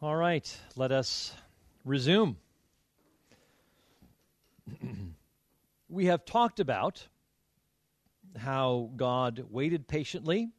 All 0.00 0.14
right, 0.14 0.56
let 0.76 0.92
us 0.92 1.34
resume. 1.84 2.36
we 5.88 6.04
have 6.06 6.24
talked 6.24 6.60
about 6.60 7.08
how 8.36 8.92
God 8.94 9.46
waited 9.50 9.88
patiently. 9.88 10.50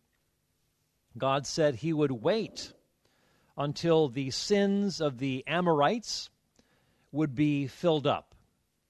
God 1.18 1.48
said 1.48 1.76
he 1.76 1.94
would 1.94 2.12
wait 2.12 2.74
until 3.58 4.10
the 4.10 4.30
sins 4.32 5.00
of 5.00 5.20
the 5.20 5.46
Amorites 5.48 6.30
would 7.14 7.34
be 7.34 7.68
filled 7.68 8.08
up. 8.08 8.36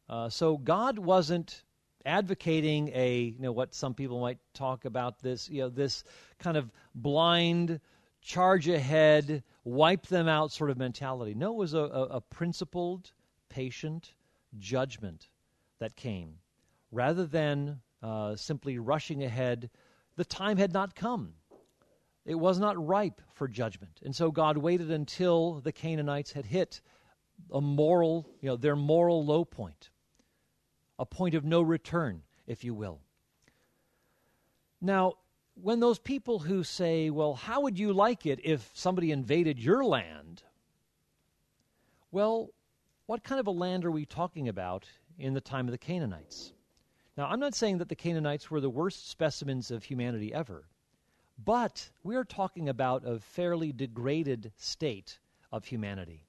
Uh, 0.10 0.30
so 0.30 0.58
God 0.58 0.98
wasn't 0.98 1.64
advocating 2.08 2.90
a, 2.96 3.20
you 3.20 3.40
know, 3.40 3.52
what 3.52 3.76
some 3.76 3.94
people 3.94 4.20
might 4.20 4.40
talk 4.56 4.86
about 4.86 5.20
this, 5.22 5.48
you 5.48 5.62
know, 5.62 5.70
this 5.70 6.04
kind 6.40 6.58
of 6.58 6.72
blind 6.96 7.80
charge 8.22 8.68
ahead, 8.68 9.44
wipe 9.64 10.08
them 10.08 10.28
out 10.28 10.52
sort 10.52 10.70
of 10.70 10.78
mentality. 10.78 11.34
No, 11.34 11.52
it 11.52 11.58
was 11.58 11.74
a, 11.74 11.80
a, 11.80 12.04
a 12.04 12.22
principled, 12.22 13.12
patient 13.50 14.14
judgment 14.58 15.30
that 15.80 15.96
came. 15.96 16.36
Rather 16.92 17.26
than 17.26 17.82
uh, 18.02 18.36
simply 18.36 18.80
rushing 18.80 19.24
ahead, 19.24 19.70
the 20.16 20.26
time 20.26 20.58
had 20.58 20.74
not 20.74 20.96
come. 20.96 21.34
It 22.26 22.36
was 22.36 22.60
not 22.60 22.86
ripe 22.86 23.22
for 23.34 23.48
judgment. 23.48 24.02
And 24.04 24.16
so 24.16 24.32
God 24.32 24.58
waited 24.58 24.92
until 24.92 25.62
the 25.62 25.72
Canaanites 25.72 26.34
had 26.34 26.46
hit 26.46 26.82
a 27.52 27.62
moral, 27.62 28.28
you 28.42 28.50
know, 28.50 28.58
their 28.58 28.76
moral 28.76 29.26
low 29.26 29.46
point, 29.46 29.90
a 30.98 31.06
point 31.06 31.36
of 31.36 31.46
no 31.46 31.62
return, 31.62 32.22
if 32.46 32.64
you 32.64 32.74
will. 32.74 33.00
Now, 34.82 35.14
when 35.62 35.80
those 35.80 36.00
people 36.00 36.40
who 36.40 36.64
say, 36.64 37.10
well, 37.10 37.34
how 37.34 37.62
would 37.62 37.78
you 37.78 37.94
like 37.94 38.26
it 38.26 38.40
if 38.44 38.70
somebody 38.74 39.12
invaded 39.12 39.60
your 39.60 39.84
land? 39.84 40.44
Well, 42.12 42.50
what 43.06 43.24
kind 43.24 43.40
of 43.40 43.48
a 43.48 43.52
land 43.52 43.86
are 43.86 43.92
we 43.92 44.06
talking 44.06 44.48
about 44.48 44.86
in 45.18 45.34
the 45.34 45.42
time 45.42 45.68
of 45.68 45.72
the 45.72 45.78
Canaanites? 45.78 46.54
Now, 47.18 47.28
I'm 47.28 47.40
not 47.40 47.56
saying 47.56 47.80
that 47.80 47.90
the 47.90 47.96
Canaanites 47.96 48.50
were 48.50 48.62
the 48.62 48.70
worst 48.70 49.10
specimens 49.10 49.72
of 49.72 49.84
humanity 49.84 50.34
ever, 50.34 50.68
but 51.44 51.90
we 52.04 52.16
are 52.16 52.24
talking 52.24 52.70
about 52.70 53.06
a 53.06 53.20
fairly 53.20 53.72
degraded 53.72 54.52
state 54.56 55.20
of 55.52 55.66
humanity. 55.66 56.26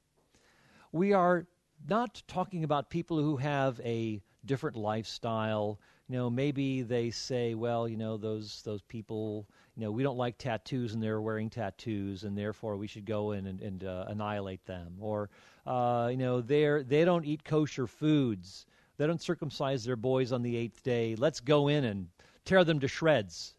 We 0.93 1.13
are 1.13 1.47
not 1.89 2.23
talking 2.27 2.65
about 2.65 2.91
people 2.91 3.19
who 3.19 3.37
have 3.37 3.81
a 3.85 4.21
different 4.45 4.77
lifestyle, 4.77 5.79
you 6.11 6.17
know, 6.17 6.29
maybe 6.29 6.83
they 6.83 7.13
say, 7.13 7.55
well, 7.55 7.87
you 7.87 7.97
know, 7.97 8.17
those 8.17 8.63
those 8.63 8.83
people, 8.83 9.47
you 9.77 9.85
know, 9.85 9.93
we 9.93 10.03
don't 10.03 10.17
like 10.17 10.39
tattoos 10.39 10.93
and 10.93 11.01
they're 11.01 11.21
wearing 11.21 11.49
tattoos, 11.49 12.25
and 12.25 12.37
therefore 12.37 12.77
we 12.77 12.89
should 12.89 13.05
go 13.05 13.31
in 13.31 13.47
and, 13.47 13.61
and 13.61 13.85
uh, 13.85 14.07
annihilate 14.09 14.67
them. 14.67 14.97
Or, 14.99 15.31
uh, 15.69 16.09
you 16.11 16.17
know, 16.17 16.41
they're 16.41 16.83
they 16.83 17.05
don't 17.05 17.25
eat 17.25 17.45
kosher 17.45 17.87
foods. 17.87 18.67
They 18.97 19.07
don't 19.07 19.23
circumcise 19.23 19.85
their 19.85 19.95
boys 19.95 20.33
on 20.33 20.43
the 20.43 20.57
eighth 20.57 20.83
day. 20.83 21.15
Let's 21.15 21.39
go 21.39 21.69
in 21.69 21.85
and 21.85 22.09
tear 22.45 22.65
them 22.65 22.81
to 22.81 22.89
shreds. 22.89 23.55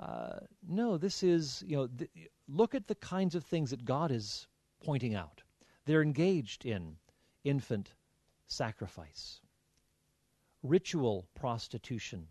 Uh, 0.00 0.38
no, 0.66 0.96
this 0.96 1.22
is, 1.22 1.62
you 1.66 1.76
know, 1.76 1.86
th- 1.86 2.10
look 2.48 2.74
at 2.74 2.86
the 2.86 2.94
kinds 2.94 3.34
of 3.34 3.44
things 3.44 3.68
that 3.72 3.84
God 3.84 4.10
is 4.10 4.46
pointing 4.82 5.14
out. 5.14 5.42
They're 5.84 6.00
engaged 6.00 6.64
in 6.64 6.96
infant 7.44 7.92
sacrifice 8.46 9.42
ritual 10.62 11.26
prostitution 11.34 12.28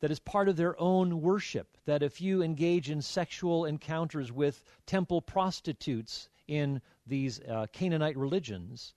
that 0.00 0.10
is 0.10 0.18
part 0.18 0.48
of 0.48 0.56
their 0.56 0.78
own 0.80 1.20
worship. 1.20 1.76
That 1.84 2.02
if 2.02 2.20
you 2.20 2.42
engage 2.42 2.90
in 2.90 3.02
sexual 3.02 3.64
encounters 3.64 4.32
with 4.32 4.62
temple 4.86 5.22
prostitutes 5.22 6.28
in 6.48 6.80
these 7.06 7.40
uh, 7.40 7.66
Canaanite 7.72 8.16
religions, 8.16 8.94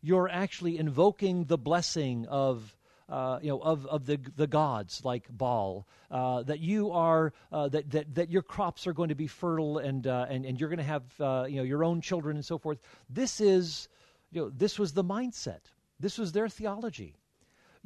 you're 0.00 0.28
actually 0.28 0.78
invoking 0.78 1.44
the 1.44 1.58
blessing 1.58 2.26
of. 2.26 2.76
Uh, 3.08 3.38
you 3.40 3.48
know, 3.48 3.60
of, 3.60 3.86
of 3.86 4.04
the, 4.04 4.18
the 4.34 4.48
gods 4.48 5.04
like 5.04 5.28
Baal, 5.30 5.86
uh, 6.10 6.42
that 6.42 6.58
you 6.58 6.90
are, 6.90 7.32
uh, 7.52 7.68
that, 7.68 7.88
that, 7.92 8.12
that 8.16 8.30
your 8.32 8.42
crops 8.42 8.84
are 8.88 8.92
going 8.92 9.10
to 9.10 9.14
be 9.14 9.28
fertile 9.28 9.78
and, 9.78 10.08
uh, 10.08 10.26
and, 10.28 10.44
and 10.44 10.58
you're 10.58 10.68
going 10.68 10.78
to 10.78 10.82
have, 10.82 11.04
uh, 11.20 11.46
you 11.48 11.58
know, 11.58 11.62
your 11.62 11.84
own 11.84 12.00
children 12.00 12.34
and 12.34 12.44
so 12.44 12.58
forth. 12.58 12.80
This 13.08 13.40
is, 13.40 13.86
you 14.32 14.40
know, 14.40 14.50
this 14.50 14.76
was 14.76 14.92
the 14.92 15.04
mindset. 15.04 15.60
This 16.00 16.18
was 16.18 16.32
their 16.32 16.48
theology 16.48 17.14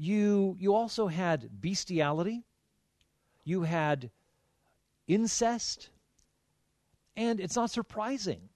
you, 0.00 0.56
you 0.58 0.74
also 0.74 1.08
had 1.08 1.60
bestiality, 1.60 2.42
you 3.44 3.62
had 3.62 4.10
incest, 5.06 5.90
and 7.18 7.38
it's 7.38 7.54
not 7.54 7.70
surprising 7.70 8.48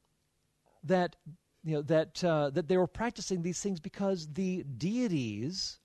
that, 0.84 1.16
you 1.62 1.74
know, 1.74 1.82
that, 1.82 2.24
uh, 2.24 2.48
that 2.48 2.66
they 2.66 2.78
were 2.78 2.86
practicing 2.86 3.42
these 3.42 3.60
things 3.60 3.78
because 3.78 4.26
the 4.28 4.62
deities 4.62 5.80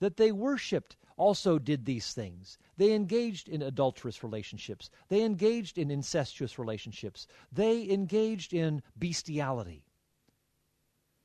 that 0.00 0.16
they 0.16 0.32
worshiped 0.32 0.96
also 1.18 1.58
did 1.58 1.84
these 1.84 2.14
things. 2.14 2.56
They 2.78 2.94
engaged 2.94 3.50
in 3.50 3.60
adulterous 3.60 4.24
relationships. 4.24 4.88
They 5.10 5.24
engaged 5.24 5.76
in 5.76 5.90
incestuous 5.90 6.58
relationships. 6.58 7.26
They 7.52 7.90
engaged 7.90 8.54
in 8.54 8.82
bestiality. 8.98 9.84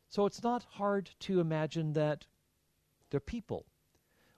So 0.09 0.25
it's 0.25 0.43
not 0.43 0.65
hard 0.71 1.09
to 1.21 1.39
imagine 1.39 1.93
that 1.93 2.25
they're 3.09 3.21
people 3.21 3.65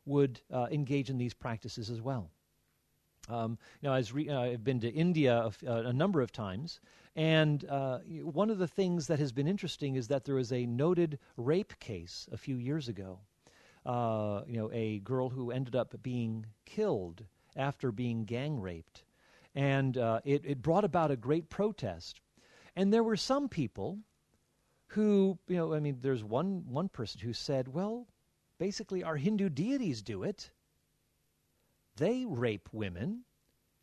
would 0.10 0.42
uh, 0.52 0.68
engage 0.72 1.10
in 1.10 1.18
these 1.18 1.34
practices 1.34 1.90
as 1.90 2.02
well. 2.02 2.32
Um, 3.30 3.60
you 3.80 3.88
know, 3.88 3.94
I 3.94 4.04
re- 4.12 4.30
uh, 4.30 4.42
I've 4.42 4.64
been 4.64 4.80
to 4.80 4.90
India 4.90 5.52
a, 5.66 5.72
uh, 5.72 5.82
a 5.90 5.94
number 5.94 6.22
of 6.22 6.32
times, 6.32 6.80
and 7.16 7.64
uh, 7.70 8.00
one 8.24 8.50
of 8.50 8.58
the 8.58 8.68
things 8.68 9.08
that 9.08 9.20
has 9.20 9.32
been 9.32 9.48
interesting 9.48 9.96
is 9.96 10.08
that 10.08 10.26
there 10.26 10.36
was 10.36 10.52
a 10.52 10.66
noted 10.66 11.20
rape 11.38 11.80
case 11.80 12.28
a 12.32 12.38
few 12.38 12.56
years 12.56 12.88
ago. 12.88 13.20
Uh, 13.86 14.42
you 14.48 14.58
know, 14.58 14.70
a 14.74 15.00
girl 15.00 15.30
who 15.30 15.52
ended 15.52 15.76
up 15.76 15.96
being 16.02 16.46
killed 16.66 17.24
after 17.56 17.92
being 17.92 18.26
gang 18.26 18.60
raped, 18.60 19.04
and 19.54 19.98
uh, 19.98 20.20
it, 20.26 20.44
it 20.44 20.62
brought 20.62 20.84
about 20.84 21.12
a 21.12 21.16
great 21.16 21.50
protest. 21.50 22.20
And 22.76 22.92
there 22.92 23.04
were 23.04 23.18
some 23.18 23.48
people 23.48 24.00
who, 24.88 25.38
you 25.48 25.58
know, 25.58 25.74
I 25.74 25.80
mean, 25.80 26.00
there's 26.02 26.24
one 26.24 26.66
one 26.68 26.90
person 26.90 27.22
who 27.22 27.34
said, 27.34 27.68
"Well, 27.68 28.08
basically 28.60 29.04
our 29.04 29.16
Hindu 29.16 29.50
deities 29.50 30.04
do 30.04 30.22
it. 30.22 30.52
They 31.96 32.26
rape 32.26 32.70
women, 32.72 33.24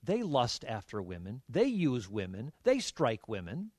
they 0.03 0.23
lust 0.23 0.65
after 0.67 1.03
women, 1.03 1.43
they 1.49 1.65
use 1.65 2.09
women, 2.09 2.53
they 2.63 2.79
strike 2.79 3.29
women. 3.29 3.73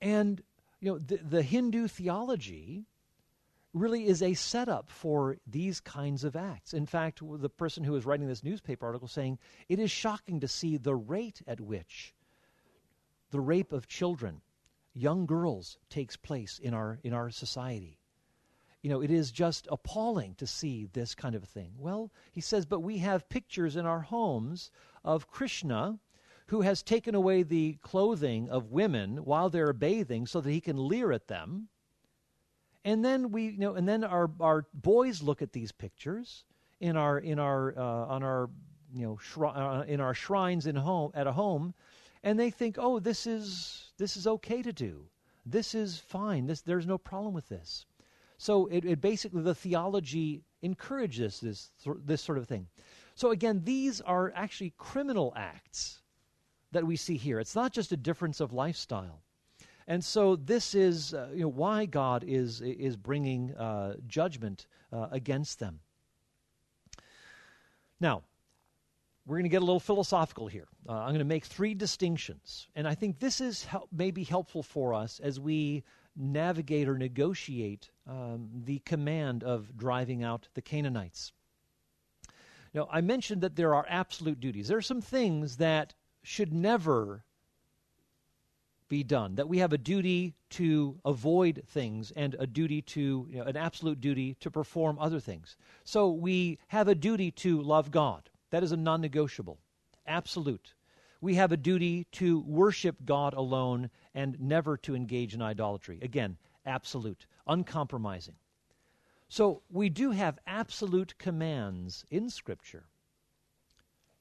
And 0.00 0.42
you 0.80 0.92
know, 0.92 0.98
the, 0.98 1.18
the 1.18 1.42
Hindu 1.42 1.88
theology 1.88 2.86
really 3.72 4.06
is 4.06 4.22
a 4.22 4.34
setup 4.34 4.90
for 4.90 5.36
these 5.46 5.80
kinds 5.80 6.24
of 6.24 6.34
acts. 6.34 6.72
In 6.72 6.86
fact, 6.86 7.20
the 7.22 7.50
person 7.50 7.84
who 7.84 7.92
was 7.92 8.06
writing 8.06 8.26
this 8.26 8.42
newspaper 8.42 8.86
article 8.86 9.06
saying 9.06 9.38
it 9.68 9.78
is 9.78 9.90
shocking 9.90 10.40
to 10.40 10.48
see 10.48 10.76
the 10.76 10.96
rate 10.96 11.42
at 11.46 11.60
which 11.60 12.14
the 13.30 13.40
rape 13.40 13.72
of 13.72 13.86
children, 13.86 14.40
young 14.92 15.26
girls, 15.26 15.78
takes 15.88 16.16
place 16.16 16.58
in 16.58 16.74
our 16.74 16.98
in 17.04 17.12
our 17.12 17.30
society 17.30 17.99
you 18.82 18.90
know, 18.90 19.02
it 19.02 19.10
is 19.10 19.30
just 19.30 19.68
appalling 19.70 20.34
to 20.36 20.46
see 20.46 20.88
this 20.92 21.14
kind 21.14 21.34
of 21.34 21.44
thing. 21.44 21.72
Well, 21.76 22.10
he 22.32 22.40
says, 22.40 22.64
but 22.64 22.80
we 22.80 22.98
have 22.98 23.28
pictures 23.28 23.76
in 23.76 23.86
our 23.86 24.00
homes 24.00 24.70
of 25.04 25.30
Krishna 25.30 25.98
who 26.46 26.62
has 26.62 26.82
taken 26.82 27.14
away 27.14 27.42
the 27.42 27.78
clothing 27.82 28.50
of 28.50 28.72
women 28.72 29.18
while 29.18 29.50
they're 29.50 29.72
bathing 29.72 30.26
so 30.26 30.40
that 30.40 30.50
he 30.50 30.60
can 30.60 30.88
leer 30.88 31.12
at 31.12 31.28
them. 31.28 31.68
And 32.84 33.04
then 33.04 33.30
we, 33.30 33.50
you 33.50 33.58
know, 33.58 33.74
and 33.74 33.86
then 33.88 34.02
our, 34.02 34.30
our 34.40 34.66
boys 34.72 35.22
look 35.22 35.42
at 35.42 35.52
these 35.52 35.70
pictures 35.70 36.44
in 36.80 36.96
our, 36.96 37.18
in 37.18 37.38
our, 37.38 37.78
uh, 37.78 38.06
on 38.06 38.22
our, 38.22 38.50
you 38.92 39.06
know, 39.06 39.18
shri- 39.18 39.46
uh, 39.46 39.82
in 39.82 40.00
our 40.00 40.14
shrines 40.14 40.66
in 40.66 40.74
home, 40.74 41.12
at 41.14 41.26
a 41.26 41.32
home, 41.32 41.74
and 42.24 42.38
they 42.38 42.50
think, 42.50 42.76
oh, 42.78 42.98
this 42.98 43.26
is, 43.26 43.92
this 43.98 44.16
is 44.16 44.26
okay 44.26 44.62
to 44.62 44.72
do. 44.72 45.04
This 45.46 45.74
is 45.74 45.98
fine. 45.98 46.46
This, 46.46 46.62
there's 46.62 46.86
no 46.86 46.98
problem 46.98 47.32
with 47.34 47.48
this. 47.48 47.86
So 48.40 48.68
it, 48.68 48.86
it 48.86 49.02
basically, 49.02 49.42
the 49.42 49.54
theology 49.54 50.40
encourages 50.62 51.40
this, 51.40 51.72
this 52.06 52.22
sort 52.22 52.38
of 52.38 52.48
thing. 52.48 52.68
So 53.14 53.32
again, 53.32 53.60
these 53.64 54.00
are 54.00 54.32
actually 54.34 54.72
criminal 54.78 55.34
acts 55.36 56.00
that 56.72 56.86
we 56.86 56.96
see 56.96 57.18
here. 57.18 57.38
It's 57.38 57.54
not 57.54 57.74
just 57.74 57.92
a 57.92 57.98
difference 57.98 58.40
of 58.40 58.54
lifestyle. 58.54 59.20
And 59.86 60.02
so 60.02 60.36
this 60.36 60.74
is 60.74 61.12
uh, 61.12 61.28
you 61.34 61.42
know, 61.42 61.48
why 61.48 61.84
God 61.84 62.24
is, 62.26 62.62
is 62.62 62.96
bringing 62.96 63.54
uh, 63.56 63.96
judgment 64.06 64.66
uh, 64.90 65.08
against 65.10 65.58
them. 65.58 65.80
Now, 68.00 68.22
we're 69.26 69.36
going 69.36 69.42
to 69.44 69.50
get 69.50 69.60
a 69.60 69.66
little 69.66 69.80
philosophical 69.80 70.46
here. 70.46 70.68
Uh, 70.88 70.92
I'm 70.92 71.08
going 71.08 71.18
to 71.18 71.24
make 71.26 71.44
three 71.44 71.74
distinctions. 71.74 72.68
And 72.74 72.88
I 72.88 72.94
think 72.94 73.18
this 73.18 73.42
is 73.42 73.66
hel- 73.66 73.88
maybe 73.92 74.24
helpful 74.24 74.62
for 74.62 74.94
us 74.94 75.20
as 75.20 75.38
we 75.38 75.84
navigate 76.20 76.88
or 76.88 76.98
negotiate 76.98 77.90
um, 78.06 78.50
the 78.64 78.78
command 78.80 79.42
of 79.42 79.76
driving 79.76 80.22
out 80.22 80.48
the 80.54 80.62
Canaanites. 80.62 81.32
Now, 82.74 82.88
I 82.90 83.00
mentioned 83.00 83.40
that 83.40 83.56
there 83.56 83.74
are 83.74 83.86
absolute 83.88 84.38
duties. 84.38 84.68
There 84.68 84.78
are 84.78 84.82
some 84.82 85.00
things 85.00 85.56
that 85.56 85.94
should 86.22 86.52
never 86.52 87.24
be 88.88 89.02
done, 89.02 89.36
that 89.36 89.48
we 89.48 89.58
have 89.58 89.72
a 89.72 89.78
duty 89.78 90.34
to 90.50 90.98
avoid 91.04 91.62
things 91.66 92.10
and 92.10 92.34
a 92.38 92.46
duty 92.46 92.82
to, 92.82 93.26
you 93.30 93.38
know, 93.38 93.44
an 93.44 93.56
absolute 93.56 94.00
duty 94.00 94.34
to 94.40 94.50
perform 94.50 94.98
other 94.98 95.20
things. 95.20 95.56
So 95.84 96.10
we 96.10 96.58
have 96.68 96.88
a 96.88 96.94
duty 96.94 97.30
to 97.32 97.62
love 97.62 97.90
God. 97.90 98.28
That 98.50 98.64
is 98.64 98.72
a 98.72 98.76
non 98.76 99.00
negotiable, 99.00 99.58
absolute. 100.06 100.74
We 101.20 101.34
have 101.34 101.52
a 101.52 101.56
duty 101.56 102.06
to 102.12 102.40
worship 102.40 102.96
God 103.04 103.34
alone 103.34 103.90
and 104.14 104.40
never 104.40 104.76
to 104.78 104.94
engage 104.94 105.34
in 105.34 105.42
idolatry. 105.42 105.98
Again, 106.02 106.38
absolute, 106.64 107.26
uncompromising. 107.46 108.36
So 109.28 109.62
we 109.70 109.88
do 109.88 110.10
have 110.10 110.38
absolute 110.46 111.16
commands 111.18 112.04
in 112.10 112.30
Scripture. 112.30 112.86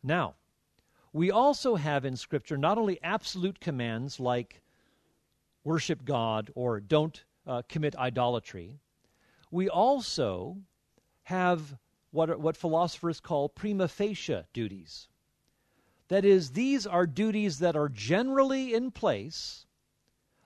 Now, 0.04 0.36
we 1.14 1.32
also 1.32 1.76
have 1.76 2.06
in 2.06 2.16
Scripture 2.16 2.58
not 2.58 2.78
only 2.78 3.02
absolute 3.02 3.60
commands 3.60 4.20
like 4.20 4.62
worship 5.64 6.06
God 6.06 6.52
or 6.54 6.80
don't 6.80 7.24
uh, 7.48 7.64
commit 7.68 7.96
idolatry, 7.96 8.80
we 9.52 9.68
also 9.70 10.58
have 11.24 11.78
what, 12.12 12.40
what 12.40 12.58
philosophers 12.58 13.20
call 13.20 13.50
prima 13.50 13.88
facie 13.88 14.44
duties. 14.54 15.08
That 16.10 16.26
is, 16.26 16.52
these 16.52 16.86
are 16.86 17.08
duties 17.08 17.60
that 17.60 17.76
are 17.76 17.90
generally 17.90 18.74
in 18.74 18.92
place, 18.92 19.66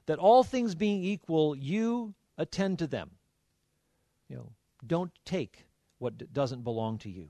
that 0.05 0.19
all 0.19 0.43
things 0.43 0.75
being 0.75 1.03
equal, 1.03 1.55
you 1.55 2.13
attend 2.37 2.79
to 2.79 2.87
them. 2.87 3.11
You 4.29 4.35
know, 4.37 4.51
don't 4.85 5.11
take 5.25 5.65
what 5.99 6.33
doesn't 6.33 6.63
belong 6.63 6.97
to 6.99 7.09
you. 7.09 7.29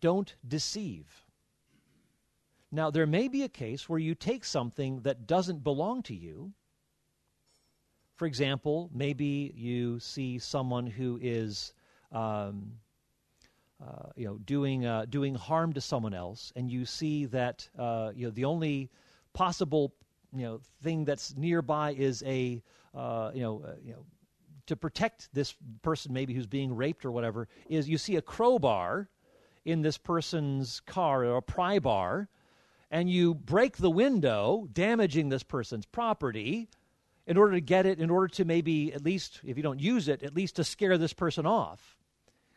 Don't 0.00 0.34
deceive. 0.46 1.06
Now, 2.72 2.90
there 2.90 3.06
may 3.06 3.28
be 3.28 3.42
a 3.42 3.48
case 3.48 3.88
where 3.88 3.98
you 3.98 4.14
take 4.14 4.44
something 4.44 5.00
that 5.00 5.26
doesn't 5.26 5.64
belong 5.64 6.02
to 6.04 6.14
you. 6.14 6.52
For 8.16 8.26
example, 8.26 8.90
maybe 8.94 9.52
you 9.56 9.98
see 10.00 10.38
someone 10.38 10.86
who 10.86 11.18
is, 11.22 11.72
um, 12.12 12.72
uh, 13.82 14.10
you 14.16 14.26
know, 14.26 14.38
doing 14.38 14.86
uh, 14.86 15.06
doing 15.08 15.34
harm 15.34 15.72
to 15.72 15.80
someone 15.80 16.14
else, 16.14 16.52
and 16.56 16.70
you 16.70 16.84
see 16.84 17.26
that 17.26 17.68
uh, 17.78 18.12
you 18.14 18.26
know 18.26 18.30
the 18.30 18.44
only 18.44 18.90
possible 19.32 19.94
you 20.34 20.42
know 20.42 20.60
thing 20.82 21.04
that's 21.04 21.36
nearby 21.36 21.92
is 21.92 22.22
a 22.26 22.62
uh, 22.94 23.30
you 23.34 23.42
know 23.42 23.62
uh, 23.66 23.74
you 23.82 23.92
know 23.92 24.04
to 24.66 24.76
protect 24.76 25.28
this 25.32 25.54
person 25.82 26.12
maybe 26.12 26.34
who's 26.34 26.46
being 26.46 26.76
raped 26.76 27.04
or 27.04 27.10
whatever 27.10 27.48
is 27.68 27.88
you 27.88 27.98
see 27.98 28.16
a 28.16 28.22
crowbar 28.22 29.08
in 29.64 29.82
this 29.82 29.98
person's 29.98 30.80
car 30.80 31.24
or 31.24 31.38
a 31.38 31.42
pry 31.42 31.78
bar 31.78 32.28
and 32.90 33.08
you 33.08 33.34
break 33.34 33.76
the 33.76 33.90
window, 33.90 34.66
damaging 34.72 35.28
this 35.28 35.42
person's 35.42 35.86
property, 35.86 36.68
in 37.26 37.36
order 37.36 37.52
to 37.52 37.60
get 37.60 37.86
it, 37.86 38.00
in 38.00 38.10
order 38.10 38.26
to 38.26 38.44
maybe, 38.44 38.92
at 38.92 39.04
least, 39.04 39.40
if 39.44 39.56
you 39.56 39.62
don't 39.62 39.80
use 39.80 40.08
it, 40.08 40.22
at 40.22 40.34
least 40.34 40.56
to 40.56 40.64
scare 40.64 40.98
this 40.98 41.12
person 41.12 41.46
off. 41.46 41.96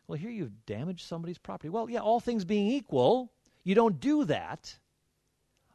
Well, 0.07 0.17
here 0.17 0.29
you've 0.29 0.65
damaged 0.65 1.07
somebody's 1.07 1.37
property. 1.37 1.69
Well, 1.69 1.89
yeah, 1.89 1.99
all 1.99 2.19
things 2.19 2.45
being 2.45 2.67
equal, 2.67 3.31
you 3.63 3.75
don't 3.75 3.99
do 3.99 4.25
that. 4.25 4.77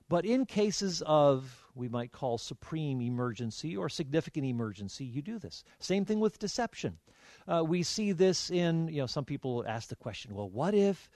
But 0.08 0.25
in 0.25 0.46
cases 0.46 1.02
of, 1.04 1.66
we 1.75 1.88
might 1.88 2.12
call 2.12 2.38
supreme 2.38 3.00
emergency 3.00 3.76
or 3.76 3.88
significant 3.88 4.46
emergency, 4.46 5.04
you 5.04 5.20
do 5.20 5.38
this. 5.38 5.64
Same 5.80 6.04
thing 6.04 6.19
with 6.19 6.38
deception. 6.38 6.98
Uh, 7.46 7.62
we 7.66 7.82
see 7.82 8.12
this 8.12 8.50
in, 8.50 8.88
you 8.88 8.98
know, 8.98 9.06
some 9.06 9.25
people 9.25 9.64
ask 9.66 9.88
the 9.88 9.96
question, 9.96 10.34
well, 10.34 10.48
what 10.48 10.75
if 10.75 11.10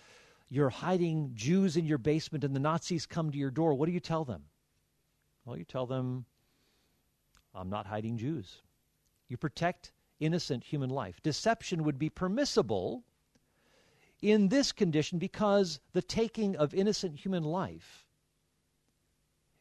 you're 0.50 0.68
hiding 0.68 1.30
Jews 1.34 1.78
in 1.78 1.86
your 1.86 1.98
basement 1.98 2.44
and 2.44 2.54
the 2.54 2.60
Nazis 2.60 3.06
come 3.06 3.30
to 3.30 3.38
your 3.38 3.50
door? 3.50 3.74
What 3.74 3.86
do 3.86 3.92
you 3.92 4.00
tell 4.00 4.24
them? 4.24 4.44
Well, 5.46 5.56
you 5.56 5.64
tell 5.64 5.86
them, 5.86 6.26
I'm 7.54 7.70
not 7.70 7.86
hiding 7.86 8.18
Jews. 8.18 8.58
You 9.28 9.38
protect 9.38 9.92
innocent 10.22 10.64
human 10.64 10.90
life. 10.90 11.22
Deception 11.22 11.84
would 11.84 11.98
be 11.98 12.08
permissible 12.08 13.04
in 14.20 14.48
this 14.48 14.72
condition 14.72 15.18
because 15.18 15.80
the 15.92 16.02
taking 16.02 16.56
of 16.56 16.72
innocent 16.72 17.18
human 17.18 17.42
life 17.42 18.06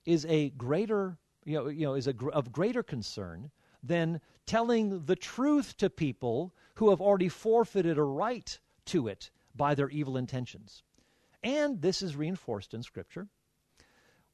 is 0.05 0.25
a 0.27 0.49
greater, 0.51 1.17
you 1.43 1.55
know, 1.55 1.67
you 1.67 1.85
know 1.85 1.95
is 1.95 2.07
a, 2.07 2.13
of 2.31 2.51
greater 2.51 2.83
concern 2.83 3.51
than 3.83 4.21
telling 4.45 5.05
the 5.05 5.15
truth 5.15 5.75
to 5.77 5.89
people 5.89 6.53
who 6.75 6.89
have 6.91 7.01
already 7.01 7.29
forfeited 7.29 7.97
a 7.97 8.03
right 8.03 8.59
to 8.85 9.07
it 9.07 9.31
by 9.55 9.73
their 9.73 9.89
evil 9.89 10.17
intentions. 10.17 10.83
And 11.43 11.81
this 11.81 12.01
is 12.01 12.15
reinforced 12.15 12.73
in 12.73 12.83
Scripture. 12.83 13.27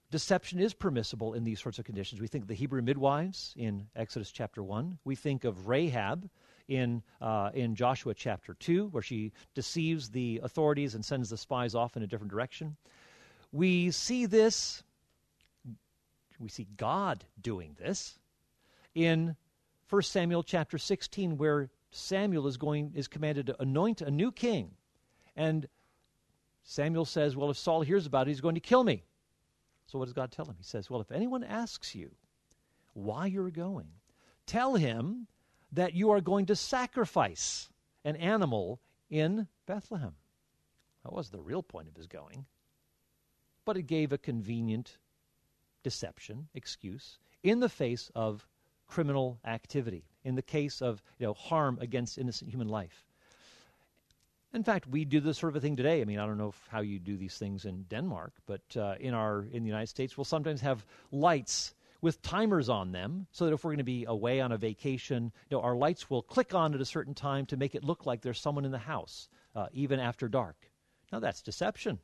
Deception 0.10 0.60
is 0.60 0.74
permissible 0.74 1.34
in 1.34 1.44
these 1.44 1.62
sorts 1.62 1.80
of 1.80 1.86
conditions. 1.86 2.22
We 2.22 2.28
think 2.28 2.44
of 2.44 2.48
the 2.48 2.54
Hebrew 2.54 2.82
midwives 2.82 3.54
in 3.58 3.88
Exodus 3.94 4.32
chapter 4.32 4.64
1. 4.64 5.00
We 5.04 5.16
think 5.16 5.44
of 5.44 5.68
Rahab 5.68 6.30
in, 6.70 7.04
uh, 7.20 7.50
in 7.54 7.76
Joshua 7.76 8.14
chapter 8.14 8.54
2, 8.54 8.88
where 8.88 9.04
she 9.04 9.34
deceives 9.54 10.10
the 10.10 10.40
authorities 10.44 10.96
and 10.96 11.04
sends 11.04 11.30
the 11.30 11.38
spies 11.38 11.76
off 11.76 11.98
in 11.98 12.04
a 12.04 12.08
different 12.08 12.32
direction. 12.32 12.78
We 13.52 13.92
see 13.92 14.26
this, 14.26 14.82
we 16.40 16.48
see 16.48 16.68
God 16.78 17.26
doing 17.42 17.76
this 17.78 18.18
in 18.96 19.36
1 19.90 20.02
Samuel 20.04 20.44
chapter 20.44 20.78
16, 20.78 21.38
where 21.38 21.70
Samuel 21.92 22.48
is 22.48 22.56
going 22.56 22.94
is 22.96 23.10
commanded 23.10 23.48
to 23.48 23.62
anoint 23.62 24.02
a 24.02 24.12
new 24.12 24.32
king. 24.32 24.72
And 25.36 25.68
Samuel 26.64 27.06
says, 27.06 27.36
Well, 27.36 27.50
if 27.50 27.58
Saul 27.58 27.82
hears 27.82 28.06
about 28.06 28.28
it, 28.28 28.32
he's 28.32 28.42
going 28.42 28.56
to 28.56 28.62
kill 28.62 28.84
me. 28.84 29.04
So 29.88 29.98
what 29.98 30.06
does 30.06 30.14
God 30.14 30.32
tell 30.32 30.46
him? 30.46 30.56
He 30.58 30.64
says, 30.64 30.90
Well, 30.90 31.02
if 31.02 31.12
anyone 31.12 31.44
asks 31.44 31.96
you 31.96 32.12
why 32.94 33.26
you're 33.28 33.50
going, 33.50 33.88
tell 34.46 34.76
him 34.76 35.28
that 35.72 35.94
you 35.94 36.12
are 36.12 36.22
going 36.22 36.46
to 36.48 36.56
sacrifice 36.56 37.70
an 38.04 38.16
animal 38.18 38.80
in 39.10 39.48
Bethlehem. 39.66 40.16
That 41.04 41.14
was 41.14 41.30
the 41.30 41.40
real 41.40 41.64
point 41.64 41.88
of 41.88 41.96
his 41.96 42.08
going. 42.08 42.46
But 43.66 43.78
it 43.78 43.84
gave 43.84 44.12
a 44.12 44.18
convenient 44.18 44.98
deception, 45.84 46.48
excuse, 46.54 47.18
in 47.44 47.60
the 47.60 47.70
face 47.70 48.12
of 48.16 48.46
criminal 48.88 49.40
activity, 49.46 50.06
in 50.24 50.36
the 50.36 50.42
case 50.42 50.82
of 50.82 51.02
you 51.20 51.28
know, 51.28 51.34
harm 51.34 51.78
against 51.82 52.18
innocent 52.18 52.50
human 52.50 52.68
life. 52.68 53.07
In 54.58 54.64
fact, 54.64 54.88
we 54.88 55.06
do 55.06 55.20
this 55.20 55.38
sort 55.38 55.52
of 55.52 55.58
a 55.58 55.60
thing 55.60 55.76
today. 55.76 56.02
I 56.02 56.06
mean, 56.06 56.18
I 56.18 56.26
don't 56.26 56.40
know 56.40 56.52
how 56.70 56.82
you 56.82 56.98
do 56.98 57.16
these 57.16 57.38
things 57.38 57.66
in 57.66 57.84
Denmark, 57.84 58.34
but 58.48 58.64
uh, 58.76 58.96
in 59.00 59.14
our 59.14 59.46
in 59.52 59.62
the 59.62 59.70
United 59.70 59.86
States, 59.86 60.18
we'll 60.18 60.26
sometimes 60.26 60.62
have 60.62 60.84
lights 61.12 61.76
with 62.02 62.20
timers 62.24 62.68
on 62.68 62.92
them, 62.92 63.28
so 63.32 63.46
that 63.46 63.54
if 63.54 63.64
we're 63.64 63.70
going 63.70 63.78
to 63.78 63.84
be 63.84 64.06
away 64.06 64.42
on 64.42 64.52
a 64.52 64.58
vacation, 64.58 65.32
you 65.48 65.58
know, 65.58 65.62
our 65.62 65.76
lights 65.76 66.10
will 66.10 66.24
click 66.24 66.56
on 66.56 66.74
at 66.74 66.82
a 66.82 66.86
certain 66.86 67.14
time 67.14 67.46
to 67.46 67.56
make 67.56 67.76
it 67.76 67.84
look 67.84 68.08
like 68.08 68.22
there's 68.22 68.42
someone 68.42 68.66
in 68.66 68.72
the 68.72 68.80
house, 68.80 69.30
uh, 69.56 69.68
even 69.74 70.00
after 70.00 70.28
dark. 70.28 70.72
Now 71.12 71.20
that's 71.20 71.44
deception. 71.44 72.00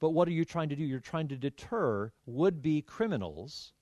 But 0.00 0.10
what 0.10 0.26
are 0.26 0.32
you 0.32 0.44
trying 0.44 0.70
to 0.70 0.76
do? 0.76 0.82
You're 0.82 0.98
trying 0.98 1.28
to 1.28 1.36
deter 1.36 2.10
would 2.26 2.62
be 2.62 2.82
criminals 2.82 3.74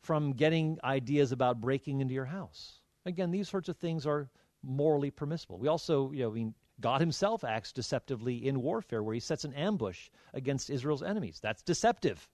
from 0.00 0.32
getting 0.32 0.78
ideas 0.82 1.32
about 1.32 1.60
breaking 1.60 2.00
into 2.00 2.14
your 2.14 2.24
house. 2.24 2.81
Again, 3.04 3.30
these 3.30 3.48
sorts 3.48 3.68
of 3.68 3.76
things 3.76 4.06
are 4.06 4.28
morally 4.62 5.10
permissible. 5.10 5.58
We 5.58 5.68
also, 5.68 6.12
you 6.12 6.22
know, 6.22 6.30
I 6.30 6.34
mean, 6.34 6.54
God 6.80 7.00
himself 7.00 7.44
acts 7.44 7.72
deceptively 7.72 8.46
in 8.46 8.62
warfare 8.62 9.02
where 9.02 9.14
he 9.14 9.20
sets 9.20 9.44
an 9.44 9.54
ambush 9.54 10.10
against 10.32 10.70
Israel's 10.70 11.02
enemies. 11.02 11.38
That's 11.42 11.62
deceptive. 11.62 12.28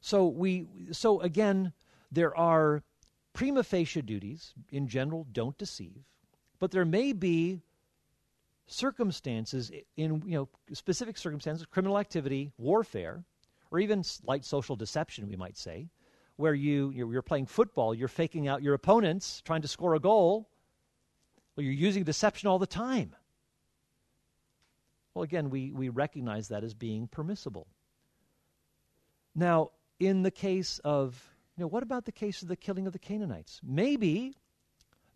So 0.00 0.26
we 0.26 0.66
so 0.92 1.20
again, 1.20 1.72
there 2.12 2.36
are 2.36 2.82
prima 3.32 3.64
facie 3.64 4.02
duties 4.02 4.54
in 4.70 4.88
general, 4.88 5.26
don't 5.32 5.58
deceive, 5.58 6.04
but 6.58 6.70
there 6.70 6.84
may 6.84 7.12
be 7.12 7.60
circumstances 8.66 9.72
in 9.96 10.22
you 10.26 10.36
know 10.36 10.48
specific 10.72 11.16
circumstances 11.16 11.64
criminal 11.70 11.98
activity 11.98 12.52
warfare 12.58 13.24
or 13.70 13.78
even 13.78 14.04
light 14.24 14.44
social 14.44 14.76
deception 14.76 15.26
we 15.26 15.36
might 15.36 15.56
say 15.56 15.88
where 16.38 16.54
you 16.54 16.90
you're, 16.90 17.22
playing 17.22 17.46
football 17.46 17.94
you're 17.94 18.08
faking 18.08 18.48
out 18.48 18.62
your 18.62 18.74
opponents 18.74 19.42
trying 19.44 19.62
to 19.62 19.68
score 19.68 19.94
a 19.94 20.00
goal 20.00 20.48
well 21.54 21.64
you're 21.64 21.72
using 21.72 22.04
deception 22.04 22.48
all 22.48 22.58
the 22.58 22.66
time 22.66 23.14
well 25.14 25.22
again 25.22 25.50
we 25.50 25.72
we 25.72 25.88
recognize 25.90 26.48
that 26.48 26.64
as 26.64 26.74
being 26.74 27.06
permissible 27.08 27.66
now 29.34 29.70
in 30.00 30.22
the 30.22 30.30
case 30.30 30.80
of 30.84 31.22
you 31.56 31.62
know 31.62 31.68
what 31.68 31.82
about 31.82 32.04
the 32.04 32.12
case 32.12 32.40
of 32.40 32.48
the 32.48 32.56
killing 32.56 32.86
of 32.86 32.92
the 32.92 32.98
canaanites 32.98 33.60
maybe 33.62 34.34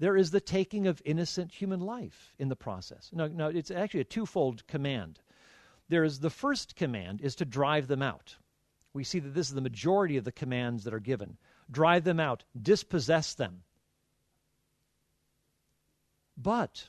there 0.02 0.17
is 0.17 0.33
the 0.33 0.41
taking 0.41 0.88
of 0.88 1.00
innocent 1.05 1.52
human 1.52 1.79
life 1.79 2.35
in 2.41 2.49
the 2.49 2.57
process. 2.57 3.11
No, 3.12 3.29
no, 3.29 3.47
it's 3.47 3.71
actually 3.71 4.00
a 4.00 4.05
twofold 4.05 4.67
command. 4.67 5.21
There 5.88 6.02
is 6.02 6.19
the 6.19 6.29
first 6.29 6.75
command 6.75 7.21
is 7.21 7.37
to 7.37 7.45
drive 7.45 7.87
them 7.87 8.02
out. 8.02 8.35
We 8.94 9.04
see 9.04 9.18
that 9.20 9.34
this 9.34 9.49
is 9.49 9.54
the 9.54 9.61
majority 9.61 10.16
of 10.16 10.25
the 10.25 10.32
commands 10.32 10.84
that 10.84 10.94
are 10.94 11.00
given. 11.00 11.38
Drive 11.70 12.04
them 12.04 12.20
out, 12.20 12.44
dispossess 12.61 13.34
them. 13.34 13.62
But 16.37 16.88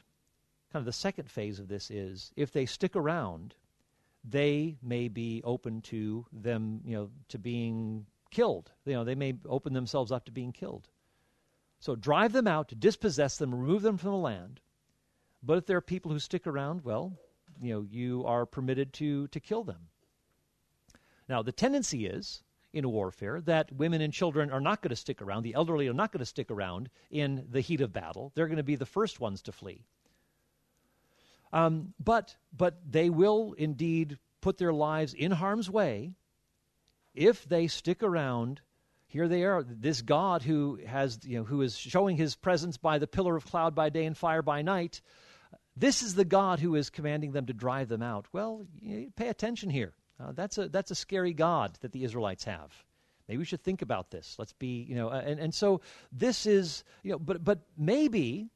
kind 0.72 0.82
of 0.82 0.86
the 0.86 0.94
second 0.94 1.30
phase 1.30 1.60
of 1.60 1.68
this 1.68 1.92
is 1.92 2.32
if 2.36 2.52
they 2.52 2.66
stick 2.66 2.96
around, 2.96 3.56
they 4.24 4.78
may 4.82 5.08
be 5.08 5.42
open 5.44 5.82
to 5.82 6.26
them, 6.32 6.82
you 6.86 6.96
know, 6.96 7.10
to 7.30 7.38
being 7.38 8.06
killed. 8.32 8.72
You 8.86 8.94
know, 8.94 9.04
they 9.04 9.16
may 9.16 9.36
open 9.46 9.74
themselves 9.74 10.12
up 10.12 10.26
to 10.26 10.32
being 10.32 10.52
killed. 10.52 10.90
So 11.80 11.96
drive 11.96 12.32
them 12.32 12.48
out, 12.48 12.74
dispossess 12.80 13.38
them, 13.38 13.54
remove 13.54 13.82
them 13.82 13.98
from 13.98 14.12
the 14.12 14.18
land. 14.18 14.62
But 15.44 15.58
if 15.58 15.66
there 15.66 15.78
are 15.78 15.82
people 15.82 16.12
who 16.12 16.20
stick 16.20 16.48
around, 16.48 16.84
well, 16.84 17.14
you 17.62 17.74
know, 17.74 17.86
you 17.90 18.26
are 18.26 18.46
permitted 18.46 18.94
to 18.94 19.28
to 19.28 19.40
kill 19.40 19.64
them. 19.64 19.90
Now, 21.28 21.42
the 21.42 21.52
tendency 21.52 22.06
is 22.06 22.44
in 22.74 22.90
warfare 22.90 23.40
that 23.42 23.72
women 23.72 24.02
and 24.02 24.12
children 24.12 24.52
are 24.52 24.60
not 24.60 24.82
going 24.82 24.90
to 24.90 24.96
stick 24.96 25.22
around. 25.22 25.44
The 25.44 25.54
elderly 25.54 25.88
are 25.88 25.94
not 25.94 26.12
going 26.12 26.20
to 26.20 26.26
stick 26.26 26.50
around 26.50 26.90
in 27.12 27.46
the 27.50 27.62
heat 27.62 27.82
of 27.82 27.94
battle. 27.94 28.32
They're 28.36 28.48
going 28.48 28.58
to 28.58 28.64
be 28.64 28.76
the 28.76 28.86
first 28.86 29.20
ones 29.20 29.44
to 29.44 29.52
flee. 29.52 29.86
Um, 31.54 31.94
but 32.04 32.36
but 32.56 32.80
they 32.90 33.12
will 33.12 33.54
indeed 33.54 34.18
put 34.42 34.58
their 34.58 34.74
lives 34.74 35.14
in 35.14 35.32
harm's 35.32 35.70
way 35.70 36.16
if 37.14 37.48
they 37.48 37.68
stick 37.68 38.02
around. 38.02 38.60
Here 39.06 39.28
they 39.28 39.44
are, 39.44 39.62
this 39.64 40.02
God 40.02 40.42
who 40.42 40.80
has 40.88 41.20
you 41.24 41.38
know 41.38 41.44
who 41.44 41.62
is 41.62 41.78
showing 41.78 42.18
His 42.18 42.36
presence 42.36 42.78
by 42.78 42.98
the 42.98 43.06
pillar 43.06 43.36
of 43.36 43.46
cloud 43.46 43.76
by 43.76 43.90
day 43.90 44.06
and 44.06 44.18
fire 44.18 44.42
by 44.42 44.64
night. 44.64 45.02
This 45.78 46.02
is 46.02 46.16
the 46.16 46.26
God 46.26 46.60
who 46.60 46.74
is 46.74 46.90
commanding 46.90 47.32
them 47.32 47.46
to 47.46 47.54
drive 47.54 47.88
them 47.88 48.02
out. 48.02 48.26
Well, 48.34 48.66
pay 49.16 49.28
attention 49.28 49.70
here. 49.70 49.94
Uh, 50.20 50.32
that's 50.32 50.58
a 50.58 50.70
that's 50.70 50.92
a 50.92 50.96
scary 50.96 51.34
God 51.34 51.78
that 51.82 51.92
the 51.92 52.04
Israelites 52.04 52.44
have. 52.44 52.72
Maybe 53.28 53.38
we 53.38 53.46
should 53.46 53.64
think 53.64 53.82
about 53.82 54.12
this. 54.12 54.36
Let's 54.38 54.54
be, 54.54 54.86
you 54.88 54.96
know, 54.96 55.10
uh, 55.10 55.22
and, 55.26 55.40
and 55.40 55.54
so 55.54 55.82
this 56.12 56.46
is, 56.46 56.84
you 57.04 57.12
know, 57.12 57.20
but 57.20 57.44
but 57.44 57.60
maybe 57.78 58.50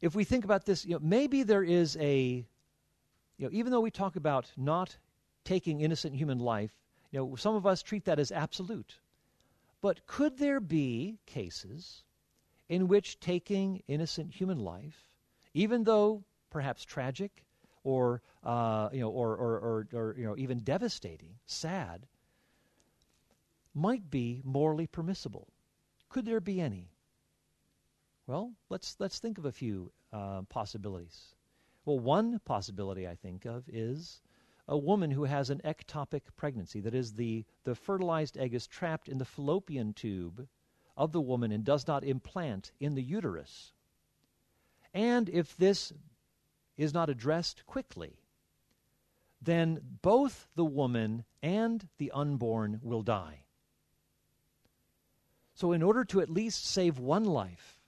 if 0.00 0.14
we 0.14 0.24
think 0.24 0.44
about 0.44 0.66
this, 0.66 0.84
you 0.84 0.94
know, 0.94 1.00
maybe 1.02 1.42
there 1.42 1.62
is 1.62 1.96
a, 2.00 2.44
you 3.38 3.46
know, 3.46 3.48
even 3.52 3.72
though 3.72 3.80
we 3.80 3.90
talk 3.90 4.16
about 4.16 4.50
not 4.56 4.96
taking 5.44 5.80
innocent 5.80 6.14
human 6.14 6.38
life, 6.38 6.72
you 7.10 7.18
know, 7.18 7.36
some 7.36 7.54
of 7.54 7.66
us 7.66 7.82
treat 7.82 8.04
that 8.04 8.18
as 8.18 8.32
absolute. 8.32 8.98
But 9.80 10.06
could 10.06 10.38
there 10.38 10.60
be 10.60 11.18
cases 11.26 12.02
in 12.68 12.88
which 12.88 13.20
taking 13.20 13.82
innocent 13.86 14.34
human 14.34 14.58
life, 14.58 15.08
even 15.54 15.84
though 15.84 16.24
perhaps 16.50 16.84
tragic, 16.84 17.44
or 17.86 18.20
uh, 18.42 18.88
you 18.92 19.00
know, 19.00 19.10
or, 19.10 19.36
or, 19.36 19.58
or, 19.58 19.88
or 19.92 20.14
you 20.18 20.24
know, 20.24 20.34
even 20.36 20.58
devastating, 20.58 21.30
sad, 21.46 22.06
might 23.74 24.10
be 24.10 24.42
morally 24.44 24.88
permissible. 24.88 25.46
Could 26.08 26.26
there 26.26 26.40
be 26.40 26.60
any? 26.60 26.90
Well, 28.26 28.52
let's 28.70 28.96
let's 28.98 29.20
think 29.20 29.38
of 29.38 29.44
a 29.44 29.52
few 29.52 29.92
uh, 30.12 30.42
possibilities. 30.48 31.36
Well, 31.84 32.00
one 32.00 32.40
possibility 32.40 33.06
I 33.06 33.14
think 33.14 33.44
of 33.44 33.62
is 33.68 34.20
a 34.66 34.76
woman 34.76 35.12
who 35.12 35.22
has 35.22 35.50
an 35.50 35.60
ectopic 35.64 36.22
pregnancy. 36.36 36.80
That 36.80 36.94
is, 36.94 37.12
the, 37.12 37.44
the 37.62 37.76
fertilized 37.76 38.36
egg 38.36 38.52
is 38.52 38.66
trapped 38.66 39.08
in 39.08 39.18
the 39.18 39.24
fallopian 39.24 39.92
tube 39.92 40.48
of 40.96 41.12
the 41.12 41.20
woman 41.20 41.52
and 41.52 41.62
does 41.62 41.86
not 41.86 42.02
implant 42.02 42.72
in 42.80 42.96
the 42.96 43.02
uterus. 43.02 43.72
And 44.92 45.28
if 45.28 45.56
this 45.56 45.92
is 46.76 46.92
not 46.94 47.08
addressed 47.08 47.64
quickly, 47.66 48.18
then 49.40 49.80
both 50.02 50.48
the 50.54 50.64
woman 50.64 51.24
and 51.42 51.88
the 51.98 52.10
unborn 52.12 52.80
will 52.82 53.02
die. 53.02 53.44
So, 55.54 55.72
in 55.72 55.82
order 55.82 56.04
to 56.06 56.20
at 56.20 56.28
least 56.28 56.66
save 56.66 56.98
one 56.98 57.24
life, 57.24 57.80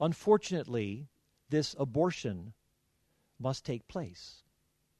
unfortunately, 0.00 1.08
this 1.50 1.74
abortion 1.78 2.52
must 3.40 3.64
take 3.64 3.88
place. 3.88 4.44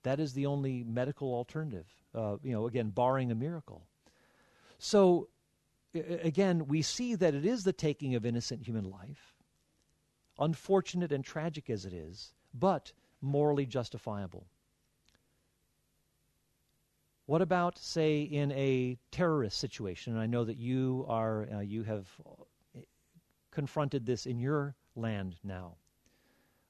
That 0.03 0.19
is 0.19 0.33
the 0.33 0.47
only 0.47 0.83
medical 0.83 1.33
alternative, 1.33 1.87
uh, 2.15 2.37
you 2.43 2.53
know, 2.53 2.67
again, 2.67 2.91
barring 2.91 3.31
a 3.31 3.37
miracle. 3.37 3.87
So, 4.79 5.29
again, 5.95 6.67
we 6.67 6.83
see 6.83 7.15
that 7.15 7.35
it 7.35 7.47
is 7.47 7.63
the 7.63 7.73
taking 7.73 8.17
of 8.17 8.27
innocent 8.27 8.67
human 8.67 8.85
life, 8.85 9.37
unfortunate 10.39 11.13
and 11.13 11.25
tragic 11.25 11.71
as 11.71 11.85
it 11.87 11.93
is, 11.93 12.35
but 12.55 12.93
morally 13.21 13.67
justifiable. 13.67 14.47
What 17.27 17.41
about, 17.41 17.79
say, 17.79 18.23
in 18.23 18.53
a 18.53 18.99
terrorist 19.11 19.59
situation? 19.59 20.15
And 20.15 20.21
I 20.21 20.27
know 20.27 20.45
that 20.45 20.57
you 20.57 21.07
are 21.09 21.49
uh, 21.55 21.61
you 21.61 21.85
have 21.85 22.09
confronted 23.51 24.05
this 24.05 24.27
in 24.27 24.39
your 24.39 24.75
land 24.97 25.37
now. 25.45 25.77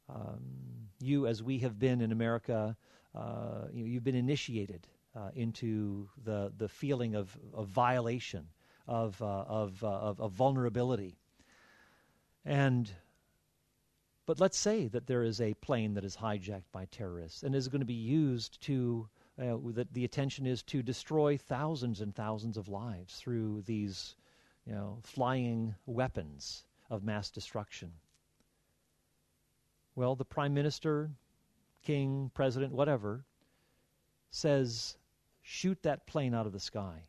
Um, 0.08 0.40
you, 1.00 1.26
as 1.26 1.42
we 1.42 1.58
have 1.58 1.78
been 1.78 2.00
in 2.00 2.12
America, 2.12 2.76
uh, 3.14 3.68
you, 3.72 3.94
have 3.94 4.04
been 4.04 4.14
initiated 4.14 4.86
uh, 5.16 5.30
into 5.34 6.08
the 6.22 6.52
the 6.58 6.68
feeling 6.68 7.14
of, 7.14 7.36
of 7.54 7.68
violation, 7.68 8.46
of 8.86 9.20
uh, 9.22 9.44
of, 9.48 9.82
uh, 9.82 9.88
of, 9.88 10.20
of 10.20 10.32
vulnerability, 10.32 11.16
and 12.44 12.90
but 14.26 14.40
let's 14.40 14.58
say 14.58 14.86
that 14.88 15.06
there 15.06 15.22
is 15.22 15.40
a 15.40 15.54
plane 15.54 15.94
that 15.94 16.04
is 16.04 16.16
hijacked 16.16 16.70
by 16.70 16.84
terrorists 16.86 17.42
and 17.42 17.54
is 17.54 17.68
going 17.68 17.80
to 17.80 17.86
be 17.86 17.92
used 17.92 18.60
to, 18.62 19.08
uh, 19.40 19.56
that 19.72 19.92
the 19.92 20.04
attention 20.04 20.46
is 20.46 20.62
to 20.62 20.82
destroy 20.82 21.36
thousands 21.36 22.00
and 22.00 22.14
thousands 22.14 22.56
of 22.56 22.68
lives 22.68 23.16
through 23.16 23.62
these, 23.62 24.14
you 24.64 24.72
know, 24.72 24.98
flying 25.02 25.74
weapons 25.86 26.64
of 26.88 27.02
mass 27.02 27.30
destruction. 27.30 27.92
Well, 29.94 30.14
the 30.14 30.24
prime 30.24 30.54
minister, 30.54 31.10
king, 31.82 32.30
president, 32.32 32.72
whatever, 32.72 33.24
says, 34.30 34.96
shoot 35.42 35.82
that 35.82 36.06
plane 36.06 36.32
out 36.32 36.46
of 36.46 36.52
the 36.52 36.60
sky. 36.60 37.02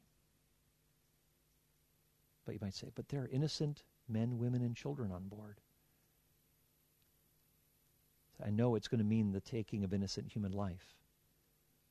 But 2.46 2.54
you 2.54 2.60
might 2.62 2.74
say, 2.74 2.92
but 2.94 3.08
there 3.08 3.22
are 3.22 3.30
innocent 3.32 3.84
men, 4.10 4.38
women, 4.38 4.64
and 4.64 4.76
children 4.76 5.12
on 5.12 5.28
board. 5.28 5.62
I 8.44 8.50
know 8.50 8.76
it's 8.76 8.88
going 8.88 9.00
to 9.00 9.06
mean 9.06 9.32
the 9.32 9.42
taking 9.42 9.84
of 9.84 9.94
innocent 9.94 10.32
human 10.32 10.52
life. 10.52 10.96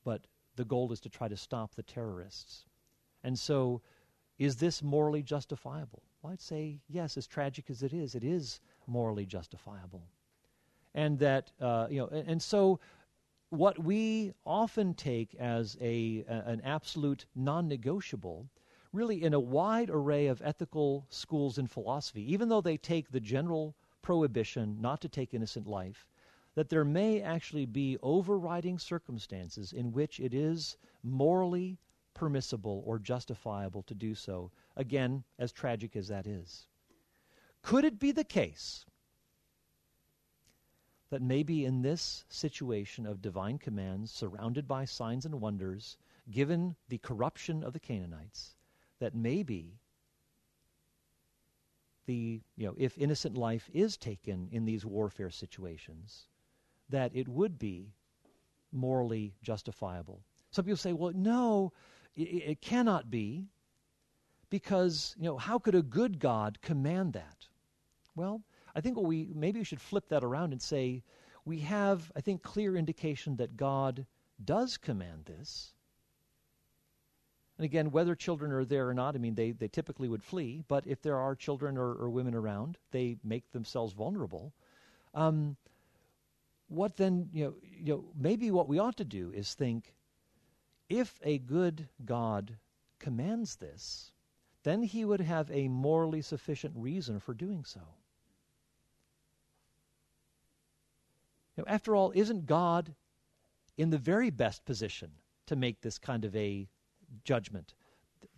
But 0.03 0.21
the 0.55 0.65
goal 0.65 0.91
is 0.91 0.99
to 1.01 1.09
try 1.09 1.27
to 1.27 1.37
stop 1.37 1.75
the 1.75 1.83
terrorists. 1.83 2.65
And 3.23 3.37
so, 3.37 3.81
is 4.37 4.57
this 4.57 4.81
morally 4.81 5.23
justifiable? 5.23 6.03
Well, 6.21 6.33
I'd 6.33 6.41
say 6.41 6.79
yes, 6.89 7.17
as 7.17 7.27
tragic 7.27 7.69
as 7.69 7.83
it 7.83 7.93
is, 7.93 8.15
it 8.15 8.23
is 8.23 8.59
morally 8.87 9.25
justifiable. 9.25 10.03
And 10.95 11.19
that, 11.19 11.51
uh, 11.59 11.87
you 11.89 11.99
know, 11.99 12.07
and, 12.07 12.27
and, 12.27 12.41
so 12.41 12.79
what 13.49 13.83
we 13.83 14.33
often 14.45 14.93
take 14.93 15.35
as 15.35 15.77
a, 15.81 16.23
a 16.27 16.33
an 16.49 16.61
absolute 16.61 17.25
non 17.35 17.67
negotiable, 17.67 18.47
really 18.91 19.23
in 19.23 19.33
a 19.33 19.39
wide 19.39 19.89
array 19.89 20.27
of 20.27 20.41
ethical 20.43 21.05
schools 21.09 21.57
and 21.57 21.69
philosophy, 21.69 22.31
even 22.31 22.49
though 22.49 22.61
they 22.61 22.77
take 22.77 23.11
the 23.11 23.19
general 23.19 23.75
prohibition 24.01 24.77
not 24.79 25.01
to 25.01 25.09
take 25.09 25.33
innocent 25.33 25.67
life, 25.67 26.07
that 26.55 26.69
there 26.69 26.85
may 26.85 27.21
actually 27.21 27.65
be 27.65 27.97
overriding 28.03 28.77
circumstances 28.77 29.73
in 29.73 29.91
which 29.91 30.19
it 30.19 30.33
is 30.33 30.77
morally 31.01 31.77
permissible 32.13 32.83
or 32.85 32.99
justifiable 32.99 33.81
to 33.83 33.95
do 33.95 34.13
so, 34.13 34.51
again, 34.75 35.23
as 35.39 35.51
tragic 35.51 35.95
as 35.95 36.07
that 36.07 36.27
is. 36.27 36.67
Could 37.61 37.85
it 37.85 37.99
be 37.99 38.11
the 38.11 38.23
case 38.23 38.85
that 41.09 41.21
maybe 41.21 41.65
in 41.65 41.81
this 41.81 42.25
situation 42.29 43.05
of 43.05 43.21
divine 43.21 43.57
commands, 43.57 44.11
surrounded 44.11 44.67
by 44.67 44.85
signs 44.85 45.25
and 45.25 45.39
wonders, 45.41 45.97
given 46.31 46.75
the 46.89 46.97
corruption 46.99 47.63
of 47.63 47.73
the 47.73 47.79
Canaanites, 47.79 48.55
that 48.99 49.15
maybe 49.15 49.79
the 52.05 52.41
you 52.57 52.67
know 52.67 52.75
if 52.77 52.97
innocent 52.97 53.37
life 53.37 53.69
is 53.73 53.95
taken 53.97 54.49
in 54.51 54.65
these 54.65 54.85
warfare 54.85 55.29
situations 55.29 56.27
that 56.93 57.11
it 57.15 57.27
would 57.27 57.57
be 57.57 57.91
morally 58.71 59.33
justifiable. 59.41 60.21
Some 60.51 60.65
people 60.65 60.77
say, 60.77 60.93
well, 60.93 61.11
no, 61.15 61.73
it, 62.15 62.21
it 62.21 62.61
cannot 62.61 63.09
be 63.09 63.47
because, 64.51 65.15
you 65.17 65.25
know, 65.25 65.37
how 65.37 65.57
could 65.57 65.73
a 65.73 65.81
good 65.81 66.19
God 66.19 66.61
command 66.61 67.13
that? 67.13 67.47
Well, 68.15 68.43
I 68.75 68.81
think 68.81 68.95
what 68.95 69.05
we 69.05 69.31
maybe 69.33 69.59
we 69.59 69.65
should 69.65 69.81
flip 69.81 70.07
that 70.09 70.23
around 70.23 70.51
and 70.51 70.61
say 70.61 71.01
we 71.45 71.59
have, 71.61 72.11
I 72.15 72.21
think, 72.21 72.43
clear 72.43 72.75
indication 72.75 73.37
that 73.37 73.57
God 73.57 74.05
does 74.45 74.77
command 74.77 75.25
this. 75.25 75.73
And 77.57 77.65
again, 77.65 77.89
whether 77.89 78.13
children 78.13 78.51
are 78.51 78.65
there 78.65 78.87
or 78.87 78.93
not, 78.93 79.15
I 79.15 79.17
mean, 79.17 79.33
they, 79.33 79.51
they 79.51 79.67
typically 79.67 80.09
would 80.09 80.23
flee, 80.23 80.63
but 80.67 80.85
if 80.85 81.01
there 81.01 81.17
are 81.17 81.35
children 81.35 81.75
or, 81.75 81.93
or 81.93 82.11
women 82.11 82.35
around, 82.35 82.77
they 82.91 83.17
make 83.23 83.51
themselves 83.51 83.93
vulnerable. 83.93 84.53
Um, 85.15 85.57
what 86.73 86.97
then, 86.97 87.29
you 87.31 87.45
know, 87.45 87.53
you 87.61 87.93
know, 87.93 88.03
maybe 88.17 88.51
what 88.51 88.67
we 88.67 88.79
ought 88.79 88.97
to 88.97 89.05
do 89.05 89.31
is 89.33 89.53
think 89.53 89.93
if 90.89 91.19
a 91.23 91.37
good 91.37 91.87
God 92.03 92.57
commands 92.99 93.55
this, 93.57 94.11
then 94.63 94.81
he 94.81 95.05
would 95.05 95.21
have 95.21 95.51
a 95.51 95.67
morally 95.67 96.21
sufficient 96.21 96.73
reason 96.75 97.19
for 97.19 97.33
doing 97.33 97.63
so. 97.65 97.81
You 101.55 101.63
know, 101.63 101.71
after 101.71 101.95
all, 101.95 102.11
isn't 102.15 102.45
God 102.45 102.95
in 103.77 103.89
the 103.89 103.97
very 103.97 104.29
best 104.29 104.65
position 104.65 105.11
to 105.47 105.55
make 105.55 105.81
this 105.81 105.97
kind 105.97 106.25
of 106.25 106.35
a 106.35 106.67
judgment, 107.23 107.73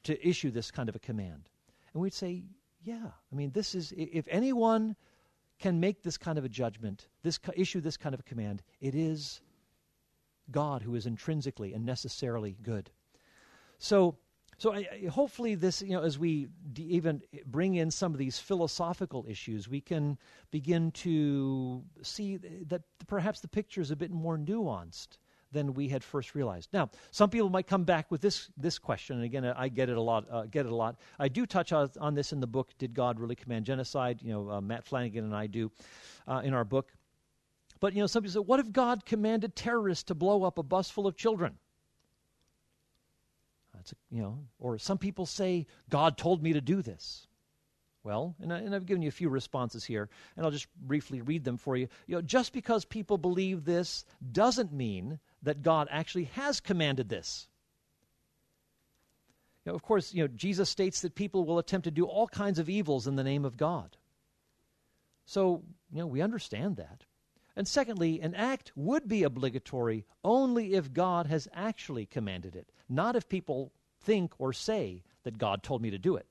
to 0.04 0.28
issue 0.28 0.52
this 0.52 0.72
kind 0.72 0.90
of 0.90 0.96
a 0.96 1.00
command? 1.00 1.50
And 1.94 2.02
we'd 2.02 2.14
say, 2.14 2.44
yeah. 2.84 3.12
I 3.32 3.36
mean, 3.36 3.52
this 3.52 3.76
is, 3.76 3.94
if 3.96 4.28
anyone 4.30 4.96
can 5.66 5.80
make 5.80 6.04
this 6.04 6.16
kind 6.16 6.38
of 6.38 6.46
a 6.46 6.50
judgment, 6.50 7.08
this 7.24 7.40
issue 7.56 7.82
this 7.82 7.98
kind 7.98 8.14
of 8.14 8.20
a 8.20 8.24
command, 8.24 8.62
it 8.82 8.94
is 8.94 9.42
God 10.52 10.84
who 10.84 10.94
is 10.94 11.08
intrinsically 11.08 11.74
and 11.74 11.84
necessarily 11.84 12.56
good. 12.62 12.92
So, 13.80 14.16
so 14.60 14.74
I, 14.74 14.86
I, 14.94 15.08
hopefully 15.08 15.56
this, 15.56 15.82
you 15.82 15.94
know, 15.94 16.04
as 16.04 16.20
we 16.20 16.50
even 16.78 17.24
bring 17.48 17.74
in 17.74 17.90
some 17.90 18.12
of 18.12 18.20
these 18.20 18.38
philosophical 18.38 19.26
issues, 19.28 19.68
we 19.68 19.82
can 19.82 20.20
begin 20.52 20.92
to 20.92 21.84
see 22.04 22.38
that 22.68 22.84
perhaps 23.08 23.40
the 23.40 23.48
picture 23.48 23.82
is 23.82 23.90
a 23.90 23.96
bit 23.96 24.12
more 24.12 24.38
nuanced 24.38 25.18
than 25.56 25.74
we 25.74 25.88
had 25.88 26.04
first 26.04 26.36
realized. 26.36 26.70
Now, 26.74 26.90
some 27.12 27.30
people 27.30 27.50
might 27.50 27.66
come 27.66 27.86
back 27.86 28.12
with 28.12 28.22
this 28.22 28.50
this 28.58 28.78
question, 28.78 29.16
and 29.16 29.26
again, 29.26 29.46
I 29.46 29.70
get 29.70 29.90
it 29.90 29.98
a 29.98 30.02
lot. 30.02 30.26
Uh, 30.30 30.44
get 30.44 30.66
it 30.66 30.72
a 30.72 30.76
lot. 30.76 30.98
I 31.18 31.30
do 31.30 31.46
touch 31.46 31.72
on, 31.72 31.90
on, 32.00 32.14
this 32.14 32.34
in 32.34 32.42
the 32.42 32.48
book. 32.48 32.70
Did 32.78 32.94
God 32.94 33.20
really 33.20 33.36
command 33.36 33.66
genocide? 33.66 34.20
You 34.22 34.34
know, 34.34 34.52
uh, 34.52 34.62
Matt 34.62 34.86
Flannagan 34.86 35.20
and 35.20 35.36
I 35.36 35.48
do 35.48 35.72
uh, 36.28 36.42
in 36.44 36.54
our 36.54 36.66
book. 36.66 36.92
But 37.80 37.94
you 37.94 38.02
know, 38.02 38.08
some 38.08 38.22
people 38.22 38.44
say, 38.44 38.46
what 38.46 38.60
if 38.60 38.72
God 38.72 39.06
commanded 39.06 39.56
terrorists 39.56 40.04
to 40.06 40.16
blow 40.16 40.44
up 40.44 40.58
a 40.58 40.64
bus 40.64 40.90
full 40.90 41.08
of 41.08 41.16
children? 41.16 41.58
That's 43.74 43.94
a, 43.94 43.96
you 44.12 44.22
know, 44.22 44.40
or 44.60 44.78
some 44.78 44.98
people 44.98 45.26
say 45.26 45.68
God 45.90 46.18
told 46.18 46.44
me 46.44 46.54
to 46.54 46.62
do 46.62 46.82
this. 46.82 47.28
Well, 48.06 48.36
and, 48.40 48.54
I, 48.54 48.60
and 48.60 48.76
I've 48.76 48.86
given 48.86 49.02
you 49.02 49.10
a 49.10 49.12
few 49.12 49.30
responses 49.30 49.84
here, 49.84 50.10
and 50.38 50.46
I'll 50.46 50.52
just 50.52 50.68
briefly 50.80 51.22
read 51.22 51.44
them 51.44 51.58
for 51.58 51.76
you. 51.76 51.88
You 52.06 52.16
know, 52.16 52.22
just 52.22 52.54
because 52.54 52.86
people 52.86 53.18
believe 53.18 53.66
this 53.66 54.06
doesn't 54.32 54.72
mean 54.72 55.20
that 55.46 55.64
God 55.64 55.88
actually 55.90 56.26
has 56.26 56.60
commanded 56.60 57.10
this. 57.10 57.48
Of 59.66 59.82
course, 59.82 60.14
you 60.14 60.24
know, 60.24 60.28
Jesus 60.28 60.70
states 60.70 61.02
that 61.02 61.16
people 61.16 61.46
will 61.46 61.58
attempt 61.58 61.86
to 61.86 61.92
do 61.92 62.06
all 62.06 62.28
kinds 62.28 62.60
of 62.60 62.70
evils 62.70 63.08
in 63.08 63.16
the 63.16 63.24
name 63.24 63.46
of 63.46 63.58
God. 63.58 63.98
So, 65.26 65.64
you 65.92 66.00
know, 66.00 66.08
we 66.08 66.22
understand 66.22 66.76
that. 66.78 67.04
And 67.56 67.68
secondly, 67.68 68.20
an 68.22 68.36
act 68.36 68.72
would 68.76 69.08
be 69.08 69.24
obligatory 69.24 70.06
only 70.24 70.74
if 70.74 70.94
God 70.94 71.26
has 71.28 71.48
actually 71.54 72.06
commanded 72.06 72.56
it, 72.56 72.72
not 72.90 73.16
if 73.16 73.28
people 73.30 73.72
think 74.02 74.34
or 74.38 74.54
say 74.54 75.04
that 75.24 75.38
God 75.38 75.64
told 75.64 75.82
me 75.82 75.90
to 75.90 75.98
do 75.98 76.16
it. 76.16 76.28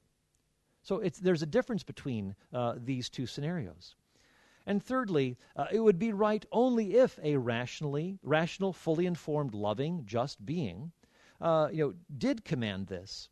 So 0.82 1.02
there's 1.20 1.42
a 1.42 1.46
difference 1.46 1.82
between 1.82 2.36
uh, 2.52 2.74
these 2.76 3.08
two 3.08 3.26
scenarios. 3.26 3.96
And 4.66 4.82
thirdly, 4.82 5.36
uh, 5.56 5.66
it 5.70 5.80
would 5.80 5.98
be 5.98 6.12
right 6.12 6.44
only 6.50 6.94
if 6.94 7.18
a 7.22 7.36
rationally, 7.36 8.18
rational, 8.22 8.72
fully 8.72 9.06
informed, 9.06 9.54
loving, 9.54 10.04
just 10.06 10.44
being, 10.46 10.92
uh, 11.40 11.68
you 11.70 11.84
know, 11.84 11.94
did 12.16 12.44
command 12.44 12.86
this. 12.86 13.28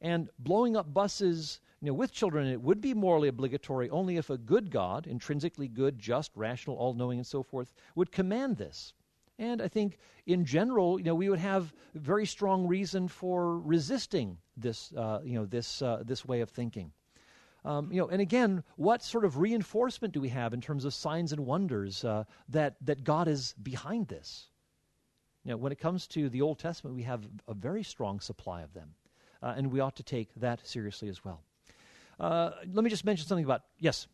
And 0.00 0.28
blowing 0.38 0.76
up 0.76 0.92
buses, 0.92 1.60
you 1.80 1.88
know, 1.88 1.94
with 1.94 2.12
children, 2.12 2.48
it 2.48 2.60
would 2.60 2.80
be 2.80 2.92
morally 2.92 3.28
obligatory 3.28 3.88
only 3.90 4.16
if 4.16 4.30
a 4.30 4.36
good 4.36 4.70
God, 4.70 5.06
intrinsically 5.06 5.68
good, 5.68 5.98
just, 5.98 6.32
rational, 6.34 6.76
all-knowing, 6.76 7.18
and 7.18 7.26
so 7.26 7.42
forth, 7.42 7.72
would 7.94 8.10
command 8.10 8.56
this. 8.56 8.94
And 9.38 9.62
I 9.62 9.68
think, 9.68 9.98
in 10.26 10.44
general, 10.44 10.98
you 10.98 11.04
know, 11.04 11.14
we 11.14 11.28
would 11.28 11.38
have 11.38 11.72
very 11.94 12.26
strong 12.26 12.66
reason 12.66 13.08
for 13.08 13.58
resisting 13.60 14.38
this, 14.56 14.92
uh, 14.92 15.20
you 15.24 15.34
know, 15.34 15.46
this, 15.46 15.82
uh, 15.82 16.02
this 16.04 16.24
way 16.24 16.40
of 16.40 16.50
thinking. 16.50 16.92
Um, 17.64 17.90
you 17.90 18.00
know, 18.00 18.08
and 18.08 18.20
again, 18.20 18.62
what 18.76 19.02
sort 19.02 19.24
of 19.24 19.38
reinforcement 19.38 20.12
do 20.12 20.20
we 20.20 20.28
have 20.28 20.52
in 20.52 20.60
terms 20.60 20.84
of 20.84 20.92
signs 20.92 21.32
and 21.32 21.46
wonders 21.46 22.04
uh, 22.04 22.24
that 22.50 22.76
that 22.82 23.04
God 23.04 23.26
is 23.26 23.54
behind 23.62 24.08
this? 24.08 24.48
You 25.44 25.52
know, 25.52 25.56
when 25.56 25.72
it 25.72 25.78
comes 25.78 26.06
to 26.08 26.28
the 26.28 26.42
Old 26.42 26.58
Testament, 26.58 26.96
we 26.96 27.02
have 27.04 27.26
a 27.48 27.54
very 27.54 27.82
strong 27.82 28.20
supply 28.20 28.62
of 28.62 28.72
them, 28.74 28.94
uh, 29.42 29.54
and 29.56 29.70
we 29.72 29.80
ought 29.80 29.96
to 29.96 30.02
take 30.02 30.34
that 30.36 30.66
seriously 30.66 31.08
as 31.08 31.24
well. 31.24 31.42
Uh, 32.20 32.50
let 32.72 32.84
me 32.84 32.90
just 32.90 33.04
mention 33.04 33.26
something 33.26 33.44
about 33.44 33.62
yes. 33.78 34.06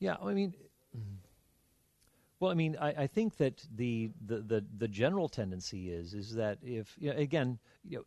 Yeah, 0.00 0.16
I 0.22 0.32
mean, 0.32 0.54
well, 2.40 2.50
I 2.50 2.54
mean, 2.54 2.76
I, 2.80 2.88
I 2.90 3.06
think 3.06 3.36
that 3.38 3.64
the, 3.74 4.10
the, 4.24 4.36
the, 4.38 4.64
the, 4.76 4.88
general 4.88 5.28
tendency 5.28 5.90
is 5.90 6.14
is 6.14 6.34
that 6.34 6.58
if 6.62 6.94
you 6.98 7.10
know, 7.10 7.18
again, 7.18 7.58
you 7.84 7.98
know, 7.98 8.04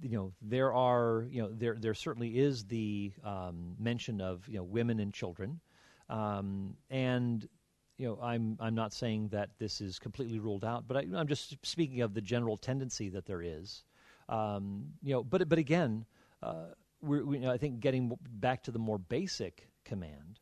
you 0.00 0.16
know, 0.16 0.32
there 0.42 0.72
are 0.72 1.26
you 1.30 1.42
know 1.42 1.50
there 1.52 1.76
there 1.78 1.94
certainly 1.94 2.38
is 2.38 2.64
the 2.64 3.12
um, 3.24 3.76
mention 3.78 4.20
of 4.20 4.46
you 4.48 4.58
know 4.58 4.62
women 4.64 5.00
and 5.00 5.12
children, 5.12 5.60
um, 6.08 6.76
and 6.90 7.48
you 7.96 8.06
know 8.06 8.18
I'm 8.22 8.56
I'm 8.60 8.74
not 8.74 8.92
saying 8.92 9.28
that 9.28 9.50
this 9.58 9.80
is 9.80 9.98
completely 9.98 10.38
ruled 10.38 10.64
out, 10.64 10.86
but 10.86 10.96
I, 10.96 11.00
am 11.20 11.26
just 11.26 11.56
speaking 11.64 12.00
of 12.00 12.14
the 12.14 12.20
general 12.20 12.56
tendency 12.56 13.08
that 13.10 13.26
there 13.26 13.42
is, 13.42 13.84
um, 14.28 14.84
you 15.02 15.14
know. 15.14 15.22
But 15.24 15.48
but 15.48 15.58
again, 15.58 16.06
uh, 16.42 16.66
we're, 17.00 17.24
we, 17.24 17.38
you 17.38 17.44
know, 17.44 17.52
I 17.52 17.58
think 17.58 17.80
getting 17.80 18.16
back 18.30 18.64
to 18.64 18.72
the 18.72 18.80
more 18.80 18.98
basic 18.98 19.68
command 19.84 20.40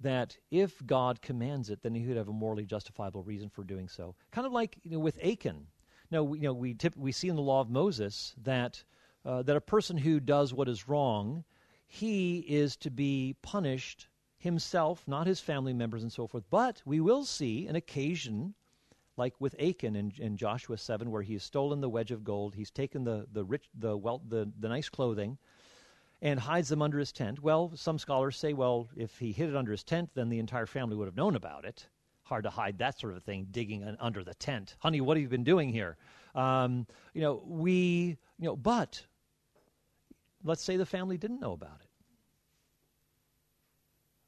that 0.00 0.36
if 0.50 0.84
God 0.86 1.20
commands 1.20 1.70
it, 1.70 1.82
then 1.82 1.94
he 1.94 2.06
would 2.06 2.16
have 2.16 2.28
a 2.28 2.32
morally 2.32 2.64
justifiable 2.64 3.22
reason 3.22 3.48
for 3.48 3.64
doing 3.64 3.88
so. 3.88 4.14
Kind 4.30 4.46
of 4.46 4.52
like 4.52 4.78
you 4.82 4.92
know, 4.92 4.98
with 4.98 5.18
Achan. 5.24 5.66
Now, 6.10 6.22
we, 6.22 6.38
you 6.38 6.44
know, 6.44 6.54
we, 6.54 6.74
tip, 6.74 6.96
we 6.96 7.12
see 7.12 7.28
in 7.28 7.36
the 7.36 7.42
law 7.42 7.60
of 7.60 7.68
Moses 7.68 8.34
that, 8.42 8.82
uh, 9.24 9.42
that 9.42 9.56
a 9.56 9.60
person 9.60 9.98
who 9.98 10.20
does 10.20 10.54
what 10.54 10.68
is 10.68 10.88
wrong, 10.88 11.44
he 11.86 12.38
is 12.38 12.76
to 12.76 12.90
be 12.90 13.36
punished 13.42 14.08
himself, 14.38 15.06
not 15.06 15.26
his 15.26 15.40
family 15.40 15.72
members 15.72 16.02
and 16.02 16.12
so 16.12 16.26
forth. 16.26 16.44
But 16.50 16.80
we 16.84 17.00
will 17.00 17.24
see 17.24 17.66
an 17.66 17.76
occasion, 17.76 18.54
like 19.16 19.34
with 19.40 19.54
Achan 19.60 19.96
in, 19.96 20.12
in 20.18 20.36
Joshua 20.36 20.78
7, 20.78 21.10
where 21.10 21.22
he 21.22 21.34
has 21.34 21.42
stolen 21.42 21.80
the 21.80 21.88
wedge 21.88 22.12
of 22.12 22.24
gold, 22.24 22.54
he's 22.54 22.70
taken 22.70 23.04
the, 23.04 23.26
the, 23.32 23.44
rich, 23.44 23.68
the, 23.74 23.96
well, 23.96 24.22
the, 24.28 24.50
the 24.60 24.68
nice 24.68 24.88
clothing, 24.88 25.38
and 26.20 26.40
hides 26.40 26.68
them 26.68 26.82
under 26.82 26.98
his 26.98 27.12
tent. 27.12 27.40
Well, 27.42 27.72
some 27.74 27.98
scholars 27.98 28.36
say, 28.36 28.52
well, 28.52 28.88
if 28.96 29.18
he 29.18 29.32
hid 29.32 29.50
it 29.50 29.56
under 29.56 29.72
his 29.72 29.84
tent, 29.84 30.10
then 30.14 30.28
the 30.28 30.38
entire 30.38 30.66
family 30.66 30.96
would 30.96 31.06
have 31.06 31.16
known 31.16 31.36
about 31.36 31.64
it. 31.64 31.86
Hard 32.22 32.44
to 32.44 32.50
hide 32.50 32.78
that 32.78 32.98
sort 32.98 33.14
of 33.14 33.22
thing, 33.22 33.46
digging 33.50 33.96
under 34.00 34.24
the 34.24 34.34
tent. 34.34 34.76
Honey, 34.80 35.00
what 35.00 35.16
have 35.16 35.22
you 35.22 35.28
been 35.28 35.44
doing 35.44 35.70
here? 35.70 35.96
Um, 36.34 36.86
you 37.14 37.22
know, 37.22 37.42
we, 37.46 38.18
you 38.38 38.46
know, 38.46 38.56
but 38.56 39.02
let's 40.44 40.62
say 40.62 40.76
the 40.76 40.86
family 40.86 41.16
didn't 41.16 41.40
know 41.40 41.52
about 41.52 41.80
it. 41.80 41.88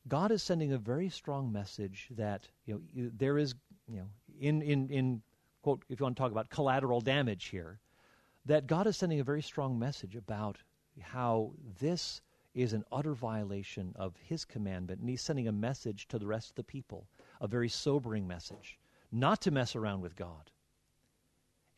God 0.08 0.30
is 0.30 0.42
sending 0.42 0.72
a 0.72 0.78
very 0.78 1.08
strong 1.08 1.52
message 1.52 2.08
that 2.16 2.48
you 2.64 2.74
know 2.74 3.10
there 3.16 3.36
is 3.38 3.54
you 3.86 3.98
know 3.98 4.08
in 4.40 4.62
in 4.62 4.88
in 4.88 5.22
quote 5.62 5.84
if 5.88 6.00
you 6.00 6.04
want 6.04 6.16
to 6.16 6.20
talk 6.20 6.32
about 6.32 6.48
collateral 6.48 7.00
damage 7.00 7.46
here, 7.46 7.78
that 8.46 8.66
God 8.66 8.86
is 8.86 8.96
sending 8.96 9.20
a 9.20 9.24
very 9.24 9.42
strong 9.42 9.78
message 9.78 10.16
about 10.16 10.58
how 11.00 11.52
this 11.78 12.20
is 12.54 12.72
an 12.72 12.84
utter 12.90 13.14
violation 13.14 13.92
of 13.96 14.16
his 14.16 14.44
commandment, 14.44 15.00
and 15.00 15.08
he's 15.08 15.22
sending 15.22 15.48
a 15.48 15.52
message 15.52 16.08
to 16.08 16.18
the 16.18 16.26
rest 16.26 16.50
of 16.50 16.56
the 16.56 16.64
people, 16.64 17.06
a 17.40 17.46
very 17.46 17.68
sobering 17.68 18.26
message, 18.26 18.78
not 19.12 19.40
to 19.40 19.50
mess 19.50 19.76
around 19.76 20.00
with 20.00 20.16
God. 20.16 20.50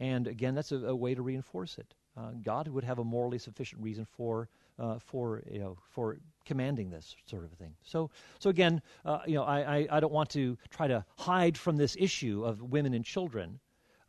And 0.01 0.27
again, 0.27 0.55
that's 0.55 0.73
a, 0.73 0.77
a 0.77 0.97
way 0.97 1.15
to 1.15 1.23
reinforce 1.23 1.79
it. 1.79 1.95
Uh, 2.17 2.33
God 2.43 2.69
would 2.69 2.85
have 2.85 2.99
a 2.99 3.05
morally 3.05 3.39
sufficient 3.39 3.83
reason 3.83 4.05
for 4.05 4.49
uh, 4.79 4.99
for 4.99 5.43
you 5.51 5.59
know 5.59 5.77
for 5.91 6.19
commanding 6.45 6.91
this 6.91 7.15
sort 7.27 7.45
of 7.45 7.53
thing. 7.53 7.75
So 7.83 8.11
so 8.39 8.51
again, 8.51 8.83
uh, 9.05 9.21
you 9.27 9.35
know, 9.35 9.45
I, 9.45 9.79
I, 9.79 9.87
I 9.93 10.01
don't 10.01 10.13
want 10.13 10.31
to 10.31 10.59
try 10.71 10.89
to 10.89 11.05
hide 11.17 11.57
from 11.57 11.77
this 11.77 11.97
issue 11.99 12.45
of 12.45 12.63
women 12.63 12.95
and 12.95 13.05
children. 13.05 13.61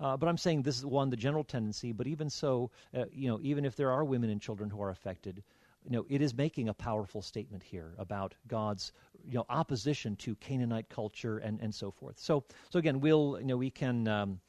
Uh, 0.03 0.17
but 0.17 0.27
I'm 0.27 0.37
saying 0.37 0.63
this 0.63 0.77
is 0.77 0.85
one, 0.85 1.09
the 1.09 1.15
general 1.15 1.45
tendency. 1.45 1.93
But 1.93 2.07
even 2.07 2.29
so, 2.29 2.71
uh, 2.93 3.05
you 3.13 3.29
know, 3.29 3.39
even 3.41 3.63
if 3.63 3.77
there 3.77 3.89
are 3.89 4.03
women 4.03 4.29
and 4.29 4.41
children 4.41 4.69
who 4.69 4.81
are 4.81 4.89
affected, 4.89 5.41
you 5.85 5.91
know, 5.91 6.05
it 6.09 6.21
is 6.21 6.35
making 6.35 6.67
a 6.67 6.73
powerful 6.73 7.21
statement 7.21 7.63
here 7.63 7.93
about 7.97 8.35
God's, 8.49 8.91
you 9.25 9.35
know, 9.35 9.45
opposition 9.49 10.17
to 10.17 10.35
Canaanite 10.35 10.89
culture 10.89 11.37
and, 11.37 11.61
and 11.61 11.73
so 11.73 11.89
forth. 11.89 12.19
So, 12.19 12.43
so 12.69 12.79
again, 12.79 12.99
we'll, 12.99 13.37
you 13.39 13.45
know, 13.47 13.55
we 13.55 13.69
can, 13.69 14.07
um, 14.09 14.41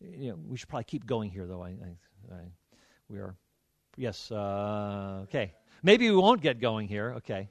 you 0.00 0.30
know, 0.30 0.38
we 0.48 0.56
should 0.56 0.70
probably 0.70 0.84
keep 0.84 1.04
going 1.06 1.30
here, 1.30 1.46
though. 1.46 1.62
I, 1.62 1.68
I, 1.68 2.34
I 2.34 2.40
we 3.10 3.18
are, 3.18 3.36
yes, 3.98 4.30
uh, 4.30 5.20
okay. 5.24 5.52
Maybe 5.82 6.08
we 6.10 6.16
won't 6.16 6.40
get 6.40 6.58
going 6.58 6.88
here. 6.88 7.14
Okay. 7.18 7.50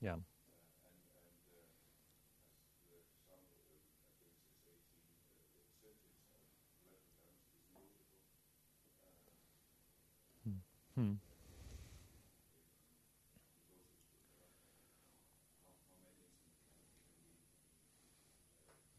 Yeah. 0.00 0.16
Hmm. 10.94 11.12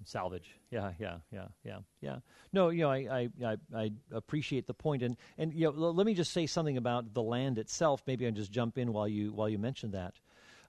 Salvage. 0.08 0.56
Yeah, 0.72 0.94
yeah, 1.00 1.18
yeah, 1.34 1.48
yeah, 1.66 1.80
yeah. 2.00 2.20
No, 2.54 2.70
you 2.70 2.84
know, 2.84 2.92
I, 2.92 2.98
I, 2.98 3.30
I, 3.46 3.58
I 3.76 3.92
appreciate 4.14 4.66
the 4.66 4.74
point, 4.74 5.04
and 5.04 5.18
and 5.38 5.54
you 5.54 5.66
know, 5.66 5.88
l- 5.88 5.94
let 5.94 6.06
me 6.06 6.14
just 6.14 6.32
say 6.32 6.46
something 6.46 6.78
about 6.78 7.14
the 7.14 7.22
land 7.22 7.58
itself. 7.58 8.04
Maybe 8.08 8.26
I 8.26 8.32
just 8.32 8.50
jump 8.50 8.78
in 8.78 8.94
while 8.94 9.08
you 9.08 9.34
while 9.34 9.50
you 9.50 9.58
mention 9.58 9.92
that. 9.92 10.14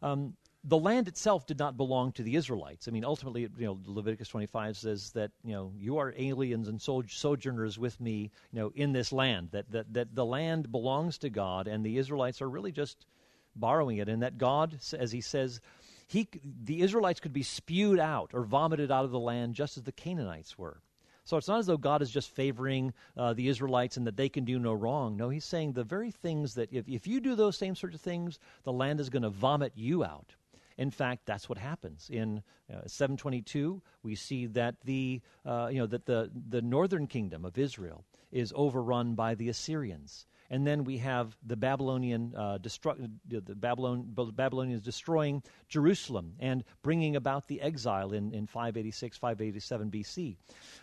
Um, 0.02 0.34
the 0.64 0.76
land 0.76 1.06
itself 1.06 1.46
did 1.46 1.56
not 1.58 1.76
belong 1.76 2.10
to 2.12 2.24
the 2.24 2.34
Israelites. 2.34 2.88
I 2.88 2.90
mean, 2.90 3.04
ultimately, 3.04 3.42
you 3.42 3.66
know, 3.66 3.78
Leviticus 3.86 4.28
25 4.28 4.76
says 4.76 5.12
that 5.12 5.30
you 5.44 5.52
know 5.52 5.72
you 5.78 5.98
are 5.98 6.12
aliens 6.18 6.66
and 6.66 6.82
sojourners 6.82 7.78
with 7.78 8.00
me, 8.00 8.32
you 8.52 8.58
know, 8.58 8.72
in 8.74 8.92
this 8.92 9.12
land. 9.12 9.50
That 9.52 9.70
that 9.70 9.94
that 9.94 10.14
the 10.16 10.26
land 10.26 10.72
belongs 10.72 11.16
to 11.18 11.30
God, 11.30 11.68
and 11.68 11.86
the 11.86 11.96
Israelites 11.96 12.42
are 12.42 12.50
really 12.50 12.72
just 12.72 13.06
borrowing 13.54 13.98
it, 13.98 14.08
and 14.08 14.22
that 14.22 14.36
God, 14.36 14.80
as 14.98 15.12
He 15.12 15.20
says, 15.20 15.60
he, 16.08 16.26
the 16.42 16.80
Israelites 16.80 17.20
could 17.20 17.32
be 17.32 17.42
spewed 17.42 17.98
out 17.98 18.30
or 18.32 18.42
vomited 18.42 18.90
out 18.90 19.04
of 19.04 19.10
the 19.10 19.18
land 19.18 19.54
just 19.54 19.76
as 19.76 19.84
the 19.84 19.92
Canaanites 19.92 20.58
were. 20.58 20.80
So 21.24 21.36
it's 21.36 21.48
not 21.48 21.58
as 21.58 21.66
though 21.66 21.76
God 21.76 22.00
is 22.00 22.10
just 22.10 22.30
favoring 22.30 22.94
uh, 23.14 23.34
the 23.34 23.48
Israelites 23.48 23.98
and 23.98 24.06
that 24.06 24.16
they 24.16 24.30
can 24.30 24.46
do 24.46 24.58
no 24.58 24.72
wrong. 24.72 25.18
No, 25.18 25.28
he's 25.28 25.44
saying 25.44 25.74
the 25.74 25.84
very 25.84 26.10
things 26.10 26.54
that 26.54 26.72
if, 26.72 26.88
if 26.88 27.06
you 27.06 27.20
do 27.20 27.34
those 27.34 27.58
same 27.58 27.74
sorts 27.74 27.94
of 27.94 28.00
things, 28.00 28.38
the 28.64 28.72
land 28.72 28.98
is 28.98 29.10
going 29.10 29.22
to 29.22 29.28
vomit 29.28 29.72
you 29.76 30.02
out. 30.02 30.34
In 30.78 30.90
fact, 30.90 31.26
that's 31.26 31.46
what 31.46 31.58
happens 31.58 32.08
in 32.10 32.42
uh, 32.72 32.86
722. 32.86 33.82
We 34.02 34.14
see 34.14 34.46
that 34.46 34.76
the 34.84 35.20
uh, 35.44 35.68
you 35.70 35.80
know 35.80 35.86
that 35.86 36.06
the 36.06 36.30
the 36.48 36.62
northern 36.62 37.08
kingdom 37.08 37.44
of 37.44 37.58
Israel 37.58 38.04
is 38.30 38.52
overrun 38.56 39.14
by 39.14 39.34
the 39.34 39.48
Assyrians, 39.48 40.26
and 40.50 40.66
then 40.66 40.84
we 40.84 40.98
have 40.98 41.36
the 41.46 41.56
Babylonian 41.56 42.34
uh, 42.36 42.58
destru- 42.58 43.10
the 43.28 43.40
Babylon, 43.40 44.06
Babylonians 44.34 44.82
destroying 44.82 45.42
Jerusalem 45.68 46.34
and 46.40 46.64
bringing 46.82 47.16
about 47.16 47.48
the 47.48 47.60
exile 47.60 48.12
in, 48.12 48.32
in 48.32 48.46
586, 48.46 49.16
587 49.16 49.90
BC. 49.90 50.36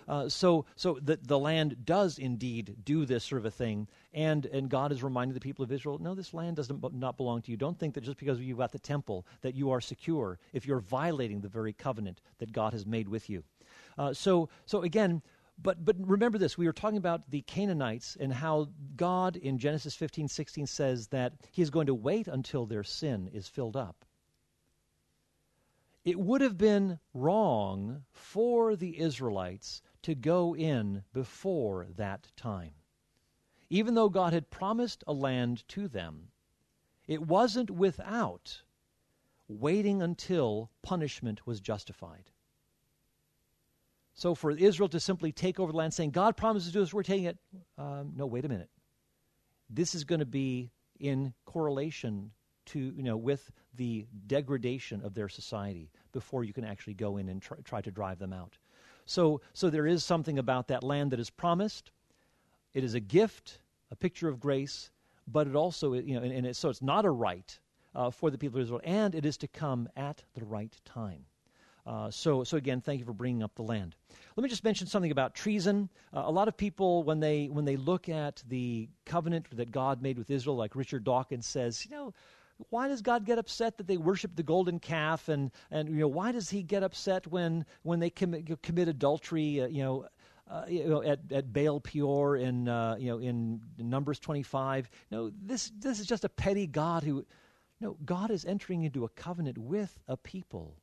Uh, 0.08 0.30
so 0.30 0.66
so 0.76 1.00
the, 1.02 1.18
the 1.24 1.40
land 1.40 1.86
does 1.86 2.20
indeed 2.20 2.76
do 2.84 3.06
this 3.06 3.24
sort 3.24 3.40
of 3.40 3.46
a 3.46 3.52
thing, 3.52 3.88
and, 4.14 4.46
and 4.48 4.70
God 4.70 4.92
is 4.92 5.04
reminding 5.04 5.34
the 5.34 5.40
people 5.40 5.64
of 5.64 5.72
Israel, 5.72 5.98
no, 6.00 6.14
this 6.14 6.34
land 6.34 6.56
does 6.56 6.72
not 6.94 7.18
belong 7.18 7.42
to 7.44 7.52
you. 7.52 7.58
Don't 7.58 7.78
think 7.78 7.94
that 7.96 8.02
just 8.02 8.18
because 8.18 8.40
you've 8.40 8.58
got 8.58 8.72
the 8.72 8.80
temple 8.80 9.26
that 9.42 9.56
you 9.56 9.72
are 9.72 9.82
secure 9.82 10.40
if 10.54 10.66
you're 10.66 10.80
violating 10.80 11.42
the 11.42 11.50
very 11.50 11.74
covenant 11.74 12.22
that 12.38 12.52
God 12.52 12.74
has 12.74 12.86
made 12.86 13.10
with 13.10 13.30
you. 13.30 13.44
Uh, 13.98 14.14
so, 14.14 14.50
so 14.66 14.84
again, 14.84 15.22
but, 15.62 15.84
but 15.84 15.96
remember 16.00 16.38
this 16.38 16.58
we 16.58 16.66
were 16.66 16.74
talking 16.74 16.98
about 16.98 17.30
the 17.30 17.42
Canaanites 17.42 18.18
and 18.20 18.34
how 18.34 18.70
God 18.96 19.36
in 19.36 19.58
Genesis 19.58 19.96
15 19.96 20.28
16 20.28 20.68
says 20.68 21.08
that 21.08 21.34
He 21.52 21.62
is 21.62 21.70
going 21.70 21.88
to 21.88 21.94
wait 21.94 22.28
until 22.28 22.66
their 22.66 22.84
sin 22.84 23.30
is 23.34 23.48
filled 23.48 23.76
up. 23.76 24.06
It 26.04 26.20
would 26.20 26.42
have 26.42 26.58
been 26.58 27.00
wrong 27.14 28.04
for 28.12 28.76
the 28.76 29.00
Israelites 29.00 29.82
to 30.04 30.14
go 30.14 30.56
in 30.56 31.04
before 31.14 31.88
that 31.96 32.32
time. 32.36 32.76
Even 33.70 33.96
though 33.96 34.10
God 34.10 34.32
had 34.32 34.52
promised 34.52 35.04
a 35.08 35.14
land 35.14 35.68
to 35.70 35.88
them, 35.88 36.32
it 37.08 37.22
wasn't 37.22 37.72
without 37.72 38.62
waiting 39.48 40.02
until 40.02 40.70
punishment 40.84 41.48
was 41.48 41.60
justified. 41.60 42.30
So 44.16 44.34
for 44.34 44.52
Israel 44.52 44.88
to 44.90 45.00
simply 45.00 45.34
take 45.34 45.60
over 45.60 45.72
the 45.72 45.78
land, 45.78 45.94
saying, 45.94 46.12
God 46.12 46.38
promises 46.38 46.72
to 46.72 46.82
us, 46.82 46.94
we're 46.94 47.04
taking 47.04 47.26
it. 47.26 47.38
Um, 47.78 48.14
no, 48.16 48.26
wait 48.26 48.46
a 48.46 48.50
minute. 48.50 48.70
This 49.70 49.94
is 49.94 50.06
going 50.06 50.20
to 50.20 50.26
be 50.26 50.72
in 51.00 51.34
correlation 51.46 52.32
to, 52.68 52.80
you 52.80 53.04
know, 53.04 53.18
with 53.18 53.52
the 53.76 54.08
degradation 54.26 55.02
of 55.04 55.14
their 55.14 55.28
society 55.28 55.92
before 56.14 56.46
you 56.46 56.54
can 56.54 56.64
actually 56.64 56.94
go 56.94 57.18
in 57.18 57.28
and 57.28 57.42
try, 57.42 57.58
try 57.66 57.82
to 57.82 57.92
drive 57.92 58.18
them 58.18 58.32
out. 58.32 58.58
So, 59.06 59.42
so 59.54 59.70
there 59.70 59.86
is 59.86 60.04
something 60.04 60.40
about 60.40 60.70
that 60.70 60.82
land 60.82 61.12
that 61.12 61.20
is 61.20 61.30
promised. 61.30 61.92
It 62.74 62.86
is 62.86 62.94
a 62.94 63.02
gift, 63.02 63.60
a 63.92 63.96
picture 63.98 64.30
of 64.30 64.40
grace, 64.40 64.92
but 65.28 65.46
it 65.46 65.56
also, 65.56 65.94
you 65.94 66.16
know, 66.16 66.22
and, 66.22 66.32
and 66.32 66.48
it, 66.48 66.56
so 66.56 66.70
it's 66.70 66.82
not 66.82 67.04
a 67.04 67.12
right 67.12 67.60
uh, 67.94 68.12
for 68.12 68.32
the 68.32 68.38
people 68.38 68.60
of 68.60 68.64
Israel, 68.64 68.82
and 68.84 69.14
it 69.14 69.26
is 69.26 69.38
to 69.38 69.48
come 69.48 69.90
at 69.98 70.24
the 70.34 70.46
right 70.46 70.76
time. 70.86 71.26
Uh, 71.86 72.10
so, 72.10 72.44
so 72.44 72.58
again, 72.58 72.82
thank 72.82 73.00
you 73.00 73.06
for 73.06 73.14
bringing 73.14 73.44
up 73.44 73.54
the 73.56 73.62
land. 73.62 73.96
Let 74.36 74.44
me 74.44 74.50
just 74.50 74.64
mention 74.64 74.88
something 74.88 75.12
about 75.12 75.36
treason. 75.36 75.90
Uh, 76.14 76.24
a 76.26 76.32
lot 76.32 76.48
of 76.48 76.58
people, 76.58 77.04
when 77.04 77.20
they 77.20 77.46
when 77.46 77.64
they 77.64 77.78
look 77.78 78.10
at 78.10 78.44
the 78.48 78.90
covenant 79.06 79.48
that 79.56 79.72
God 79.72 80.02
made 80.02 80.18
with 80.18 80.30
Israel, 80.32 80.56
like 80.56 80.76
Richard 80.76 81.04
Dawkins 81.04 81.46
says, 81.46 81.86
you 81.86 81.92
know, 81.92 82.14
why 82.70 82.88
does 82.88 83.02
God 83.02 83.26
get 83.26 83.38
upset 83.38 83.78
that 83.78 83.88
they 83.88 83.98
worship 83.98 84.36
the 84.36 84.44
golden 84.44 84.80
calf, 84.80 85.30
and 85.30 85.52
and 85.72 85.90
you 85.90 85.96
know 85.98 86.08
why 86.08 86.32
does 86.32 86.50
He 86.50 86.64
get 86.64 86.84
upset 86.84 87.28
when 87.28 87.66
when 87.84 88.00
they 88.00 88.10
commit, 88.10 88.62
commit 88.62 88.88
adultery? 88.88 89.62
Uh, 89.62 89.68
you 89.68 89.84
know. 89.84 90.08
Uh, 90.48 90.64
you 90.70 90.88
know, 90.88 91.02
at, 91.02 91.18
at 91.32 91.52
Baal 91.52 91.80
Peor 91.80 92.36
in 92.36 92.68
uh, 92.68 92.96
you 93.00 93.10
know 93.10 93.18
in 93.18 93.60
Numbers 93.80 94.20
25. 94.20 94.92
No, 95.10 95.32
this 95.42 95.72
this 95.80 96.00
is 96.00 96.06
just 96.06 96.24
a 96.24 96.30
petty 96.30 96.68
God 96.68 97.02
who, 97.02 97.26
no, 97.82 97.98
God 98.06 98.30
is 98.30 98.46
entering 98.46 98.84
into 98.84 99.06
a 99.06 99.10
covenant 99.10 99.58
with 99.58 99.98
a 100.08 100.16
people 100.16 100.76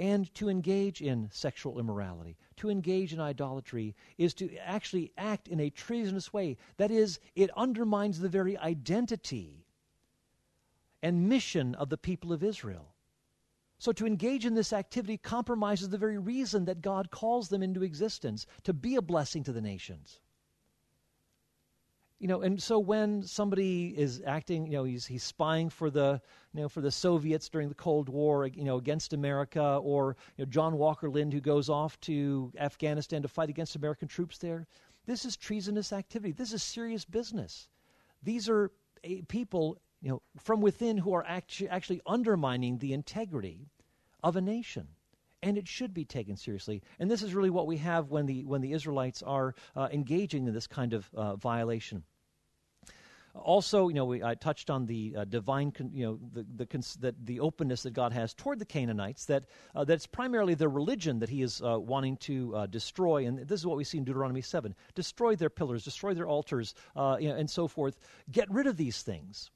and 0.00 0.32
to 0.34 0.48
engage 0.48 1.02
in 1.02 1.28
sexual 1.30 1.78
immorality, 1.78 2.38
to 2.56 2.70
engage 2.70 3.12
in 3.12 3.20
idolatry, 3.20 3.94
is 4.16 4.32
to 4.32 4.56
actually 4.56 5.12
act 5.18 5.46
in 5.46 5.60
a 5.60 5.68
treasonous 5.68 6.32
way. 6.32 6.56
That 6.78 6.90
is, 6.90 7.20
it 7.36 7.50
undermines 7.54 8.18
the 8.18 8.30
very 8.30 8.56
identity 8.56 9.66
and 11.02 11.28
mission 11.28 11.74
of 11.74 11.90
the 11.90 11.98
people 11.98 12.32
of 12.32 12.42
Israel. 12.42 12.94
So, 13.78 13.92
to 13.92 14.06
engage 14.06 14.46
in 14.46 14.54
this 14.54 14.72
activity 14.72 15.18
compromises 15.18 15.90
the 15.90 15.98
very 15.98 16.18
reason 16.18 16.64
that 16.64 16.80
God 16.80 17.10
calls 17.10 17.50
them 17.50 17.62
into 17.62 17.82
existence 17.82 18.46
to 18.64 18.72
be 18.72 18.96
a 18.96 19.02
blessing 19.02 19.44
to 19.44 19.52
the 19.52 19.60
nations 19.60 20.20
you 22.20 22.28
know, 22.28 22.42
and 22.42 22.62
so 22.62 22.78
when 22.78 23.22
somebody 23.22 23.94
is 23.96 24.22
acting, 24.26 24.66
you 24.66 24.72
know, 24.72 24.84
he's 24.84 25.06
he's 25.06 25.24
spying 25.24 25.70
for 25.70 25.90
the, 25.90 26.20
you 26.52 26.60
know, 26.60 26.68
for 26.68 26.82
the 26.82 26.90
Soviets 26.90 27.48
during 27.48 27.70
the 27.70 27.74
Cold 27.74 28.10
War, 28.10 28.46
you 28.46 28.62
know, 28.62 28.76
against 28.76 29.14
America, 29.14 29.80
or 29.82 30.16
you 30.36 30.44
know, 30.44 30.50
John 30.50 30.76
Walker 30.76 31.08
Lindh 31.08 31.32
who 31.32 31.40
goes 31.40 31.70
off 31.70 31.98
to 32.00 32.52
Afghanistan 32.58 33.22
to 33.22 33.28
fight 33.28 33.48
against 33.48 33.74
American 33.74 34.06
troops 34.06 34.36
there. 34.36 34.66
This 35.06 35.24
is 35.24 35.34
treasonous 35.34 35.94
activity. 35.94 36.32
This 36.32 36.52
is 36.52 36.62
serious 36.62 37.06
business. 37.06 37.70
These 38.22 38.50
are 38.50 38.70
people, 39.28 39.78
you 40.02 40.10
know, 40.10 40.22
from 40.36 40.60
within 40.60 40.98
who 40.98 41.14
are 41.14 41.24
actually 41.26 41.70
actually 41.70 42.02
undermining 42.06 42.76
the 42.78 42.92
integrity 42.92 43.70
of 44.22 44.36
a 44.36 44.42
nation 44.42 44.88
and 45.42 45.56
it 45.56 45.66
should 45.66 45.94
be 45.94 46.04
taken 46.04 46.36
seriously. 46.36 46.82
And 46.98 47.10
this 47.10 47.22
is 47.22 47.34
really 47.34 47.48
what 47.48 47.66
we 47.66 47.78
have 47.78 48.10
when 48.10 48.26
the 48.26 48.44
when 48.44 48.60
the 48.60 48.72
Israelites 48.72 49.22
are 49.22 49.54
uh, 49.74 49.88
engaging 49.90 50.46
in 50.46 50.52
this 50.52 50.66
kind 50.66 50.92
of 50.92 51.08
uh, 51.14 51.36
violation. 51.36 52.04
Also, 53.42 53.88
you 53.88 53.94
know, 53.94 54.04
we, 54.04 54.22
I 54.22 54.34
touched 54.34 54.70
on 54.70 54.86
the 54.86 55.14
uh, 55.16 55.24
divine, 55.24 55.72
con, 55.72 55.90
you 55.92 56.04
know, 56.04 56.18
the 56.32 56.66
the, 57.00 57.14
the 57.24 57.40
openness 57.40 57.82
that 57.82 57.92
God 57.92 58.12
has 58.12 58.34
toward 58.34 58.58
the 58.58 58.64
Canaanites. 58.64 59.24
That 59.24 59.44
uh, 59.74 59.84
that's 59.84 60.06
primarily 60.06 60.54
their 60.54 60.68
religion 60.68 61.18
that 61.20 61.28
He 61.28 61.42
is 61.42 61.62
uh, 61.62 61.78
wanting 61.80 62.18
to 62.18 62.54
uh, 62.54 62.66
destroy, 62.66 63.26
and 63.26 63.38
this 63.38 63.60
is 63.60 63.66
what 63.66 63.76
we 63.76 63.84
see 63.84 63.98
in 63.98 64.04
Deuteronomy 64.04 64.42
seven: 64.42 64.74
destroy 64.94 65.36
their 65.36 65.50
pillars, 65.50 65.84
destroy 65.84 66.14
their 66.14 66.28
altars, 66.28 66.74
uh, 66.94 67.16
you 67.18 67.28
know, 67.28 67.36
and 67.36 67.48
so 67.48 67.66
forth. 67.66 67.98
Get 68.30 68.50
rid 68.50 68.66
of 68.66 68.76
these 68.76 69.02
things. 69.02 69.50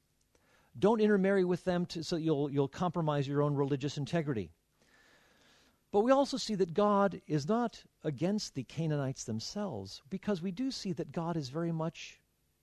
Don't 0.77 0.99
intermarry 0.99 1.45
with 1.45 1.63
them, 1.63 1.85
to, 1.87 2.03
so 2.03 2.15
you'll 2.15 2.49
you'll 2.51 2.67
compromise 2.67 3.27
your 3.27 3.41
own 3.41 3.55
religious 3.55 3.97
integrity. 3.97 4.49
But 5.91 6.01
we 6.01 6.11
also 6.11 6.37
see 6.37 6.55
that 6.55 6.73
God 6.73 7.21
is 7.27 7.47
not 7.47 7.81
against 8.03 8.55
the 8.55 8.63
Canaanites 8.63 9.23
themselves, 9.23 10.01
because 10.09 10.41
we 10.41 10.51
do 10.51 10.71
see 10.71 10.91
that 10.93 11.11
God 11.11 11.37
is 11.37 11.49
very 11.49 11.71
much 11.71 12.19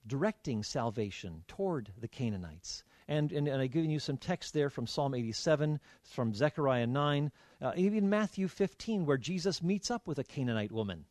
directing 0.07 0.63
salvation 0.63 1.45
toward 1.49 1.93
the 1.99 2.09
Canaanites. 2.09 2.85
And, 3.09 3.33
and, 3.33 3.49
and 3.49 3.61
I've 3.61 3.71
given 3.71 3.91
you 3.91 3.99
some 3.99 4.17
text 4.17 4.55
there 4.55 4.71
from 4.71 4.87
Psalm 4.87 5.15
87, 5.15 5.81
from 6.03 6.35
Zechariah 6.35 6.87
9, 6.87 7.33
uh, 7.61 7.73
even 7.77 8.09
Matthew 8.09 8.49
15, 8.49 9.07
where 9.07 9.19
Jesus 9.19 9.63
meets 9.63 9.91
up 9.91 10.07
with 10.07 10.19
a 10.19 10.25
Canaanite 10.25 10.73
woman. 10.73 11.05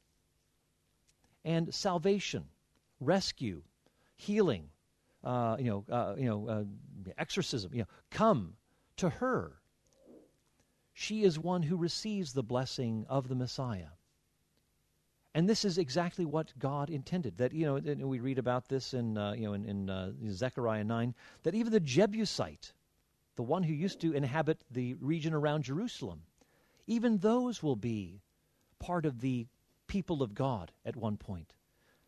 And 1.44 1.74
salvation, 1.74 2.46
rescue, 3.00 3.64
healing, 4.16 4.70
uh, 5.24 5.58
you 5.60 5.66
know, 5.66 5.86
uh, 5.94 6.16
you 6.18 6.26
know, 6.26 6.48
uh, 6.48 6.64
exorcism, 7.18 7.72
you 7.74 7.80
know, 7.80 7.88
come 8.10 8.54
to 8.98 9.10
her. 9.10 9.54
She 10.94 11.24
is 11.24 11.40
one 11.40 11.64
who 11.64 11.78
receives 11.78 12.34
the 12.34 12.44
blessing 12.44 13.06
of 13.10 13.28
the 13.28 13.36
Messiah. 13.36 13.90
And 15.34 15.48
this 15.48 15.64
is 15.64 15.78
exactly 15.78 16.26
what 16.26 16.52
God 16.60 16.90
intended. 16.90 17.38
That 17.38 17.54
you 17.54 17.66
know, 17.66 18.08
we 18.08 18.20
read 18.20 18.38
about 18.38 18.68
this 18.68 18.94
in 18.94 19.18
uh, 19.18 19.34
you 19.34 19.46
know 19.46 19.54
in, 19.54 19.66
in 19.66 19.90
uh, 19.90 20.12
Zechariah 20.30 20.84
nine. 20.84 21.16
That 21.44 21.56
even 21.56 21.72
the 21.72 21.80
Jebusite, 21.80 22.74
the 23.36 23.44
one 23.44 23.64
who 23.64 23.74
used 23.74 24.02
to 24.02 24.14
inhabit 24.14 24.64
the 24.70 24.96
region 24.96 25.34
around 25.34 25.64
Jerusalem. 25.64 26.24
Even 26.88 27.18
those 27.18 27.64
will 27.64 27.78
be 27.78 28.22
part 28.80 29.06
of 29.06 29.22
the 29.22 29.48
people 29.88 30.22
of 30.22 30.34
God 30.34 30.72
at 30.86 30.96
one 30.96 31.16
point. 31.16 31.54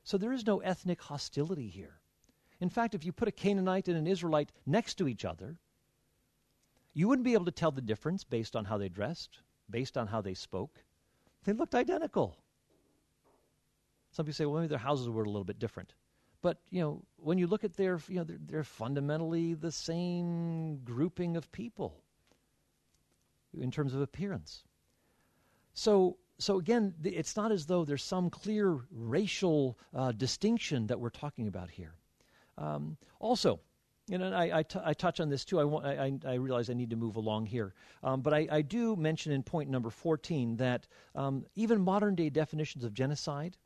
So 0.03 0.17
there 0.17 0.33
is 0.33 0.45
no 0.45 0.59
ethnic 0.59 1.01
hostility 1.01 1.69
here. 1.69 1.99
In 2.59 2.69
fact, 2.69 2.93
if 2.93 3.05
you 3.05 3.11
put 3.11 3.27
a 3.27 3.31
Canaanite 3.31 3.87
and 3.87 3.97
an 3.97 4.07
Israelite 4.07 4.51
next 4.65 4.95
to 4.95 5.07
each 5.07 5.23
other, 5.23 5.57
you 6.93 7.07
wouldn't 7.07 7.25
be 7.25 7.33
able 7.33 7.45
to 7.45 7.51
tell 7.51 7.71
the 7.71 7.81
difference 7.81 8.23
based 8.23 8.55
on 8.55 8.65
how 8.65 8.77
they 8.77 8.89
dressed, 8.89 9.39
based 9.69 9.97
on 9.97 10.07
how 10.07 10.21
they 10.21 10.33
spoke. 10.33 10.83
They 11.45 11.53
looked 11.53 11.75
identical. 11.75 12.37
Some 14.13 14.25
people 14.25 14.35
say, 14.35 14.45
well, 14.45 14.61
maybe 14.61 14.69
their 14.69 14.77
houses 14.77 15.09
were 15.09 15.23
a 15.23 15.27
little 15.27 15.43
bit 15.43 15.59
different. 15.59 15.93
But, 16.41 16.59
you 16.69 16.81
know, 16.81 17.03
when 17.17 17.37
you 17.37 17.47
look 17.47 17.63
at 17.63 17.75
their, 17.75 17.99
you 18.07 18.17
know, 18.17 18.23
they're, 18.23 18.37
they're 18.45 18.63
fundamentally 18.63 19.55
the 19.55 19.71
same 19.71 20.77
grouping 20.83 21.35
of 21.35 21.51
people 21.51 22.03
in 23.59 23.71
terms 23.71 23.93
of 23.93 24.01
appearance. 24.01 24.63
So, 25.73 26.17
so 26.37 26.59
again, 26.59 26.93
it's 27.03 27.35
not 27.35 27.51
as 27.51 27.65
though 27.65 27.85
there's 27.85 28.03
some 28.03 28.29
clear 28.29 28.79
racial 28.91 29.77
uh, 29.95 30.11
distinction 30.11 30.87
that 30.87 30.99
we're 30.99 31.09
talking 31.09 31.47
about 31.47 31.71
here. 31.71 31.95
Um, 32.57 32.97
also, 33.19 33.59
you 34.07 34.17
know, 34.17 34.31
I, 34.31 34.59
I, 34.59 34.63
t- 34.63 34.79
I 34.83 34.93
touch 34.93 35.19
on 35.19 35.29
this 35.29 35.45
too. 35.45 35.59
I, 35.59 35.63
want, 35.63 35.85
I, 35.85 36.11
I, 36.27 36.33
realize 36.35 36.69
I 36.69 36.73
need 36.73 36.89
to 36.89 36.95
move 36.95 37.15
along 37.15 37.45
here. 37.45 37.73
Um, 38.03 38.21
but 38.21 38.33
I, 38.33 38.47
I, 38.51 38.61
do 38.61 38.95
mention 38.95 39.31
in 39.31 39.43
point 39.43 39.69
number 39.69 39.89
14 39.89 40.57
that 40.57 40.87
um, 41.15 41.45
even 41.55 41.81
modern 41.81 42.13
day 42.13 42.29
definitions 42.29 42.83
of 42.83 42.93
genocide, 42.93 43.57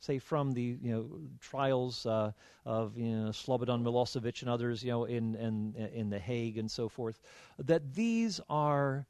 say 0.00 0.18
from 0.18 0.52
the 0.52 0.78
you 0.82 0.92
know, 0.92 1.10
trials 1.40 2.06
uh, 2.06 2.32
of 2.64 2.96
you 2.96 3.06
know, 3.06 3.30
Slobodan 3.30 3.82
Milosevic 3.82 4.42
and 4.42 4.50
others 4.50 4.84
you 4.84 4.90
know, 4.90 5.04
in, 5.04 5.34
in, 5.36 5.74
in 5.92 6.10
The 6.10 6.18
Hague 6.18 6.58
and 6.58 6.70
so 6.70 6.88
forth, 6.88 7.20
that 7.58 7.94
these 7.94 8.40
are, 8.48 9.06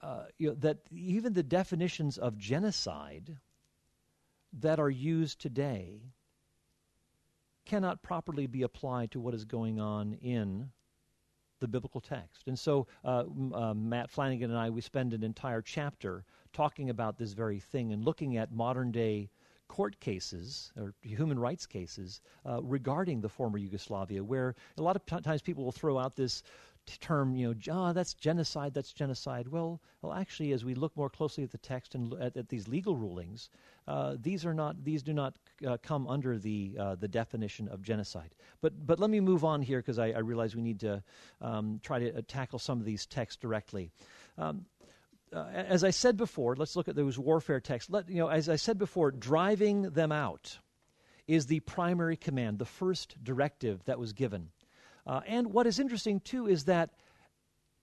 uh, 0.00 0.24
you 0.38 0.48
know, 0.48 0.54
that 0.60 0.78
even 0.92 1.32
the 1.32 1.42
definitions 1.42 2.18
of 2.18 2.38
genocide 2.38 3.36
that 4.60 4.78
are 4.78 4.90
used 4.90 5.40
today 5.40 6.00
cannot 7.64 8.02
properly 8.02 8.46
be 8.46 8.62
applied 8.62 9.10
to 9.10 9.20
what 9.20 9.34
is 9.34 9.44
going 9.44 9.80
on 9.80 10.14
in 10.22 10.70
the 11.60 11.68
biblical 11.68 12.00
text. 12.00 12.46
And 12.46 12.58
so, 12.58 12.86
uh, 13.04 13.24
uh, 13.54 13.74
Matt 13.74 14.12
Flannagan 14.12 14.44
and 14.44 14.56
I, 14.56 14.70
we 14.70 14.80
spend 14.80 15.14
an 15.14 15.24
entire 15.24 15.62
chapter 15.62 16.24
talking 16.52 16.90
about 16.90 17.16
this 17.16 17.32
very 17.32 17.58
thing 17.58 17.92
and 17.92 18.04
looking 18.04 18.36
at 18.36 18.52
modern 18.52 18.92
day 18.92 19.30
court 19.68 19.98
cases 20.00 20.72
or 20.76 20.94
human 21.02 21.38
rights 21.38 21.66
cases 21.66 22.20
uh, 22.46 22.62
regarding 22.62 23.20
the 23.20 23.28
former 23.28 23.58
Yugoslavia, 23.58 24.22
where 24.22 24.54
a 24.78 24.82
lot 24.82 24.96
of 24.96 25.04
t- 25.06 25.20
times 25.20 25.42
people 25.42 25.64
will 25.64 25.72
throw 25.72 25.98
out 25.98 26.16
this 26.16 26.42
term, 27.00 27.34
you 27.34 27.48
know, 27.48 27.54
oh, 27.70 27.92
that's 27.92 28.14
genocide, 28.14 28.74
that's 28.74 28.92
genocide. 28.92 29.48
Well, 29.48 29.80
well, 30.02 30.12
actually, 30.12 30.52
as 30.52 30.64
we 30.64 30.74
look 30.74 30.96
more 30.96 31.08
closely 31.08 31.44
at 31.44 31.50
the 31.50 31.58
text 31.58 31.94
and 31.94 32.12
at, 32.14 32.36
at 32.36 32.48
these 32.48 32.68
legal 32.68 32.96
rulings, 32.96 33.48
uh, 33.88 34.16
these 34.20 34.44
are 34.44 34.54
not, 34.54 34.84
these 34.84 35.02
do 35.02 35.12
not 35.12 35.34
uh, 35.66 35.76
come 35.82 36.06
under 36.06 36.38
the 36.38 36.76
uh, 36.78 36.94
the 36.96 37.08
definition 37.08 37.68
of 37.68 37.82
genocide. 37.82 38.34
But 38.60 38.86
but 38.86 38.98
let 39.00 39.10
me 39.10 39.20
move 39.20 39.44
on 39.44 39.62
here 39.62 39.78
because 39.78 39.98
I, 39.98 40.10
I, 40.10 40.18
realize 40.18 40.54
we 40.54 40.62
need 40.62 40.80
to 40.80 41.02
um, 41.40 41.80
try 41.82 41.98
to 41.98 42.18
uh, 42.18 42.22
tackle 42.28 42.58
some 42.58 42.80
of 42.80 42.84
these 42.84 43.06
texts 43.06 43.40
directly. 43.40 43.90
Um, 44.36 44.66
uh, 45.32 45.46
as 45.52 45.84
I 45.84 45.90
said 45.90 46.16
before, 46.16 46.56
let's 46.56 46.76
look 46.76 46.88
at 46.88 46.96
those 46.96 47.18
warfare 47.18 47.60
texts. 47.60 47.90
Let, 47.90 48.08
you 48.08 48.18
know, 48.18 48.28
as 48.28 48.48
I 48.48 48.56
said 48.56 48.78
before, 48.78 49.10
driving 49.10 49.82
them 49.90 50.12
out 50.12 50.58
is 51.26 51.46
the 51.46 51.60
primary 51.60 52.16
command, 52.16 52.58
the 52.58 52.64
first 52.64 53.16
directive 53.22 53.84
that 53.84 53.98
was 53.98 54.12
given. 54.12 54.50
Uh, 55.06 55.20
and 55.26 55.52
what 55.52 55.66
is 55.66 55.78
interesting, 55.78 56.20
too, 56.20 56.46
is 56.46 56.64
that 56.64 56.90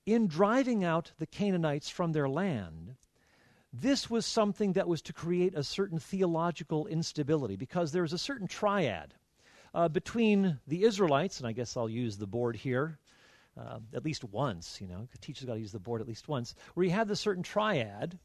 in 0.05 0.27
driving 0.27 0.83
out 0.83 1.11
the 1.19 1.25
Canaanites 1.25 1.89
from 1.89 2.11
their 2.11 2.29
land, 2.29 2.95
this 3.73 4.09
was 4.09 4.25
something 4.25 4.73
that 4.73 4.87
was 4.87 5.01
to 5.03 5.13
create 5.13 5.55
a 5.55 5.63
certain 5.63 5.99
theological 5.99 6.87
instability 6.87 7.55
because 7.55 7.91
there 7.91 8.01
was 8.01 8.13
a 8.13 8.17
certain 8.17 8.47
triad 8.47 9.13
uh, 9.73 9.87
between 9.87 10.59
the 10.67 10.83
Israelites, 10.83 11.39
and 11.39 11.47
I 11.47 11.53
guess 11.53 11.77
I'll 11.77 11.89
use 11.89 12.17
the 12.17 12.27
board 12.27 12.55
here 12.55 12.99
uh, 13.57 13.79
at 13.93 14.05
least 14.05 14.23
once, 14.23 14.79
you 14.79 14.87
know, 14.87 15.07
the 15.11 15.17
teacher's 15.17 15.45
got 15.45 15.55
to 15.55 15.59
use 15.59 15.71
the 15.71 15.79
board 15.79 16.01
at 16.01 16.07
least 16.07 16.27
once, 16.27 16.55
where 16.73 16.85
you 16.85 16.91
have 16.91 17.07
this 17.07 17.19
certain 17.19 17.43
triad 17.43 18.17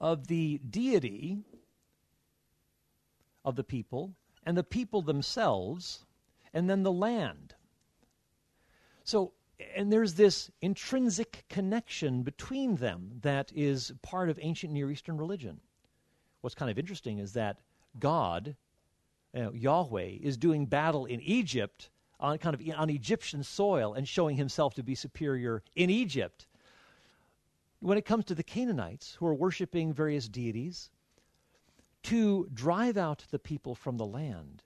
of 0.00 0.26
the 0.26 0.58
deity 0.68 1.38
of 3.44 3.56
the 3.56 3.64
people 3.64 4.14
and 4.44 4.56
the 4.56 4.64
people 4.64 5.02
themselves 5.02 6.04
and 6.52 6.68
then 6.68 6.82
the 6.82 6.92
land. 6.92 7.54
So, 9.04 9.32
and 9.76 9.92
there's 9.92 10.14
this 10.14 10.50
intrinsic 10.62 11.44
connection 11.48 12.22
between 12.22 12.76
them 12.76 13.20
that 13.22 13.52
is 13.54 13.92
part 14.02 14.30
of 14.30 14.38
ancient 14.40 14.72
Near 14.72 14.90
Eastern 14.90 15.16
religion. 15.16 15.60
What's 16.40 16.54
kind 16.54 16.70
of 16.70 16.78
interesting 16.78 17.18
is 17.18 17.34
that 17.34 17.58
God, 17.98 18.56
you 19.34 19.42
know, 19.42 19.52
Yahweh, 19.52 20.18
is 20.22 20.36
doing 20.36 20.66
battle 20.66 21.04
in 21.04 21.20
Egypt 21.20 21.90
on 22.20 22.38
kind 22.38 22.54
of 22.54 22.62
on 22.76 22.90
Egyptian 22.90 23.42
soil 23.42 23.94
and 23.94 24.06
showing 24.06 24.36
himself 24.36 24.74
to 24.74 24.82
be 24.82 24.94
superior 24.94 25.62
in 25.74 25.90
Egypt. 25.90 26.46
When 27.80 27.98
it 27.98 28.04
comes 28.04 28.26
to 28.26 28.34
the 28.34 28.42
Canaanites 28.42 29.16
who 29.18 29.26
are 29.26 29.34
worshiping 29.34 29.92
various 29.92 30.28
deities, 30.28 30.90
to 32.04 32.48
drive 32.52 32.96
out 32.96 33.24
the 33.30 33.38
people 33.38 33.74
from 33.74 33.96
the 33.96 34.06
land 34.06 34.62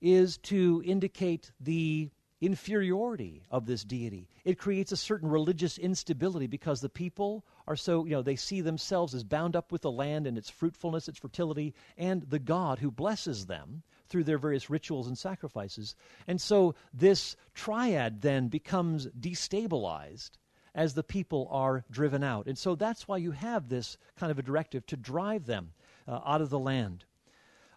is 0.00 0.38
to 0.38 0.82
indicate 0.84 1.52
the 1.60 2.10
inferiority 2.40 3.44
of 3.52 3.66
this 3.66 3.84
deity. 3.84 4.28
It 4.44 4.58
creates 4.58 4.90
a 4.90 4.96
certain 4.96 5.28
religious 5.28 5.78
instability 5.78 6.48
because 6.48 6.80
the 6.80 6.88
people 6.88 7.44
are 7.68 7.76
so, 7.76 8.04
you 8.04 8.10
know, 8.10 8.22
they 8.22 8.34
see 8.34 8.60
themselves 8.60 9.14
as 9.14 9.22
bound 9.22 9.54
up 9.54 9.70
with 9.70 9.82
the 9.82 9.92
land 9.92 10.26
and 10.26 10.36
its 10.36 10.50
fruitfulness, 10.50 11.08
its 11.08 11.20
fertility, 11.20 11.72
and 11.96 12.22
the 12.22 12.40
God 12.40 12.80
who 12.80 12.90
blesses 12.90 13.46
them 13.46 13.84
through 14.12 14.24
their 14.24 14.38
various 14.38 14.70
rituals 14.70 15.08
and 15.08 15.18
sacrifices. 15.18 15.96
And 16.28 16.40
so 16.40 16.74
this 16.92 17.34
triad 17.54 18.20
then 18.20 18.48
becomes 18.48 19.06
destabilized 19.18 20.32
as 20.74 20.94
the 20.94 21.02
people 21.02 21.48
are 21.50 21.84
driven 21.90 22.22
out. 22.22 22.46
And 22.46 22.56
so 22.56 22.74
that's 22.74 23.08
why 23.08 23.16
you 23.16 23.30
have 23.32 23.68
this 23.68 23.96
kind 24.16 24.30
of 24.30 24.38
a 24.38 24.42
directive 24.42 24.86
to 24.86 24.96
drive 24.96 25.46
them 25.46 25.72
uh, 26.06 26.20
out 26.24 26.42
of 26.42 26.50
the 26.50 26.58
land. 26.58 27.04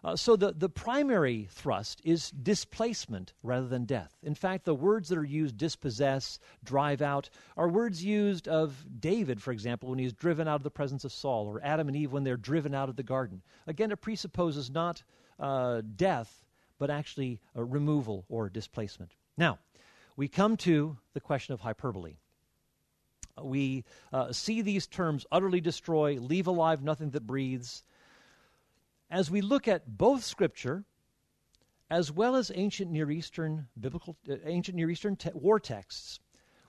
Uh, 0.04 0.14
so 0.14 0.36
the, 0.36 0.52
the 0.52 0.68
primary 0.68 1.48
thrust 1.50 2.00
is 2.04 2.30
displacement 2.30 3.32
rather 3.42 3.66
than 3.66 3.86
death. 3.86 4.14
In 4.22 4.34
fact, 4.34 4.64
the 4.64 4.74
words 4.74 5.08
that 5.08 5.18
are 5.18 5.24
used, 5.24 5.56
dispossess, 5.56 6.38
drive 6.62 7.02
out, 7.02 7.28
are 7.56 7.68
words 7.68 8.04
used 8.04 8.46
of 8.46 8.84
David, 9.00 9.42
for 9.42 9.52
example, 9.52 9.88
when 9.88 9.98
he's 9.98 10.12
driven 10.12 10.46
out 10.46 10.56
of 10.56 10.62
the 10.62 10.70
presence 10.70 11.04
of 11.04 11.12
Saul, 11.12 11.46
or 11.46 11.60
Adam 11.64 11.88
and 11.88 11.96
Eve 11.96 12.12
when 12.12 12.24
they're 12.24 12.36
driven 12.36 12.74
out 12.74 12.88
of 12.88 12.96
the 12.96 13.02
garden. 13.02 13.42
Again, 13.66 13.90
it 13.90 14.00
presupposes 14.00 14.70
not 14.70 15.02
uh, 15.38 15.82
death, 15.96 16.44
but 16.78 16.90
actually 16.90 17.40
a 17.54 17.64
removal 17.64 18.24
or 18.28 18.48
displacement. 18.48 19.12
Now, 19.36 19.58
we 20.16 20.28
come 20.28 20.56
to 20.58 20.96
the 21.12 21.20
question 21.20 21.54
of 21.54 21.60
hyperbole. 21.60 22.16
We 23.42 23.84
uh, 24.12 24.32
see 24.32 24.62
these 24.62 24.86
terms 24.86 25.26
utterly 25.30 25.60
destroy, 25.60 26.18
leave 26.18 26.46
alive 26.46 26.82
nothing 26.82 27.10
that 27.10 27.26
breathes, 27.26 27.82
as 29.10 29.30
we 29.30 29.40
look 29.40 29.68
at 29.68 29.98
both 29.98 30.24
Scripture 30.24 30.84
as 31.90 32.10
well 32.10 32.34
as 32.34 32.50
ancient 32.54 32.90
Near 32.90 33.10
Eastern 33.10 33.68
biblical, 33.78 34.16
uh, 34.28 34.36
ancient 34.44 34.76
Near 34.76 34.90
Eastern 34.90 35.16
te- 35.16 35.30
war 35.34 35.60
texts, 35.60 36.18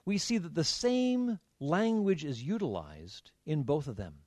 we 0.06 0.18
see 0.18 0.38
that 0.38 0.54
the 0.54 0.64
same 0.64 1.40
language 1.60 2.24
is 2.24 2.44
utilized 2.44 3.32
in 3.46 3.64
both 3.64 3.88
of 3.88 3.96
them. 3.96 4.20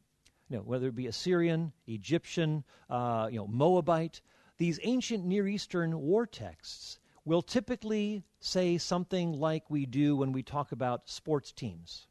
You 0.51 0.57
know, 0.57 0.63
whether 0.63 0.89
it 0.89 0.95
be 0.95 1.07
Assyrian, 1.07 1.73
Egyptian, 1.87 2.65
uh, 2.91 3.29
you 3.31 3.39
know, 3.39 3.47
Moabite, 3.47 4.21
these 4.59 4.79
ancient 4.83 5.25
Near 5.25 5.49
Eastern 5.49 5.99
war 5.99 6.27
texts 6.27 6.99
will 7.25 7.41
typically 7.41 8.25
say 8.41 8.77
something 8.77 9.33
like 9.33 9.71
we 9.71 9.87
do 9.87 10.17
when 10.17 10.33
we 10.33 10.43
talk 10.43 10.73
about 10.73 11.09
sports 11.09 11.53
teams. 11.53 12.09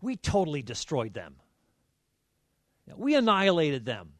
We 0.00 0.16
totally 0.16 0.62
destroyed 0.62 1.14
them. 1.14 1.36
You 2.86 2.94
know, 2.94 2.98
we 2.98 3.14
annihilated 3.14 3.84
them 3.84 4.14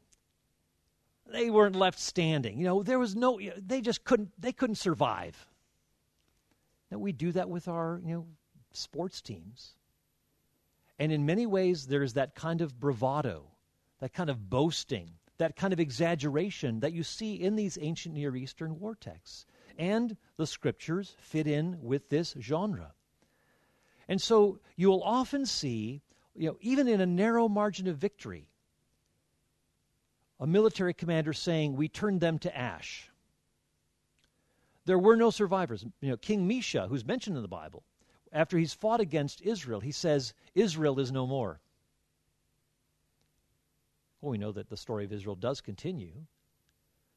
they 1.33 1.51
weren't 1.51 1.77
left 1.77 1.99
standing. 1.99 2.59
You 2.59 2.65
know, 2.65 2.83
there 2.83 2.99
was 2.99 3.17
no, 3.17 3.41
they 3.57 3.81
just 3.81 4.05
couldn't, 4.05 4.31
they 4.39 4.53
couldn't 4.53 4.77
survive. 4.77 5.47
Now, 6.91 6.99
we 6.99 7.13
do 7.13 7.33
that 7.33 7.49
with 7.49 7.69
our, 7.69 8.01
you 8.05 8.15
know, 8.15 8.27
sports 8.73 9.21
teams. 9.23 9.75
And 11.03 11.11
in 11.11 11.27
many 11.27 11.47
ways, 11.47 11.89
there's 11.89 12.13
that 12.13 12.37
kind 12.37 12.61
of 12.61 12.79
bravado, 12.79 13.51
that 13.99 14.13
kind 14.13 14.31
of 14.31 14.49
boasting, 14.49 15.11
that 15.39 15.57
kind 15.57 15.73
of 15.73 15.81
exaggeration 15.81 16.79
that 16.79 16.93
you 16.93 17.03
see 17.03 17.35
in 17.35 17.57
these 17.57 17.77
ancient 17.81 18.15
Near 18.15 18.37
Eastern 18.37 18.79
war 18.79 18.95
texts. 18.95 19.45
And 19.77 20.17
the 20.37 20.47
scriptures 20.47 21.17
fit 21.19 21.49
in 21.49 21.83
with 21.83 22.09
this 22.09 22.37
genre. 22.39 22.93
And 24.07 24.23
so 24.23 24.61
you'll 24.77 25.03
often 25.03 25.45
see, 25.45 26.03
you 26.37 26.51
know, 26.51 26.57
even 26.61 26.87
in 26.87 27.01
a 27.01 27.07
narrow 27.07 27.49
margin 27.49 27.89
of 27.89 27.97
victory, 27.97 28.47
a 30.39 30.47
military 30.47 30.95
commander 30.95 31.33
saying, 31.33 31.75
We 31.75 31.89
turned 31.89 32.21
them 32.21 32.39
to 32.39 32.57
ash. 32.57 33.11
There 34.85 35.01
were 35.01 35.17
no 35.17 35.31
survivors. 35.31 35.85
You 36.01 36.11
know, 36.11 36.17
King 36.17 36.49
Mesha, 36.49 36.89
who's 36.89 37.05
mentioned 37.05 37.35
in 37.35 37.43
the 37.43 37.49
Bible, 37.49 37.83
after 38.33 38.57
he's 38.57 38.73
fought 38.73 39.01
against 39.01 39.43
Israel, 39.43 39.81
he 39.81 39.93
says, 39.93 40.33
Israel 40.55 40.99
is 40.99 41.13
no 41.13 41.27
more. 41.27 41.61
Well, 44.21 44.31
we 44.31 44.39
know 44.39 44.53
that 44.53 44.71
the 44.71 44.77
story 44.77 45.05
of 45.05 45.13
Israel 45.13 45.35
does 45.35 45.61
continue. 45.61 46.15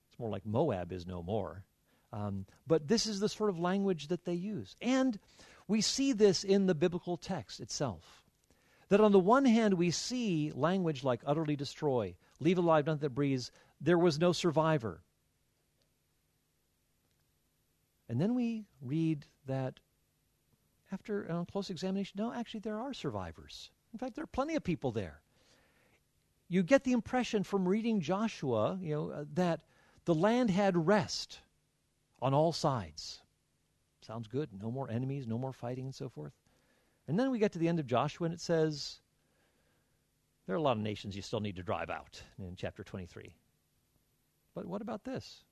It's 0.09 0.19
more 0.19 0.29
like 0.29 0.45
Moab 0.45 0.91
is 0.91 1.05
no 1.05 1.23
more. 1.23 1.63
Um, 2.11 2.45
but 2.67 2.87
this 2.87 3.05
is 3.05 3.19
the 3.19 3.29
sort 3.29 3.49
of 3.49 3.59
language 3.59 4.07
that 4.07 4.25
they 4.25 4.33
use. 4.33 4.75
And 4.81 5.19
we 5.67 5.81
see 5.81 6.13
this 6.13 6.43
in 6.43 6.65
the 6.65 6.75
biblical 6.75 7.17
text 7.17 7.59
itself. 7.59 8.23
That 8.89 9.01
on 9.01 9.11
the 9.11 9.19
one 9.19 9.45
hand, 9.45 9.75
we 9.75 9.91
see 9.91 10.51
language 10.53 11.03
like 11.03 11.21
utterly 11.25 11.55
destroy, 11.55 12.15
leave 12.39 12.57
alive 12.57 12.85
nothing 12.85 12.99
that 12.99 13.09
breathes, 13.09 13.51
there 13.81 13.97
was 13.97 14.19
no 14.19 14.31
survivor. 14.31 15.01
And 18.07 18.21
then 18.21 18.35
we 18.35 18.65
read 18.81 19.25
that 19.47 19.79
after 20.91 21.29
on 21.31 21.45
close 21.45 21.69
examination, 21.69 22.13
no, 22.17 22.33
actually, 22.33 22.59
there 22.61 22.79
are 22.79 22.93
survivors. 22.93 23.71
In 23.93 23.99
fact, 23.99 24.15
there 24.15 24.23
are 24.23 24.27
plenty 24.27 24.55
of 24.55 24.63
people 24.63 24.91
there. 24.91 25.21
You 26.47 26.63
get 26.63 26.83
the 26.83 26.91
impression 26.91 27.43
from 27.43 27.67
reading 27.67 28.01
Joshua, 28.01 28.77
you 28.81 28.95
know, 28.95 29.09
uh, 29.09 29.25
that 29.33 29.61
the 30.05 30.13
land 30.13 30.49
had 30.51 30.87
rest 30.87 31.39
on 32.21 32.33
all 32.33 32.51
sides. 32.51 33.21
Sounds 34.01 34.27
good. 34.27 34.49
No 34.61 34.69
more 34.69 34.89
enemies, 34.89 35.25
no 35.25 35.37
more 35.37 35.53
fighting, 35.53 35.85
and 35.85 35.95
so 35.95 36.09
forth. 36.09 36.33
And 37.07 37.19
then 37.19 37.31
we 37.31 37.39
get 37.39 37.53
to 37.53 37.59
the 37.59 37.67
end 37.67 37.79
of 37.79 37.87
Joshua, 37.87 38.25
and 38.25 38.33
it 38.33 38.41
says, 38.41 38.99
there 40.45 40.55
are 40.55 40.59
a 40.59 40.61
lot 40.61 40.77
of 40.77 40.83
nations 40.83 41.15
you 41.15 41.21
still 41.23 41.39
need 41.39 41.55
to 41.55 41.63
drive 41.63 41.89
out 41.89 42.21
in 42.37 42.55
chapter 42.55 42.83
23. 42.83 43.33
But 44.53 44.65
what 44.65 44.81
about 44.81 45.03
this? 45.03 45.44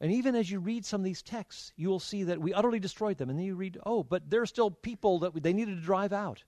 And 0.00 0.12
even 0.12 0.34
as 0.34 0.50
you 0.50 0.60
read 0.60 0.84
some 0.84 1.00
of 1.00 1.04
these 1.04 1.22
texts, 1.22 1.72
you 1.76 1.88
will 1.88 2.00
see 2.00 2.24
that 2.24 2.40
we 2.40 2.52
utterly 2.52 2.78
destroyed 2.78 3.16
them. 3.16 3.30
And 3.30 3.38
then 3.38 3.46
you 3.46 3.54
read, 3.54 3.78
oh, 3.86 4.02
but 4.02 4.28
there 4.28 4.42
are 4.42 4.46
still 4.46 4.70
people 4.70 5.20
that 5.20 5.42
they 5.42 5.52
needed 5.52 5.76
to 5.76 5.82
drive 5.82 6.12
out. 6.12 6.44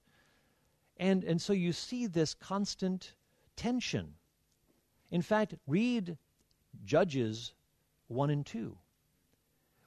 And, 0.98 1.24
and 1.24 1.40
so 1.40 1.52
you 1.52 1.72
see 1.72 2.06
this 2.06 2.34
constant 2.34 3.14
tension. 3.56 4.14
In 5.10 5.22
fact, 5.22 5.54
read 5.66 6.18
Judges 6.84 7.54
1 8.08 8.30
and 8.30 8.44
2, 8.44 8.76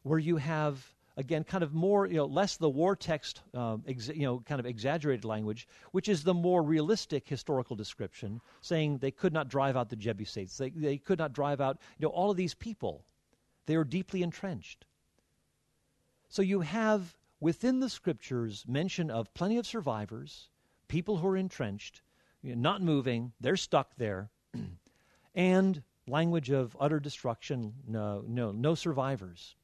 where 0.03 0.19
you 0.19 0.37
have 0.37 0.95
again, 1.17 1.43
kind 1.43 1.63
of 1.63 1.73
more, 1.73 2.07
you 2.07 2.15
know, 2.15 2.25
less 2.25 2.57
the 2.57 2.69
war 2.69 2.95
text, 2.95 3.41
um, 3.53 3.83
ex- 3.87 4.07
you 4.07 4.23
know, 4.23 4.39
kind 4.39 4.59
of 4.59 4.65
exaggerated 4.65 5.25
language, 5.25 5.67
which 5.91 6.07
is 6.07 6.23
the 6.23 6.33
more 6.33 6.63
realistic 6.63 7.27
historical 7.27 7.75
description, 7.75 8.41
saying 8.61 8.97
they 8.97 9.11
could 9.11 9.33
not 9.33 9.47
drive 9.47 9.75
out 9.75 9.89
the 9.89 9.95
Jebusites, 9.95 10.57
they, 10.57 10.69
they 10.69 10.97
could 10.97 11.19
not 11.19 11.33
drive 11.33 11.61
out, 11.61 11.77
you 11.99 12.07
know, 12.07 12.11
all 12.11 12.31
of 12.31 12.37
these 12.37 12.53
people. 12.53 13.05
They 13.65 13.75
are 13.75 13.83
deeply 13.83 14.23
entrenched. 14.23 14.85
So 16.29 16.41
you 16.41 16.61
have 16.61 17.17
within 17.39 17.79
the 17.79 17.89
scriptures 17.89 18.65
mention 18.67 19.11
of 19.11 19.33
plenty 19.33 19.57
of 19.57 19.67
survivors, 19.67 20.49
people 20.87 21.17
who 21.17 21.27
are 21.27 21.37
entrenched, 21.37 22.01
not 22.43 22.81
moving, 22.81 23.33
they're 23.39 23.57
stuck 23.57 23.95
there, 23.97 24.29
and 25.35 25.83
language 26.07 26.49
of 26.49 26.75
utter 26.79 26.99
destruction, 26.99 27.73
no, 27.87 28.23
no, 28.27 28.51
no 28.51 28.75
survivors. 28.75 29.55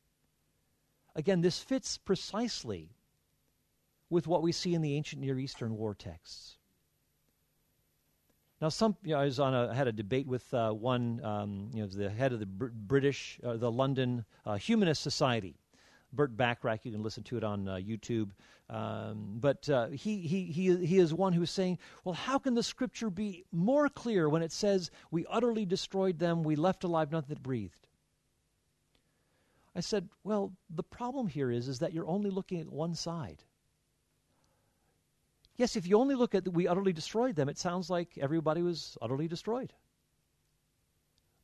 Again, 1.15 1.41
this 1.41 1.59
fits 1.59 1.97
precisely 1.97 2.91
with 4.09 4.27
what 4.27 4.41
we 4.41 4.51
see 4.51 4.73
in 4.73 4.81
the 4.81 4.95
ancient 4.95 5.21
Near 5.21 5.39
Eastern 5.39 5.75
war 5.75 5.93
texts. 5.93 6.57
Now, 8.59 8.69
some 8.69 8.95
you 9.03 9.13
know, 9.13 9.19
I 9.19 9.25
was 9.25 9.39
on 9.39 9.53
a 9.53 9.73
had 9.73 9.87
a 9.87 9.91
debate 9.91 10.27
with 10.27 10.51
uh, 10.53 10.71
one, 10.71 11.23
um, 11.23 11.69
you 11.73 11.81
know, 11.81 11.87
the 11.87 12.09
head 12.09 12.33
of 12.33 12.39
the 12.39 12.45
Br- 12.45 12.67
British, 12.73 13.39
uh, 13.43 13.57
the 13.57 13.71
London 13.71 14.25
uh, 14.45 14.55
Humanist 14.55 15.03
Society, 15.03 15.55
Bert 16.11 16.35
Bacharach. 16.35 16.83
You 16.83 16.91
can 16.91 17.03
listen 17.03 17.23
to 17.23 17.37
it 17.37 17.43
on 17.43 17.67
uh, 17.67 17.75
YouTube. 17.75 18.31
Um, 18.69 19.37
but 19.39 19.69
uh, 19.69 19.87
he, 19.87 20.21
he, 20.21 20.45
he, 20.45 20.75
he 20.85 20.97
is 20.97 21.13
one 21.13 21.31
who 21.31 21.43
is 21.43 21.51
saying, 21.51 21.79
well, 22.03 22.15
how 22.15 22.37
can 22.37 22.53
the 22.53 22.63
scripture 22.63 23.09
be 23.09 23.45
more 23.51 23.87
clear 23.87 24.27
when 24.27 24.41
it 24.41 24.51
says, 24.51 24.91
we 25.09 25.25
utterly 25.29 25.65
destroyed 25.65 26.19
them, 26.19 26.43
we 26.43 26.57
left 26.57 26.83
alive 26.83 27.11
nothing 27.11 27.29
that 27.29 27.43
breathed? 27.43 27.87
I 29.73 29.79
said, 29.79 30.09
well, 30.23 30.51
the 30.69 30.83
problem 30.83 31.27
here 31.27 31.51
is, 31.51 31.67
is 31.67 31.79
that 31.79 31.93
you're 31.93 32.07
only 32.07 32.29
looking 32.29 32.59
at 32.59 32.67
one 32.67 32.93
side. 32.93 33.43
Yes, 35.57 35.75
if 35.75 35.87
you 35.87 35.97
only 35.97 36.15
look 36.15 36.35
at 36.35 36.43
the, 36.43 36.51
we 36.51 36.67
utterly 36.67 36.93
destroyed 36.93 37.35
them, 37.35 37.49
it 37.49 37.57
sounds 37.57 37.89
like 37.89 38.17
everybody 38.19 38.61
was 38.61 38.97
utterly 39.01 39.27
destroyed. 39.27 39.73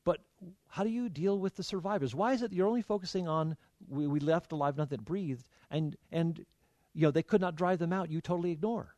But 0.03 0.19
how 0.67 0.83
do 0.83 0.89
you 0.89 1.09
deal 1.09 1.39
with 1.39 1.55
the 1.55 1.63
survivors? 1.63 2.13
Why 2.13 2.33
is 2.33 2.41
it 2.41 2.53
you're 2.53 2.67
only 2.67 2.81
focusing 2.81 3.27
on 3.27 3.57
we, 3.87 4.05
we 4.05 4.19
left 4.19 4.51
alive, 4.51 4.77
nothing 4.77 4.97
that 4.97 5.05
breathed, 5.05 5.47
and 5.71 5.95
and 6.11 6.45
you 6.93 7.01
know 7.01 7.11
they 7.11 7.23
could 7.23 7.41
not 7.41 7.55
drive 7.55 7.79
them 7.79 7.93
out? 7.93 8.09
You 8.09 8.21
totally 8.21 8.51
ignore. 8.51 8.95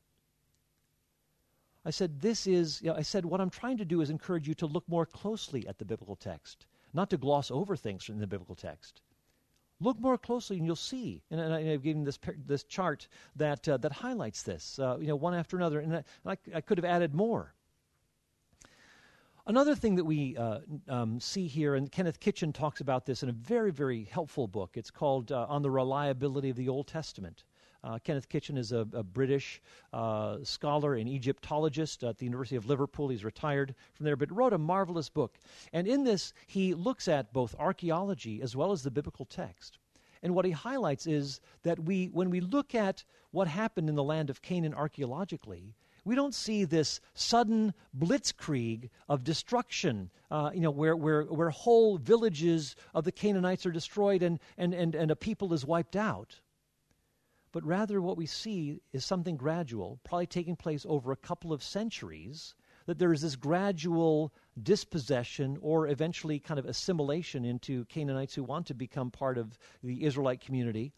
I 1.85 1.91
said, 1.91 2.19
this 2.19 2.47
is, 2.47 2.81
you 2.81 2.89
know, 2.89 2.95
I 2.95 3.03
said, 3.03 3.25
what 3.25 3.39
I'm 3.39 3.51
trying 3.51 3.77
to 3.77 3.85
do 3.85 4.01
is 4.01 4.09
encourage 4.09 4.47
you 4.47 4.55
to 4.55 4.65
look 4.65 4.89
more 4.89 5.05
closely 5.05 5.67
at 5.67 5.77
the 5.77 5.85
biblical 5.85 6.15
text, 6.15 6.65
not 6.93 7.11
to 7.11 7.17
gloss 7.17 7.51
over 7.51 7.75
things 7.75 8.09
in 8.09 8.17
the 8.17 8.25
biblical 8.25 8.55
text. 8.55 9.01
Look 9.81 9.99
more 9.99 10.17
closely, 10.17 10.57
and 10.57 10.65
you'll 10.65 10.75
see. 10.77 11.21
And, 11.29 11.41
I, 11.41 11.63
have 11.63 11.83
given 11.83 12.03
this 12.05 12.17
this 12.45 12.63
chart 12.63 13.07
that 13.35 13.67
uh, 13.67 13.77
that 13.77 13.91
highlights 13.91 14.41
this, 14.43 14.79
uh, 14.79 14.97
you 14.99 15.07
know, 15.07 15.17
one 15.17 15.33
after 15.33 15.57
another. 15.57 15.79
And 15.79 16.03
I, 16.25 16.37
I, 16.53 16.61
could 16.61 16.77
have 16.77 16.85
added 16.85 17.13
more. 17.13 17.53
Another 19.47 19.75
thing 19.75 19.95
that 19.95 20.05
we 20.05 20.37
uh, 20.37 20.59
um, 20.87 21.19
see 21.19 21.47
here, 21.47 21.75
and 21.75 21.91
Kenneth 21.91 22.19
Kitchen 22.19 22.53
talks 22.53 22.79
about 22.79 23.05
this 23.05 23.21
in 23.21 23.29
a 23.29 23.33
very, 23.33 23.71
very 23.71 24.05
helpful 24.05 24.47
book. 24.47 24.71
It's 24.75 24.89
called 24.89 25.31
uh, 25.31 25.45
"On 25.49 25.61
the 25.61 25.69
Reliability 25.69 26.49
of 26.49 26.55
the 26.55 26.69
Old 26.69 26.87
Testament." 26.87 27.43
Uh, 27.85 27.99
Kenneth 27.99 28.27
Kitchen 28.27 28.57
is 28.57 28.71
a, 28.71 28.79
a 28.93 29.03
British 29.03 29.61
uh, 29.93 30.37
scholar 30.41 30.95
and 30.95 31.07
Egyptologist 31.07 32.03
at 32.03 32.17
the 32.17 32.25
University 32.25 32.55
of 32.55 32.65
Liverpool. 32.65 33.09
He's 33.09 33.23
retired 33.23 33.75
from 33.93 34.05
there, 34.05 34.15
but 34.15 34.31
wrote 34.31 34.53
a 34.53 34.57
marvelous 34.57 35.07
book. 35.07 35.37
And 35.71 35.87
in 35.87 36.03
this, 36.03 36.33
he 36.47 36.73
looks 36.73 37.07
at 37.07 37.31
both 37.31 37.53
archaeology 37.59 38.41
as 38.41 38.55
well 38.55 38.71
as 38.71 38.81
the 38.81 38.89
biblical 38.89 39.25
text. 39.25 39.77
And 40.23 40.33
what 40.33 40.45
he 40.45 40.51
highlights 40.51 41.05
is 41.05 41.39
that 41.61 41.77
we, 41.77 42.07
when 42.07 42.31
we 42.31 42.39
look 42.39 42.73
at 42.73 43.03
what 43.29 43.47
happened 43.47 43.87
in 43.87 43.95
the 43.95 44.03
land 44.03 44.31
of 44.31 44.41
Canaan 44.41 44.73
archaeologically, 44.73 45.75
we 46.05 46.15
don't 46.15 46.33
see 46.33 46.63
this 46.63 47.01
sudden 47.13 47.71
blitzkrieg 47.95 48.89
of 49.07 49.23
destruction, 49.23 50.09
uh, 50.31 50.49
you 50.55 50.61
know, 50.61 50.71
where, 50.71 50.95
where, 50.95 51.23
where 51.23 51.51
whole 51.51 51.99
villages 51.99 52.75
of 52.95 53.03
the 53.03 53.11
Canaanites 53.11 53.67
are 53.67 53.71
destroyed 53.71 54.23
and, 54.23 54.39
and, 54.57 54.73
and, 54.73 54.95
and 54.95 55.11
a 55.11 55.15
people 55.15 55.53
is 55.53 55.65
wiped 55.65 55.95
out 55.95 56.39
but 57.55 57.65
rather 57.65 58.01
what 58.01 58.17
we 58.17 58.25
see 58.25 58.81
is 58.91 59.05
something 59.05 59.37
gradual, 59.37 59.97
probably 60.03 60.27
taking 60.27 60.57
place 60.57 60.85
over 60.89 61.13
a 61.13 61.15
couple 61.15 61.53
of 61.53 61.63
centuries, 61.63 62.53
that 62.85 62.99
there 62.99 63.13
is 63.13 63.21
this 63.21 63.37
gradual 63.37 64.33
dispossession 64.61 65.57
or 65.61 65.87
eventually 65.87 66.37
kind 66.37 66.59
of 66.59 66.65
assimilation 66.65 67.45
into 67.45 67.85
Canaanites 67.85 68.35
who 68.35 68.43
want 68.43 68.65
to 68.65 68.73
become 68.73 69.09
part 69.09 69.37
of 69.37 69.57
the 69.81 70.03
Israelite 70.03 70.41
community. 70.41 70.91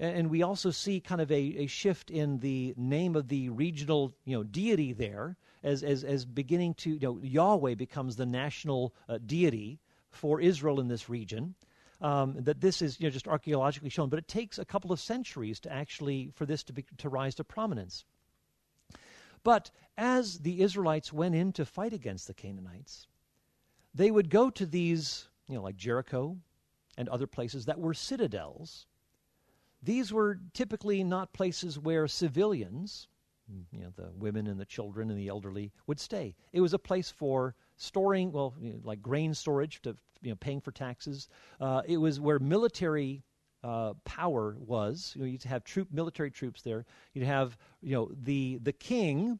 And 0.00 0.30
we 0.30 0.42
also 0.42 0.72
see 0.72 0.98
kind 0.98 1.20
of 1.20 1.30
a, 1.30 1.54
a 1.58 1.68
shift 1.68 2.10
in 2.10 2.40
the 2.40 2.74
name 2.76 3.14
of 3.14 3.28
the 3.28 3.48
regional 3.50 4.12
you 4.24 4.36
know, 4.36 4.42
deity 4.42 4.92
there 4.92 5.36
as, 5.62 5.84
as, 5.84 6.02
as 6.02 6.24
beginning 6.24 6.74
to, 6.74 6.90
you 6.90 6.98
know, 6.98 7.20
Yahweh 7.22 7.76
becomes 7.76 8.16
the 8.16 8.26
national 8.26 8.92
uh, 9.08 9.18
deity 9.24 9.78
for 10.10 10.40
Israel 10.40 10.80
in 10.80 10.88
this 10.88 11.08
region 11.08 11.54
um, 12.02 12.34
that 12.40 12.60
this 12.60 12.82
is 12.82 13.00
you 13.00 13.06
know, 13.06 13.10
just 13.10 13.28
archaeologically 13.28 13.88
shown, 13.88 14.08
but 14.08 14.18
it 14.18 14.28
takes 14.28 14.58
a 14.58 14.64
couple 14.64 14.92
of 14.92 15.00
centuries 15.00 15.60
to 15.60 15.72
actually 15.72 16.30
for 16.34 16.44
this 16.44 16.62
to, 16.64 16.72
be, 16.72 16.84
to 16.98 17.08
rise 17.08 17.34
to 17.36 17.44
prominence. 17.44 18.04
But 19.44 19.70
as 19.96 20.40
the 20.40 20.60
Israelites 20.62 21.12
went 21.12 21.34
in 21.34 21.52
to 21.52 21.64
fight 21.64 21.92
against 21.92 22.26
the 22.26 22.34
Canaanites, 22.34 23.06
they 23.94 24.10
would 24.10 24.30
go 24.30 24.50
to 24.50 24.66
these, 24.66 25.28
you 25.48 25.54
know, 25.54 25.62
like 25.62 25.76
Jericho 25.76 26.36
and 26.98 27.08
other 27.08 27.26
places 27.26 27.66
that 27.66 27.78
were 27.78 27.94
citadels. 27.94 28.86
These 29.82 30.12
were 30.12 30.40
typically 30.54 31.02
not 31.04 31.32
places 31.32 31.78
where 31.78 32.06
civilians, 32.08 33.08
you 33.72 33.80
know, 33.80 33.92
the 33.96 34.10
women 34.16 34.46
and 34.46 34.58
the 34.58 34.64
children 34.64 35.10
and 35.10 35.18
the 35.18 35.28
elderly 35.28 35.72
would 35.86 36.00
stay. 36.00 36.34
It 36.52 36.60
was 36.60 36.72
a 36.72 36.78
place 36.78 37.10
for 37.10 37.54
storing, 37.82 38.32
well, 38.32 38.54
you 38.60 38.72
know, 38.72 38.80
like 38.84 39.02
grain 39.02 39.34
storage 39.34 39.82
to 39.82 39.96
you 40.22 40.30
know, 40.30 40.36
paying 40.36 40.60
for 40.60 40.70
taxes. 40.70 41.28
Uh, 41.60 41.82
it 41.86 41.96
was 41.96 42.20
where 42.20 42.38
military 42.38 43.22
uh, 43.64 43.94
power 44.04 44.56
was. 44.58 45.12
You 45.14 45.22
know, 45.22 45.26
you'd 45.26 45.42
have 45.44 45.64
troop, 45.64 45.88
military 45.92 46.30
troops 46.30 46.62
there. 46.62 46.84
You'd 47.12 47.26
have 47.26 47.56
you 47.82 47.94
know 47.94 48.10
the 48.22 48.58
the 48.62 48.72
king, 48.72 49.38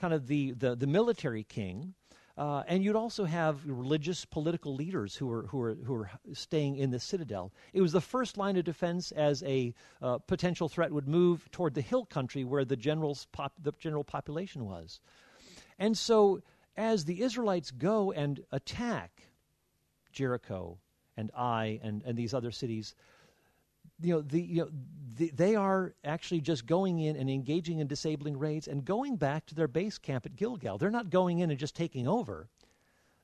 kind 0.00 0.14
of 0.14 0.26
the 0.26 0.52
the, 0.52 0.74
the 0.74 0.86
military 0.86 1.44
king. 1.44 1.94
Uh, 2.38 2.62
and 2.66 2.82
you'd 2.82 2.96
also 2.96 3.26
have 3.26 3.60
religious 3.66 4.24
political 4.24 4.74
leaders 4.74 5.14
who 5.14 5.26
were, 5.26 5.42
who, 5.48 5.58
were, 5.58 5.74
who 5.84 5.92
were 5.92 6.10
staying 6.32 6.76
in 6.76 6.90
the 6.90 6.98
citadel. 6.98 7.52
It 7.74 7.82
was 7.82 7.92
the 7.92 8.00
first 8.00 8.38
line 8.38 8.56
of 8.56 8.64
defense 8.64 9.12
as 9.12 9.42
a 9.42 9.74
uh, 10.00 10.16
potential 10.16 10.70
threat 10.70 10.92
would 10.92 11.06
move 11.06 11.46
toward 11.50 11.74
the 11.74 11.82
hill 11.82 12.06
country 12.06 12.42
where 12.42 12.64
the, 12.64 12.74
general's 12.74 13.26
pop, 13.32 13.52
the 13.62 13.72
general 13.78 14.02
population 14.02 14.64
was. 14.64 15.00
And 15.78 15.96
so 15.96 16.40
as 16.76 17.04
the 17.04 17.22
Israelites 17.22 17.70
go 17.70 18.12
and 18.12 18.40
attack 18.50 19.22
Jericho 20.12 20.78
and 21.16 21.30
Ai 21.36 21.80
and, 21.82 22.02
and 22.04 22.16
these 22.16 22.34
other 22.34 22.50
cities, 22.50 22.94
you 24.00 24.14
know, 24.14 24.22
the, 24.22 24.40
you 24.40 24.62
know 24.62 24.70
the, 25.16 25.30
they 25.30 25.54
are 25.54 25.94
actually 26.04 26.40
just 26.40 26.66
going 26.66 26.98
in 26.98 27.16
and 27.16 27.30
engaging 27.30 27.78
in 27.78 27.86
disabling 27.86 28.38
raids 28.38 28.68
and 28.68 28.84
going 28.84 29.16
back 29.16 29.46
to 29.46 29.54
their 29.54 29.68
base 29.68 29.98
camp 29.98 30.26
at 30.26 30.36
Gilgal. 30.36 30.78
They're 30.78 30.90
not 30.90 31.10
going 31.10 31.40
in 31.40 31.50
and 31.50 31.58
just 31.58 31.76
taking 31.76 32.08
over. 32.08 32.48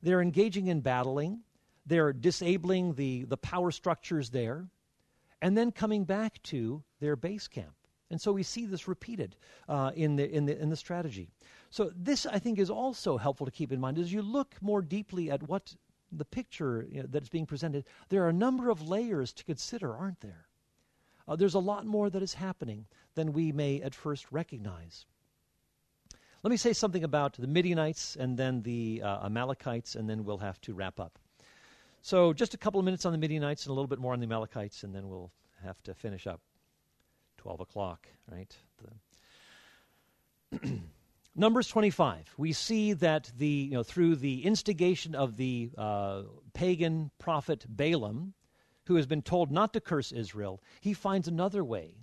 They're 0.02 0.20
engaging 0.20 0.68
in 0.68 0.80
battling. 0.80 1.40
They're 1.86 2.12
disabling 2.12 2.94
the, 2.94 3.24
the 3.24 3.36
power 3.36 3.70
structures 3.70 4.30
there 4.30 4.66
and 5.40 5.56
then 5.56 5.72
coming 5.72 6.04
back 6.04 6.42
to 6.44 6.82
their 7.00 7.16
base 7.16 7.48
camp. 7.48 7.74
And 8.10 8.20
so 8.20 8.32
we 8.32 8.42
see 8.42 8.66
this 8.66 8.88
repeated 8.88 9.36
uh, 9.68 9.92
in, 9.94 10.16
the, 10.16 10.30
in, 10.30 10.46
the, 10.46 10.60
in 10.60 10.70
the 10.70 10.76
strategy. 10.76 11.30
So, 11.70 11.92
this 11.94 12.26
I 12.26 12.38
think 12.38 12.58
is 12.58 12.70
also 12.70 13.18
helpful 13.18 13.46
to 13.46 13.52
keep 13.52 13.72
in 13.72 13.80
mind 13.80 13.98
as 13.98 14.12
you 14.12 14.22
look 14.22 14.54
more 14.60 14.80
deeply 14.80 15.30
at 15.30 15.46
what 15.48 15.74
the 16.10 16.24
picture 16.24 16.86
you 16.90 17.02
know, 17.02 17.08
that's 17.10 17.28
being 17.28 17.46
presented. 17.46 17.84
There 18.08 18.24
are 18.24 18.28
a 18.28 18.32
number 18.32 18.70
of 18.70 18.88
layers 18.88 19.32
to 19.34 19.44
consider, 19.44 19.94
aren't 19.94 20.20
there? 20.20 20.46
Uh, 21.26 21.36
there's 21.36 21.54
a 21.54 21.58
lot 21.58 21.84
more 21.84 22.08
that 22.08 22.22
is 22.22 22.34
happening 22.34 22.86
than 23.14 23.34
we 23.34 23.52
may 23.52 23.82
at 23.82 23.94
first 23.94 24.32
recognize. 24.32 25.04
Let 26.42 26.50
me 26.50 26.56
say 26.56 26.72
something 26.72 27.04
about 27.04 27.34
the 27.34 27.46
Midianites 27.46 28.16
and 28.16 28.38
then 28.38 28.62
the 28.62 29.02
uh, 29.04 29.26
Amalekites, 29.26 29.96
and 29.96 30.08
then 30.08 30.24
we'll 30.24 30.38
have 30.38 30.60
to 30.62 30.72
wrap 30.72 30.98
up. 30.98 31.18
So, 32.00 32.32
just 32.32 32.54
a 32.54 32.56
couple 32.56 32.78
of 32.78 32.84
minutes 32.84 33.04
on 33.04 33.12
the 33.12 33.18
Midianites 33.18 33.66
and 33.66 33.70
a 33.70 33.74
little 33.74 33.88
bit 33.88 33.98
more 33.98 34.12
on 34.12 34.20
the 34.20 34.26
Amalekites, 34.26 34.84
and 34.84 34.94
then 34.94 35.08
we'll 35.08 35.32
have 35.62 35.82
to 35.82 35.94
finish 35.94 36.26
up. 36.26 36.40
12 37.38 37.60
o'clock, 37.60 38.06
right? 38.30 38.56
Numbers 41.38 41.68
25, 41.68 42.34
we 42.36 42.52
see 42.52 42.94
that 42.94 43.30
the, 43.38 43.46
you 43.46 43.70
know, 43.70 43.84
through 43.84 44.16
the 44.16 44.44
instigation 44.44 45.14
of 45.14 45.36
the 45.36 45.70
uh, 45.78 46.22
pagan 46.52 47.12
prophet 47.20 47.64
Balaam, 47.68 48.34
who 48.86 48.96
has 48.96 49.06
been 49.06 49.22
told 49.22 49.52
not 49.52 49.72
to 49.74 49.80
curse 49.80 50.10
Israel, 50.10 50.60
he 50.80 50.92
finds 50.92 51.28
another 51.28 51.62
way 51.62 51.94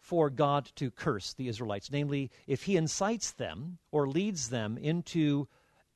for 0.00 0.30
God 0.30 0.64
to 0.76 0.90
curse 0.90 1.34
the 1.34 1.46
Israelites. 1.46 1.90
Namely, 1.90 2.30
if 2.46 2.62
he 2.62 2.78
incites 2.78 3.32
them 3.32 3.76
or 3.92 4.08
leads 4.08 4.48
them 4.48 4.78
into 4.78 5.46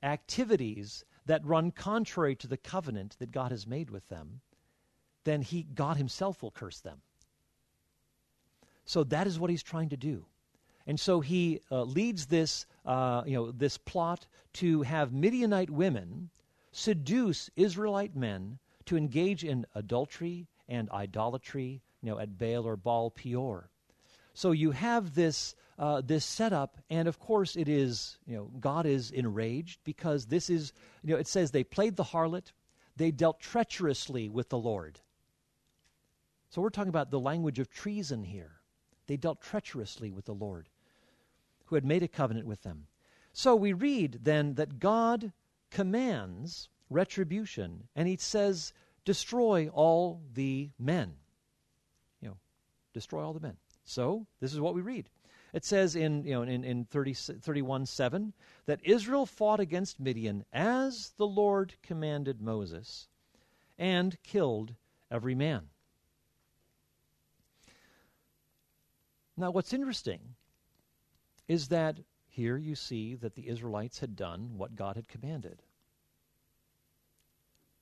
activities 0.02 1.06
that 1.24 1.46
run 1.46 1.70
contrary 1.70 2.36
to 2.36 2.46
the 2.46 2.58
covenant 2.58 3.16
that 3.18 3.32
God 3.32 3.50
has 3.50 3.66
made 3.66 3.88
with 3.88 4.06
them, 4.10 4.42
then 5.24 5.40
he, 5.40 5.62
God 5.62 5.96
himself 5.96 6.42
will 6.42 6.50
curse 6.50 6.80
them. 6.80 7.00
So 8.84 9.04
that 9.04 9.26
is 9.26 9.40
what 9.40 9.48
he's 9.48 9.62
trying 9.62 9.88
to 9.88 9.96
do. 9.96 10.26
And 10.86 10.98
so 10.98 11.20
he 11.20 11.60
uh, 11.70 11.82
leads 11.82 12.26
this, 12.26 12.66
uh, 12.84 13.22
you 13.26 13.34
know, 13.34 13.50
this 13.52 13.78
plot 13.78 14.26
to 14.54 14.82
have 14.82 15.12
Midianite 15.12 15.70
women 15.70 16.30
seduce 16.72 17.50
Israelite 17.56 18.16
men 18.16 18.58
to 18.86 18.96
engage 18.96 19.44
in 19.44 19.66
adultery 19.74 20.48
and 20.68 20.90
idolatry, 20.90 21.82
you 22.02 22.10
know, 22.10 22.18
at 22.18 22.38
Baal 22.38 22.66
or 22.66 22.76
Baal 22.76 23.10
Peor. 23.10 23.70
So 24.34 24.52
you 24.52 24.70
have 24.70 25.14
this 25.14 25.54
uh, 25.78 26.00
this 26.00 26.24
setup, 26.24 26.78
and 26.90 27.08
of 27.08 27.18
course 27.18 27.56
it 27.56 27.68
is, 27.68 28.18
you 28.26 28.36
know, 28.36 28.50
God 28.60 28.86
is 28.86 29.10
enraged 29.10 29.80
because 29.84 30.26
this 30.26 30.48
is, 30.50 30.72
you 31.02 31.12
know, 31.12 31.18
it 31.18 31.26
says 31.26 31.50
they 31.50 31.64
played 31.64 31.96
the 31.96 32.04
harlot, 32.04 32.52
they 32.96 33.10
dealt 33.10 33.40
treacherously 33.40 34.28
with 34.28 34.48
the 34.48 34.58
Lord. 34.58 35.00
So 36.50 36.60
we're 36.60 36.70
talking 36.70 36.90
about 36.90 37.10
the 37.10 37.18
language 37.18 37.58
of 37.58 37.70
treason 37.70 38.22
here. 38.22 38.60
They 39.06 39.16
dealt 39.16 39.40
treacherously 39.40 40.12
with 40.12 40.26
the 40.26 40.34
Lord, 40.34 40.68
who 41.72 41.76
had 41.76 41.86
made 41.86 42.02
a 42.02 42.08
covenant 42.08 42.46
with 42.46 42.60
them. 42.64 42.86
So 43.32 43.56
we 43.56 43.72
read 43.72 44.18
then 44.24 44.56
that 44.56 44.78
God 44.78 45.32
commands 45.70 46.68
retribution, 46.90 47.88
and 47.96 48.06
he 48.06 48.16
says, 48.16 48.74
Destroy 49.06 49.68
all 49.68 50.20
the 50.34 50.68
men. 50.78 51.14
You 52.20 52.28
know, 52.28 52.36
destroy 52.92 53.24
all 53.24 53.32
the 53.32 53.40
men. 53.40 53.56
So 53.86 54.26
this 54.38 54.52
is 54.52 54.60
what 54.60 54.74
we 54.74 54.82
read. 54.82 55.08
It 55.54 55.64
says 55.64 55.96
in, 55.96 56.24
you 56.24 56.32
know, 56.32 56.42
in, 56.42 56.62
in 56.62 56.84
30, 56.84 57.14
31 57.14 57.86
7 57.86 58.34
that 58.66 58.84
Israel 58.84 59.24
fought 59.24 59.58
against 59.58 59.98
Midian 59.98 60.44
as 60.52 61.14
the 61.16 61.26
Lord 61.26 61.72
commanded 61.82 62.42
Moses 62.42 63.08
and 63.78 64.22
killed 64.22 64.74
every 65.10 65.34
man. 65.34 65.70
Now, 69.38 69.50
what's 69.50 69.72
interesting 69.72 70.34
is 71.48 71.68
that 71.68 71.98
here 72.28 72.56
you 72.56 72.74
see 72.74 73.14
that 73.16 73.34
the 73.34 73.48
Israelites 73.48 73.98
had 73.98 74.16
done 74.16 74.52
what 74.56 74.74
God 74.74 74.96
had 74.96 75.08
commanded. 75.08 75.62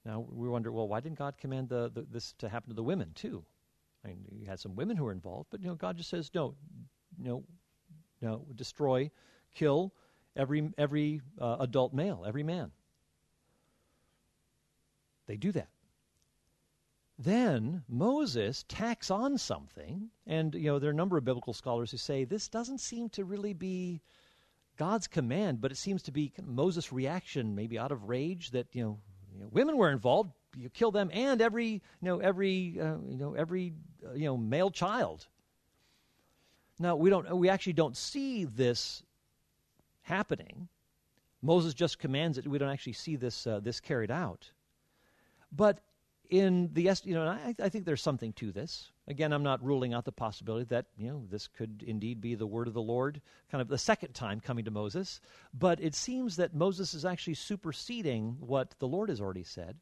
Now, 0.04 0.26
we 0.28 0.48
wonder, 0.48 0.72
well, 0.72 0.88
why 0.88 1.00
didn't 1.00 1.18
God 1.18 1.36
command 1.38 1.68
the, 1.68 1.90
the, 1.92 2.06
this 2.11 2.32
to 2.38 2.48
happen 2.48 2.70
to 2.70 2.74
the 2.74 2.82
women, 2.82 3.12
too? 3.14 3.44
I 4.04 4.08
mean, 4.08 4.24
you 4.32 4.46
had 4.46 4.58
some 4.58 4.74
women 4.74 4.96
who 4.96 5.04
were 5.04 5.12
involved, 5.12 5.48
but, 5.50 5.61
you 5.61 5.68
know, 5.68 5.74
God 5.74 5.96
just 5.96 6.08
says, 6.08 6.30
no, 6.34 6.54
no, 7.18 7.44
no, 8.22 8.46
destroy, 8.54 9.11
kill 9.54 9.92
every, 10.36 10.70
every 10.78 11.20
uh, 11.38 11.58
adult 11.61 11.92
male, 11.92 12.24
every 12.26 12.42
man. 12.42 12.70
They 15.26 15.36
do 15.36 15.52
that. 15.52 15.68
Then 17.22 17.82
Moses 17.86 18.64
tacks 18.66 19.10
on 19.10 19.36
something, 19.36 20.08
and 20.26 20.54
you 20.54 20.68
know 20.68 20.78
there 20.78 20.88
are 20.88 20.92
a 20.92 20.96
number 20.96 21.18
of 21.18 21.24
biblical 21.24 21.52
scholars 21.52 21.90
who 21.90 21.98
say 21.98 22.24
this 22.24 22.48
doesn't 22.48 22.78
seem 22.78 23.10
to 23.10 23.26
really 23.26 23.52
be 23.52 24.00
God's 24.78 25.06
command, 25.06 25.60
but 25.60 25.70
it 25.70 25.76
seems 25.76 26.02
to 26.04 26.12
be 26.12 26.32
Moses' 26.42 26.90
reaction, 26.90 27.54
maybe 27.54 27.78
out 27.78 27.92
of 27.92 28.08
rage 28.08 28.52
that 28.52 28.68
you 28.72 28.82
know, 28.82 28.98
you 29.34 29.40
know 29.40 29.48
women 29.50 29.76
were 29.76 29.90
involved, 29.90 30.32
you 30.56 30.70
kill 30.70 30.92
them, 30.92 31.10
and 31.12 31.42
every 31.42 31.68
you 31.68 31.80
know 32.00 32.20
every 32.20 32.80
uh, 32.80 32.96
you 33.06 33.18
know 33.18 33.34
every 33.34 33.74
uh, 34.08 34.14
you 34.14 34.24
know 34.24 34.38
male 34.38 34.70
child. 34.70 35.26
Now 36.78 36.96
we 36.96 37.10
don't 37.10 37.36
we 37.36 37.50
actually 37.50 37.74
don't 37.74 37.98
see 37.98 38.46
this 38.46 39.02
happening. 40.00 40.68
Moses 41.42 41.74
just 41.74 41.98
commands 41.98 42.38
it. 42.38 42.48
We 42.48 42.56
don't 42.56 42.70
actually 42.70 42.94
see 42.94 43.16
this 43.16 43.46
uh, 43.46 43.60
this 43.60 43.78
carried 43.78 44.10
out. 44.10 44.52
But 45.52 45.80
in 46.30 46.70
the 46.72 46.88
you 47.04 47.14
know 47.14 47.26
I, 47.26 47.54
I, 47.60 47.68
think 47.68 47.84
there's 47.84 48.00
something 48.00 48.32
to 48.34 48.52
this. 48.52 48.90
Again 49.08 49.32
i'm 49.32 49.42
not 49.42 49.62
ruling 49.64 49.92
out 49.92 50.04
the 50.04 50.12
possibility 50.12 50.64
that 50.66 50.86
you 50.96 51.08
know 51.08 51.24
this 51.28 51.48
could 51.48 51.84
indeed 51.86 52.20
be 52.20 52.36
the 52.36 52.46
word 52.46 52.68
of 52.68 52.74
the 52.74 52.80
lord 52.80 53.20
kind 53.50 53.60
of 53.60 53.68
the 53.68 53.76
second 53.76 54.14
time 54.14 54.40
coming 54.40 54.64
to 54.64 54.70
moses. 54.70 55.20
But 55.52 55.80
it 55.80 55.94
seems 55.94 56.36
that 56.36 56.54
moses 56.54 56.94
is 56.94 57.04
actually 57.04 57.34
superseding 57.34 58.36
what 58.38 58.74
the 58.78 58.88
lord 58.88 59.08
has 59.08 59.20
already 59.20 59.42
said. 59.42 59.76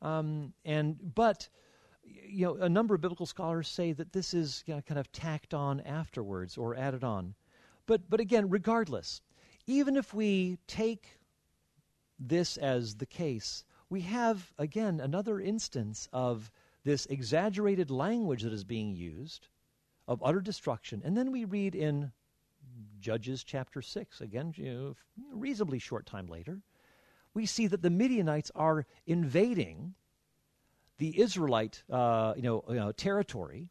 Um, 0.00 0.52
and 0.64 0.96
but 1.14 1.48
you 2.04 2.46
know 2.46 2.54
a 2.54 2.68
number 2.68 2.94
of 2.94 3.00
biblical 3.00 3.26
scholars 3.26 3.68
say 3.68 3.92
that 3.92 4.12
this 4.12 4.32
is 4.32 4.62
you 4.66 4.74
know, 4.74 4.80
kind 4.82 5.00
of 5.00 5.10
tacked 5.10 5.52
on 5.52 5.80
afterwards 5.80 6.56
or 6.56 6.76
added 6.76 7.02
on. 7.02 7.34
But 7.86 8.08
but 8.08 8.20
again 8.20 8.48
regardless 8.48 9.22
even 9.66 9.96
if 9.96 10.14
we 10.14 10.58
take 10.66 11.18
this 12.18 12.56
as 12.56 12.96
the 12.96 13.06
case 13.06 13.64
we 13.90 14.02
have, 14.02 14.52
again, 14.56 15.00
another 15.00 15.40
instance 15.40 16.08
of 16.12 16.50
this 16.84 17.06
exaggerated 17.06 17.90
language 17.90 18.42
that 18.42 18.52
is 18.52 18.64
being 18.64 18.94
used 18.94 19.48
of 20.06 20.22
utter 20.24 20.40
destruction. 20.40 21.02
And 21.04 21.16
then 21.16 21.32
we 21.32 21.44
read 21.44 21.74
in 21.74 22.12
Judges 23.00 23.42
chapter 23.42 23.82
6, 23.82 24.20
again, 24.20 24.54
you 24.56 24.72
know, 24.72 24.96
reasonably 25.32 25.80
short 25.80 26.06
time 26.06 26.28
later, 26.28 26.60
we 27.34 27.46
see 27.46 27.66
that 27.66 27.82
the 27.82 27.90
Midianites 27.90 28.50
are 28.54 28.86
invading 29.06 29.94
the 30.98 31.18
Israelite 31.20 31.82
uh, 31.90 32.34
you 32.36 32.42
know, 32.42 32.64
you 32.68 32.74
know, 32.74 32.92
territory. 32.92 33.68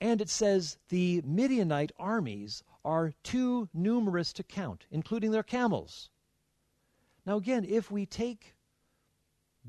And 0.00 0.20
it 0.20 0.28
says 0.28 0.78
the 0.88 1.22
Midianite 1.24 1.92
armies 1.98 2.62
are 2.84 3.12
too 3.22 3.68
numerous 3.72 4.32
to 4.34 4.42
count, 4.42 4.86
including 4.90 5.30
their 5.30 5.42
camels. 5.42 6.10
Now, 7.24 7.36
again, 7.36 7.64
if 7.68 7.90
we 7.90 8.06
take 8.06 8.54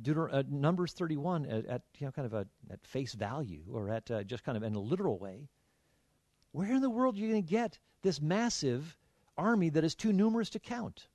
Deuter- 0.01 0.33
uh, 0.33 0.43
Numbers 0.49 0.93
31 0.93 1.45
at, 1.45 1.65
at, 1.65 1.81
you 1.97 2.05
know 2.07 2.11
kind 2.11 2.25
of 2.25 2.33
a, 2.33 2.47
at 2.69 2.85
face 2.85 3.13
value 3.13 3.63
or 3.71 3.89
at 3.89 4.09
uh, 4.09 4.23
just 4.23 4.43
kind 4.43 4.57
of 4.57 4.63
in 4.63 4.75
a 4.75 4.79
literal 4.79 5.17
way, 5.17 5.49
where 6.51 6.71
in 6.71 6.81
the 6.81 6.89
world 6.89 7.15
are 7.15 7.19
you 7.19 7.29
going 7.29 7.43
to 7.43 7.49
get 7.49 7.79
this 8.01 8.21
massive 8.21 8.97
army 9.37 9.69
that 9.69 9.83
is 9.83 9.95
too 9.95 10.13
numerous 10.13 10.49
to 10.51 10.59
count? 10.59 11.07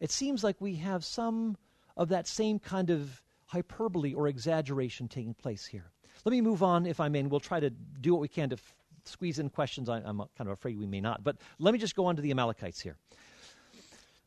It 0.00 0.10
seems 0.10 0.44
like 0.44 0.60
we 0.60 0.76
have 0.76 1.04
some 1.04 1.56
of 1.96 2.08
that 2.08 2.26
same 2.26 2.58
kind 2.58 2.90
of 2.90 3.22
hyperbole 3.46 4.14
or 4.14 4.28
exaggeration 4.28 5.08
taking 5.08 5.34
place 5.34 5.64
here. 5.66 5.90
Let 6.24 6.32
me 6.32 6.40
move 6.40 6.62
on, 6.62 6.86
if 6.86 7.00
I 7.00 7.08
may, 7.08 7.20
and 7.20 7.30
we'll 7.30 7.40
try 7.40 7.60
to 7.60 7.70
do 7.70 8.12
what 8.12 8.20
we 8.20 8.28
can 8.28 8.50
to 8.50 8.56
f- 8.56 8.74
squeeze 9.04 9.38
in 9.38 9.50
questions. 9.50 9.88
I, 9.88 9.98
I'm 9.98 10.18
kind 10.36 10.48
of 10.48 10.48
afraid 10.48 10.78
we 10.78 10.86
may 10.86 11.00
not. 11.00 11.22
But 11.22 11.36
let 11.58 11.72
me 11.72 11.78
just 11.78 11.94
go 11.94 12.06
on 12.06 12.16
to 12.16 12.22
the 12.22 12.30
Amalekites 12.30 12.80
here. 12.80 12.96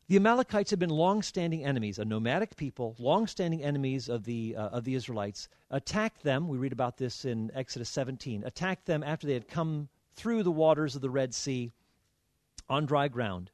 The 0.09 0.15
Amalekites 0.15 0.69
had 0.69 0.79
been 0.79 0.89
long-standing 0.89 1.65
enemies, 1.65 1.99
a 1.99 2.05
nomadic 2.05 2.55
people, 2.55 2.95
long-standing 2.97 3.61
enemies 3.61 4.07
of 4.07 4.23
the 4.23 4.55
uh, 4.55 4.69
of 4.69 4.85
the 4.85 4.95
Israelites. 4.95 5.49
Attacked 5.69 6.23
them. 6.23 6.47
We 6.47 6.57
read 6.57 6.71
about 6.71 6.95
this 6.95 7.25
in 7.25 7.51
Exodus 7.53 7.89
17. 7.89 8.45
Attacked 8.45 8.85
them 8.85 9.03
after 9.03 9.27
they 9.27 9.33
had 9.33 9.49
come 9.49 9.89
through 10.15 10.43
the 10.43 10.51
waters 10.51 10.95
of 10.95 11.01
the 11.01 11.09
Red 11.09 11.33
Sea 11.33 11.73
on 12.69 12.85
dry 12.85 13.09
ground. 13.09 13.51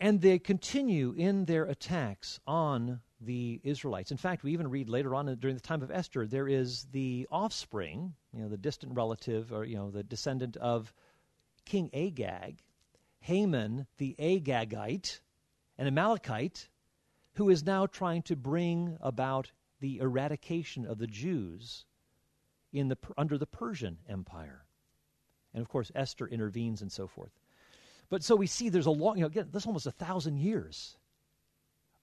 And 0.00 0.20
they 0.20 0.40
continue 0.40 1.14
in 1.16 1.44
their 1.44 1.64
attacks 1.64 2.40
on 2.44 3.00
the 3.20 3.60
Israelites. 3.62 4.10
In 4.10 4.16
fact, 4.16 4.42
we 4.42 4.52
even 4.52 4.68
read 4.68 4.88
later 4.88 5.14
on 5.14 5.32
during 5.36 5.54
the 5.54 5.62
time 5.62 5.82
of 5.82 5.92
Esther, 5.92 6.26
there 6.26 6.48
is 6.48 6.88
the 6.90 7.28
offspring, 7.30 8.14
you 8.32 8.42
know, 8.42 8.48
the 8.48 8.56
distant 8.56 8.96
relative 8.96 9.52
or, 9.52 9.64
you 9.64 9.76
know, 9.76 9.92
the 9.92 10.02
descendant 10.02 10.56
of 10.56 10.92
King 11.64 11.88
Agag, 11.94 12.63
Haman 13.24 13.86
the 13.96 14.14
Agagite, 14.18 15.20
an 15.78 15.86
Amalekite, 15.86 16.68
who 17.34 17.48
is 17.48 17.64
now 17.64 17.86
trying 17.86 18.20
to 18.22 18.36
bring 18.36 18.98
about 19.00 19.50
the 19.80 19.98
eradication 19.98 20.84
of 20.84 20.98
the 20.98 21.06
Jews 21.06 21.86
in 22.70 22.88
the, 22.88 22.98
under 23.16 23.38
the 23.38 23.46
Persian 23.46 23.98
Empire. 24.08 24.66
And 25.54 25.62
of 25.62 25.68
course, 25.70 25.90
Esther 25.94 26.26
intervenes 26.26 26.82
and 26.82 26.92
so 26.92 27.06
forth. 27.06 27.30
But 28.10 28.22
so 28.22 28.36
we 28.36 28.46
see 28.46 28.68
there's 28.68 28.84
a 28.84 28.90
long, 28.90 29.16
you 29.16 29.22
know, 29.22 29.28
again, 29.28 29.48
is 29.54 29.66
almost 29.66 29.86
a 29.86 29.92
thousand 29.92 30.36
years 30.36 30.98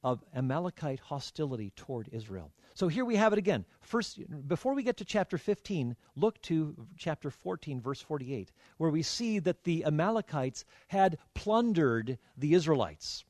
of 0.04 0.24
Amalekite 0.36 1.00
hostility 1.00 1.72
toward 1.76 2.10
Israel. 2.12 2.52
So 2.74 2.88
here 2.88 3.06
we 3.06 3.16
have 3.16 3.34
it 3.34 3.40
again. 3.40 3.66
First, 3.82 4.20
before 4.48 4.74
we 4.74 4.84
get 4.84 4.98
to 4.98 5.06
chapter 5.06 5.38
15, 5.38 5.96
look 6.16 6.42
to 6.44 6.76
chapter 6.98 7.30
14, 7.30 7.82
verse 7.82 8.02
48, 8.02 8.52
where 8.78 8.90
we 8.90 9.04
see 9.04 9.40
that 9.40 9.64
the 9.64 9.86
Amalekites 9.86 10.66
had 10.88 11.18
plundered 11.34 12.18
the 12.38 12.54
Israelites. 12.54 13.26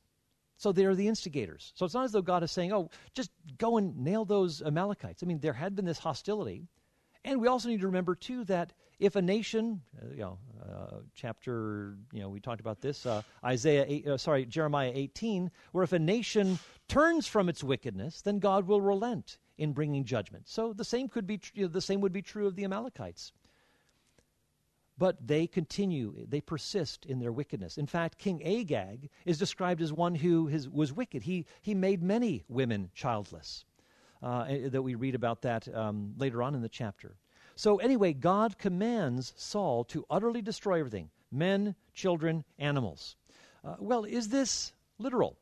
So 0.56 0.70
they're 0.70 0.94
the 0.94 1.08
instigators. 1.08 1.72
So 1.74 1.84
it's 1.84 1.94
not 1.94 2.04
as 2.04 2.12
though 2.12 2.22
God 2.22 2.44
is 2.44 2.52
saying, 2.52 2.72
oh, 2.72 2.90
just 3.14 3.30
go 3.58 3.78
and 3.78 3.96
nail 3.98 4.24
those 4.24 4.62
Amalekites. 4.62 5.22
I 5.22 5.26
mean, 5.26 5.40
there 5.40 5.52
had 5.52 5.74
been 5.74 5.84
this 5.84 5.98
hostility. 5.98 6.68
And 7.24 7.40
we 7.40 7.48
also 7.48 7.68
need 7.68 7.80
to 7.80 7.86
remember, 7.86 8.14
too, 8.14 8.44
that 8.44 8.72
if 9.02 9.16
a 9.16 9.22
nation, 9.22 9.82
uh, 10.00 10.10
you 10.12 10.20
know, 10.20 10.38
uh, 10.62 10.98
chapter, 11.12 11.96
you 12.12 12.20
know, 12.20 12.28
we 12.28 12.38
talked 12.38 12.60
about 12.60 12.80
this, 12.80 13.04
uh, 13.04 13.20
Isaiah, 13.44 13.84
8, 13.88 14.06
uh, 14.06 14.16
sorry, 14.16 14.46
Jeremiah 14.46 14.92
18, 14.94 15.50
where 15.72 15.82
if 15.82 15.92
a 15.92 15.98
nation 15.98 16.60
turns 16.86 17.26
from 17.26 17.48
its 17.48 17.64
wickedness, 17.64 18.22
then 18.22 18.38
God 18.38 18.68
will 18.68 18.80
relent 18.80 19.38
in 19.58 19.72
bringing 19.72 20.04
judgment. 20.04 20.48
So 20.48 20.72
the 20.72 20.84
same 20.84 21.08
could 21.08 21.26
be, 21.26 21.40
you 21.52 21.62
know, 21.62 21.68
the 21.68 21.80
same 21.80 22.00
would 22.00 22.12
be 22.12 22.22
true 22.22 22.46
of 22.46 22.54
the 22.54 22.62
Amalekites. 22.62 23.32
But 24.96 25.26
they 25.26 25.48
continue, 25.48 26.14
they 26.28 26.40
persist 26.40 27.04
in 27.04 27.18
their 27.18 27.32
wickedness. 27.32 27.78
In 27.78 27.86
fact, 27.86 28.18
King 28.18 28.40
Agag 28.44 29.10
is 29.24 29.36
described 29.36 29.82
as 29.82 29.92
one 29.92 30.14
who 30.14 30.44
was 30.70 30.92
wicked. 30.92 31.24
He, 31.24 31.46
he 31.60 31.74
made 31.74 32.04
many 32.04 32.44
women 32.48 32.90
childless. 32.94 33.64
Uh, 34.22 34.68
that 34.68 34.82
we 34.82 34.94
read 34.94 35.16
about 35.16 35.42
that 35.42 35.66
um, 35.74 36.14
later 36.16 36.44
on 36.44 36.54
in 36.54 36.62
the 36.62 36.68
chapter. 36.68 37.16
So, 37.62 37.76
anyway, 37.76 38.12
God 38.12 38.58
commands 38.58 39.32
Saul 39.36 39.84
to 39.84 40.04
utterly 40.10 40.42
destroy 40.42 40.80
everything 40.80 41.10
men, 41.30 41.76
children, 41.94 42.42
animals. 42.58 43.14
Uh, 43.64 43.76
well, 43.78 44.02
is 44.02 44.30
this 44.30 44.72
literal? 44.98 45.36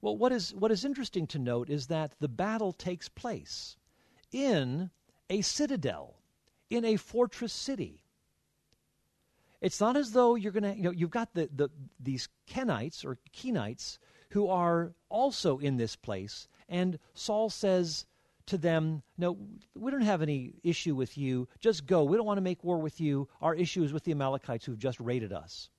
Well, 0.00 0.16
what 0.16 0.32
is, 0.32 0.52
what 0.52 0.72
is 0.72 0.84
interesting 0.84 1.28
to 1.28 1.38
note 1.38 1.70
is 1.70 1.86
that 1.86 2.14
the 2.18 2.26
battle 2.26 2.72
takes 2.72 3.08
place 3.08 3.76
in 4.32 4.90
a 5.30 5.42
citadel, 5.42 6.16
in 6.68 6.84
a 6.84 6.96
fortress 6.96 7.52
city. 7.52 8.02
It's 9.60 9.80
not 9.80 9.96
as 9.96 10.10
though 10.10 10.34
you're 10.34 10.50
going 10.50 10.64
to, 10.64 10.76
you 10.76 10.82
know, 10.82 10.90
you've 10.90 11.10
got 11.10 11.32
the, 11.32 11.48
the, 11.54 11.68
these 12.00 12.28
Kenites 12.48 13.04
or 13.04 13.18
Kenites 13.32 13.98
who 14.30 14.48
are 14.48 14.94
also 15.08 15.58
in 15.58 15.76
this 15.76 15.94
place, 15.94 16.48
and 16.68 16.98
Saul 17.14 17.50
says, 17.50 18.04
to 18.46 18.58
them, 18.58 19.02
No, 19.16 19.38
we 19.74 19.90
don't 19.90 20.02
have 20.02 20.22
any 20.22 20.54
issue 20.62 20.94
with 20.94 21.16
you. 21.16 21.48
Just 21.60 21.86
go. 21.86 22.04
We 22.04 22.16
don't 22.16 22.26
want 22.26 22.38
to 22.38 22.42
make 22.42 22.64
war 22.64 22.78
with 22.78 23.00
you. 23.00 23.28
Our 23.40 23.54
issue 23.54 23.82
is 23.82 23.92
with 23.92 24.04
the 24.04 24.12
Amalekites 24.12 24.64
who've 24.64 24.78
just 24.78 25.00
raided 25.00 25.32
us. 25.32 25.70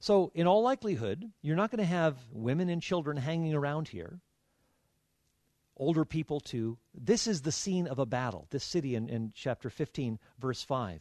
So, 0.00 0.30
in 0.34 0.46
all 0.46 0.62
likelihood, 0.62 1.30
you're 1.42 1.56
not 1.56 1.70
going 1.70 1.78
to 1.78 1.84
have 1.84 2.16
women 2.30 2.68
and 2.68 2.80
children 2.80 3.16
hanging 3.16 3.54
around 3.54 3.88
here. 3.88 4.20
Older 5.76 6.04
people, 6.04 6.40
too. 6.40 6.78
This 6.94 7.26
is 7.26 7.42
the 7.42 7.52
scene 7.52 7.86
of 7.86 7.98
a 7.98 8.06
battle, 8.06 8.46
this 8.50 8.64
city 8.64 8.94
in, 8.94 9.08
in 9.08 9.32
chapter 9.34 9.70
15, 9.70 10.18
verse 10.38 10.62
5. 10.62 11.00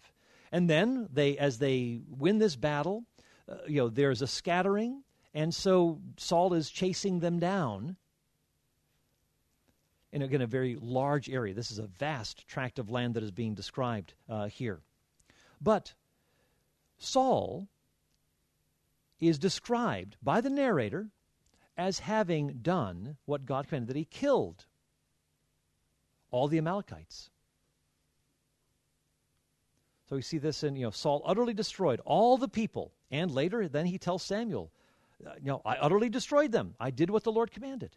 And 0.52 0.70
then, 0.70 1.08
they, 1.12 1.38
as 1.38 1.60
they 1.60 2.02
win 2.10 2.40
this 2.40 2.56
battle, 2.56 3.04
uh, 3.50 3.58
you 3.68 3.78
know, 3.78 3.90
there's 3.90 4.22
a 4.22 4.28
scattering, 4.28 5.04
and 5.34 5.54
so 5.54 6.00
Saul 6.18 6.54
is 6.54 6.70
chasing 6.70 7.20
them 7.20 7.40
down 7.40 7.98
in 10.12 10.22
again 10.22 10.42
a 10.42 10.48
very 10.48 10.78
large 10.80 11.30
area. 11.30 11.54
This 11.54 11.72
is 11.72 11.80
a 11.80 11.88
vast 11.88 12.48
tract 12.48 12.80
of 12.80 12.90
land 12.90 13.16
that 13.16 13.24
is 13.24 13.32
being 13.32 13.54
described 13.54 14.14
uh, 14.30 14.48
here. 14.48 14.80
But 15.62 15.94
Saul 16.98 17.68
is 19.20 19.40
described 19.40 20.18
by 20.22 20.42
the 20.42 20.50
narrator 20.50 21.10
as 21.78 22.00
having 22.00 22.60
done 22.62 23.18
what 23.26 23.46
God 23.46 23.68
commanded, 23.68 23.90
that 23.90 24.00
he 24.00 24.06
killed 24.06 24.66
all 26.32 26.48
the 26.48 26.58
Amalekites. 26.58 27.30
So 30.10 30.16
we 30.16 30.22
see 30.22 30.38
this 30.38 30.64
in, 30.64 30.76
you 30.76 30.86
know, 30.86 30.92
Saul 30.92 31.22
utterly 31.26 31.54
destroyed 31.54 32.00
all 32.06 32.38
the 32.38 32.48
people. 32.48 32.94
And 33.12 33.30
later, 33.32 33.68
then 33.68 33.86
he 33.86 33.98
tells 33.98 34.24
Samuel, 34.24 34.72
uh, 35.26 35.32
you 35.38 35.48
know, 35.48 35.62
I 35.66 35.76
utterly 35.76 36.10
destroyed 36.10 36.52
them. 36.52 36.76
I 36.80 36.92
did 36.92 37.10
what 37.10 37.24
the 37.24 37.32
Lord 37.32 37.52
commanded. 37.52 37.96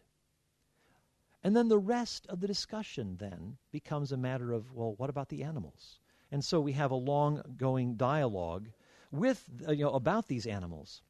And 1.43 1.55
then 1.55 1.69
the 1.69 1.79
rest 1.79 2.27
of 2.27 2.39
the 2.39 2.47
discussion 2.47 3.17
then 3.19 3.57
becomes 3.71 4.11
a 4.11 4.17
matter 4.17 4.51
of, 4.51 4.71
well, 4.73 4.93
what 4.97 5.09
about 5.09 5.29
the 5.29 5.43
animals? 5.43 5.99
And 6.31 6.43
so 6.43 6.61
we 6.61 6.73
have 6.73 6.91
a 6.91 6.95
long 6.95 7.41
going 7.57 7.95
dialogue 7.95 8.69
with, 9.11 9.43
uh, 9.67 9.71
you 9.71 9.83
know, 9.83 9.91
about 9.91 10.27
these 10.27 10.45
animals. 10.45 11.01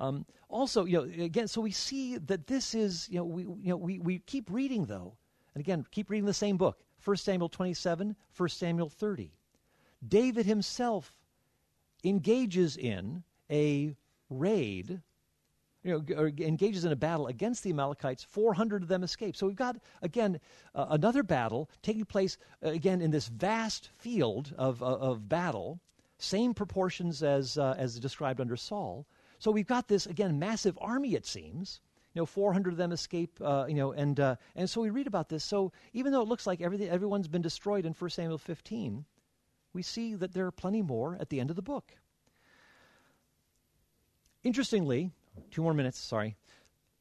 Um, 0.00 0.24
also, 0.48 0.86
you 0.86 0.96
know, 0.96 1.24
again, 1.24 1.46
so 1.46 1.60
we 1.60 1.70
see 1.70 2.16
that 2.16 2.46
this 2.46 2.74
is, 2.74 3.08
you 3.10 3.18
know, 3.18 3.24
we, 3.24 3.42
you 3.42 3.68
know, 3.68 3.76
we, 3.76 3.98
we 3.98 4.18
keep 4.20 4.50
reading, 4.50 4.86
though, 4.86 5.14
and 5.54 5.60
again, 5.60 5.84
keep 5.90 6.08
reading 6.08 6.26
the 6.26 6.34
same 6.34 6.56
book 6.56 6.82
1 7.04 7.16
Samuel 7.16 7.50
27, 7.50 8.16
1 8.36 8.48
Samuel 8.48 8.88
30. 8.88 9.32
David 10.06 10.46
himself 10.46 11.14
engages 12.02 12.76
in 12.78 13.22
a 13.50 13.94
raid 14.30 15.02
you 15.82 16.04
know, 16.06 16.26
engages 16.38 16.84
in 16.84 16.92
a 16.92 16.96
battle 16.96 17.26
against 17.26 17.62
the 17.62 17.70
Amalekites. 17.70 18.24
400 18.24 18.82
of 18.82 18.88
them 18.88 19.02
escape. 19.02 19.34
So 19.34 19.46
we've 19.46 19.56
got, 19.56 19.76
again, 20.02 20.40
uh, 20.74 20.86
another 20.90 21.22
battle 21.22 21.70
taking 21.82 22.04
place, 22.04 22.36
uh, 22.64 22.68
again, 22.68 23.00
in 23.00 23.10
this 23.10 23.28
vast 23.28 23.90
field 23.96 24.54
of, 24.58 24.82
uh, 24.82 24.86
of 24.86 25.28
battle, 25.28 25.80
same 26.18 26.52
proportions 26.52 27.22
as, 27.22 27.56
uh, 27.56 27.74
as 27.78 27.98
described 27.98 28.40
under 28.40 28.56
Saul. 28.56 29.06
So 29.38 29.50
we've 29.50 29.66
got 29.66 29.88
this, 29.88 30.06
again, 30.06 30.38
massive 30.38 30.78
army, 30.82 31.14
it 31.14 31.24
seems. 31.24 31.80
You 32.12 32.22
know, 32.22 32.26
400 32.26 32.74
of 32.74 32.76
them 32.76 32.92
escape, 32.92 33.40
uh, 33.40 33.64
you 33.68 33.74
know, 33.74 33.92
and, 33.92 34.18
uh, 34.20 34.36
and 34.56 34.68
so 34.68 34.82
we 34.82 34.90
read 34.90 35.06
about 35.06 35.28
this. 35.28 35.44
So 35.44 35.72
even 35.94 36.12
though 36.12 36.20
it 36.20 36.28
looks 36.28 36.46
like 36.46 36.60
everything, 36.60 36.88
everyone's 36.88 37.28
been 37.28 37.40
destroyed 37.40 37.86
in 37.86 37.94
1 37.94 38.10
Samuel 38.10 38.36
15, 38.36 39.06
we 39.72 39.82
see 39.82 40.14
that 40.16 40.34
there 40.34 40.44
are 40.46 40.50
plenty 40.50 40.82
more 40.82 41.16
at 41.20 41.30
the 41.30 41.40
end 41.40 41.48
of 41.48 41.56
the 41.56 41.62
book. 41.62 41.94
Interestingly, 44.42 45.12
two 45.50 45.62
more 45.62 45.74
minutes, 45.74 45.98
sorry. 45.98 46.36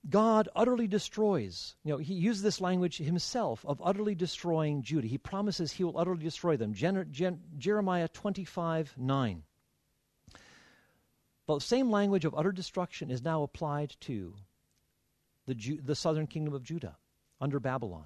God 0.08 0.48
utterly 0.56 0.88
destroys. 0.88 1.76
You 1.84 1.94
know, 1.94 1.98
he 1.98 2.14
uses 2.14 2.42
this 2.42 2.62
language 2.62 2.98
himself 2.98 3.66
of 3.66 3.82
utterly 3.84 4.16
destroying 4.16 4.82
Judah. 4.82 5.08
He 5.08 5.18
promises 5.18 5.72
he 5.72 5.84
will 5.84 5.98
utterly 5.98 6.24
destroy 6.24 6.56
them. 6.56 6.74
Gen- 6.74 7.08
Gen- 7.12 7.42
Jeremiah 7.58 8.08
25 8.08 8.94
9. 8.98 9.44
The 11.48 11.60
same 11.60 11.90
language 11.90 12.26
of 12.26 12.36
utter 12.36 12.52
destruction 12.52 13.10
is 13.10 13.24
now 13.24 13.44
applied 13.44 13.96
to 14.02 14.36
the, 15.48 15.56
Ju- 15.56 15.82
the 15.84 15.96
southern 15.96 16.28
kingdom 16.28 16.54
of 16.54 16.64
Judah 16.64 16.96
under 17.42 17.60
Babylon. 17.60 18.06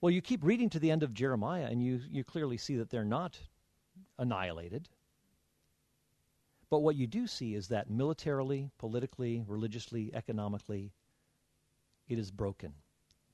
Well, 0.00 0.10
you 0.10 0.22
keep 0.22 0.42
reading 0.42 0.70
to 0.70 0.80
the 0.80 0.90
end 0.90 1.02
of 1.04 1.14
Jeremiah, 1.14 1.68
and 1.70 1.84
you, 1.84 2.00
you 2.10 2.24
clearly 2.24 2.56
see 2.56 2.76
that 2.76 2.90
they're 2.90 3.04
not 3.04 3.38
annihilated. 4.18 4.88
But 6.72 6.80
what 6.80 6.96
you 6.96 7.06
do 7.06 7.26
see 7.26 7.54
is 7.54 7.68
that 7.68 7.90
militarily, 7.90 8.70
politically, 8.78 9.44
religiously, 9.46 10.10
economically, 10.14 10.94
it 12.08 12.18
is 12.18 12.30
broken. 12.30 12.72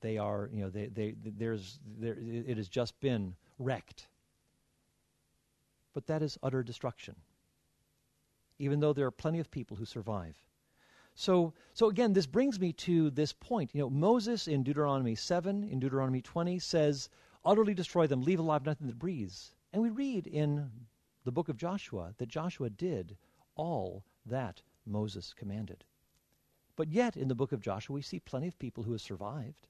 They 0.01 0.17
are, 0.17 0.49
you 0.51 0.59
know, 0.59 0.69
they, 0.69 0.87
they, 0.87 1.15
there's, 1.23 1.79
there, 1.99 2.17
it 2.19 2.57
has 2.57 2.67
just 2.67 2.99
been 2.99 3.33
wrecked. 3.57 4.09
But 5.93 6.05
that 6.07 6.21
is 6.21 6.37
utter 6.43 6.63
destruction, 6.63 7.15
even 8.57 8.81
though 8.81 8.91
there 8.91 9.05
are 9.05 9.11
plenty 9.11 9.39
of 9.39 9.49
people 9.49 9.77
who 9.77 9.85
survive. 9.85 10.35
So, 11.15 11.53
so 11.73 11.87
again, 11.87 12.11
this 12.11 12.27
brings 12.27 12.59
me 12.59 12.73
to 12.73 13.09
this 13.09 13.31
point. 13.31 13.73
You 13.73 13.83
know, 13.83 13.89
Moses 13.89 14.49
in 14.49 14.63
Deuteronomy 14.63 15.15
7, 15.15 15.63
in 15.63 15.79
Deuteronomy 15.79 16.21
20, 16.21 16.59
says, 16.59 17.07
utterly 17.45 17.73
destroy 17.73 18.05
them, 18.05 18.21
leave 18.21 18.39
alive 18.39 18.65
nothing 18.65 18.87
that 18.87 18.99
breathes. 18.99 19.53
And 19.71 19.81
we 19.81 19.91
read 19.91 20.27
in 20.27 20.69
the 21.23 21.31
book 21.31 21.47
of 21.47 21.55
Joshua 21.55 22.13
that 22.17 22.27
Joshua 22.27 22.69
did 22.69 23.15
all 23.59 24.05
that 24.25 24.61
Moses 24.85 25.33
commanded. 25.33 25.83
But 26.77 26.87
yet, 26.87 27.17
in 27.17 27.27
the 27.27 27.35
book 27.35 27.51
of 27.51 27.59
Joshua, 27.59 27.93
we 27.93 28.01
see 28.01 28.21
plenty 28.21 28.47
of 28.47 28.57
people 28.57 28.83
who 28.83 28.93
have 28.93 29.01
survived. 29.01 29.67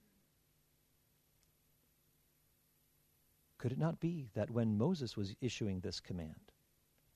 Could 3.58 3.72
it 3.72 3.80
not 3.80 4.00
be 4.00 4.30
that 4.36 4.52
when 4.52 4.78
Moses 4.78 5.18
was 5.18 5.36
issuing 5.42 5.80
this 5.80 6.00
command 6.00 6.52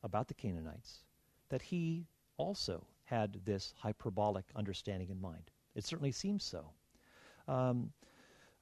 about 0.01 0.27
the 0.27 0.33
Canaanites, 0.33 1.03
that 1.49 1.61
he 1.61 2.07
also 2.37 2.87
had 3.03 3.39
this 3.45 3.75
hyperbolic 3.77 4.45
understanding 4.55 5.09
in 5.09 5.21
mind? 5.21 5.51
It 5.75 5.85
certainly 5.85 6.11
seems 6.11 6.43
so. 6.43 6.71
Um, 7.47 7.93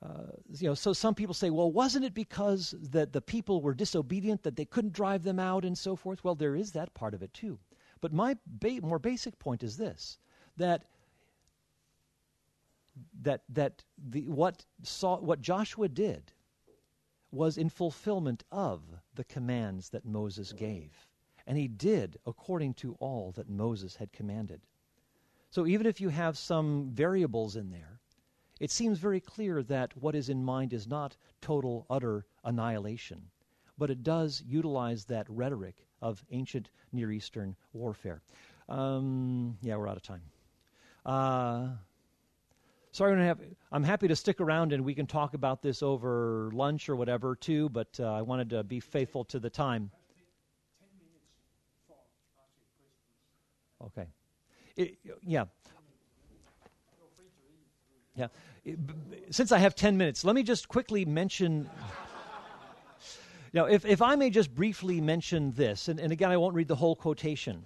uh, 0.04 0.34
you 0.60 0.68
know, 0.68 0.74
so 0.74 0.92
some 0.92 1.16
people 1.16 1.34
say, 1.34 1.50
well, 1.50 1.72
wasn't 1.72 2.04
it 2.04 2.14
because 2.14 2.76
that 2.92 3.14
the 3.14 3.22
people 3.22 3.62
were 3.62 3.74
disobedient 3.74 4.44
that 4.44 4.58
they 4.58 4.66
couldn't 4.66 4.94
drive 4.94 5.24
them 5.24 5.40
out 5.40 5.64
and 5.64 5.78
so 5.78 5.96
forth? 5.96 6.26
Well, 6.26 6.36
there 6.36 6.58
is 6.58 6.74
that 6.74 6.94
part 6.94 7.14
of 7.14 7.24
it 7.24 7.34
too. 7.34 7.58
But 8.02 8.12
my 8.12 8.38
ba- 8.46 8.82
more 8.82 9.00
basic 9.00 9.38
point 9.40 9.64
is 9.64 9.78
this: 9.78 10.18
that 10.58 10.86
that 13.22 13.44
that 13.48 13.84
the 13.98 14.28
what 14.28 14.66
saw 14.84 15.20
what 15.20 15.42
Joshua 15.42 15.88
did 15.88 16.34
was 17.32 17.58
in 17.58 17.70
fulfillment 17.70 18.44
of 18.52 18.82
the 19.14 19.24
commands 19.24 19.90
that 19.92 20.04
Moses 20.04 20.52
gave, 20.52 21.08
and 21.48 21.58
he 21.58 21.68
did 21.68 22.18
according 22.26 22.74
to 22.76 22.96
all 22.96 23.32
that 23.34 23.50
Moses 23.50 23.96
had 23.96 24.12
commanded. 24.12 24.62
So 25.50 25.66
even 25.66 25.86
if 25.86 26.02
you 26.02 26.10
have 26.10 26.38
some 26.38 26.90
variables 26.92 27.56
in 27.56 27.72
there, 27.72 28.00
it 28.60 28.72
seems 28.72 29.00
very 29.00 29.20
clear 29.20 29.64
that 29.64 29.96
what 29.98 30.16
is 30.16 30.30
in 30.30 30.44
mind 30.44 30.74
is 30.74 30.88
not 30.88 31.18
total, 31.40 31.86
utter 31.90 32.26
annihilation, 32.44 33.30
but 33.78 33.90
it 33.90 34.04
does 34.04 34.44
utilize 34.46 35.06
that 35.06 35.30
rhetoric 35.30 35.88
of 36.02 36.24
ancient 36.32 36.70
Near 36.92 37.12
Eastern 37.12 37.56
warfare. 37.74 38.22
Um, 38.68 39.58
yeah, 39.62 39.76
we're 39.76 39.88
out 39.88 39.98
of 39.98 40.04
time. 40.04 40.22
Uh, 41.06 41.70
sorry, 42.92 43.24
have, 43.26 43.40
I'm 43.72 43.84
happy 43.84 44.08
to 44.08 44.16
stick 44.16 44.40
around 44.40 44.74
and 44.74 44.84
we 44.84 44.94
can 44.94 45.08
talk 45.08 45.34
about 45.34 45.62
this 45.62 45.84
over 45.84 46.50
lunch 46.54 46.90
or 46.90 46.96
whatever 46.96 47.36
too, 47.36 47.70
but 47.70 48.00
uh, 48.00 48.12
I 48.12 48.22
wanted 48.22 48.50
to 48.52 48.64
be 48.64 48.80
faithful 48.80 49.26
to 49.26 49.40
the 49.40 49.50
time. 49.50 49.92
Okay. 53.84 54.08
It, 54.76 54.98
yeah. 55.26 55.46
Yeah. 58.16 58.28
Since 59.32 59.52
I 59.52 59.58
have 59.58 59.76
10 59.76 59.98
minutes, 59.98 60.24
let 60.24 60.36
me 60.36 60.44
just 60.44 60.68
quickly 60.68 61.06
mention. 61.06 61.70
Now, 63.54 63.66
if, 63.66 63.86
if 63.86 64.02
I 64.02 64.16
may 64.16 64.30
just 64.30 64.54
briefly 64.54 65.02
mention 65.02 65.52
this, 65.52 65.90
and, 65.90 66.00
and 66.00 66.12
again, 66.12 66.32
I 66.32 66.38
won't 66.38 66.56
read 66.56 66.70
the 66.70 66.76
whole 66.76 66.96
quotation, 66.96 67.64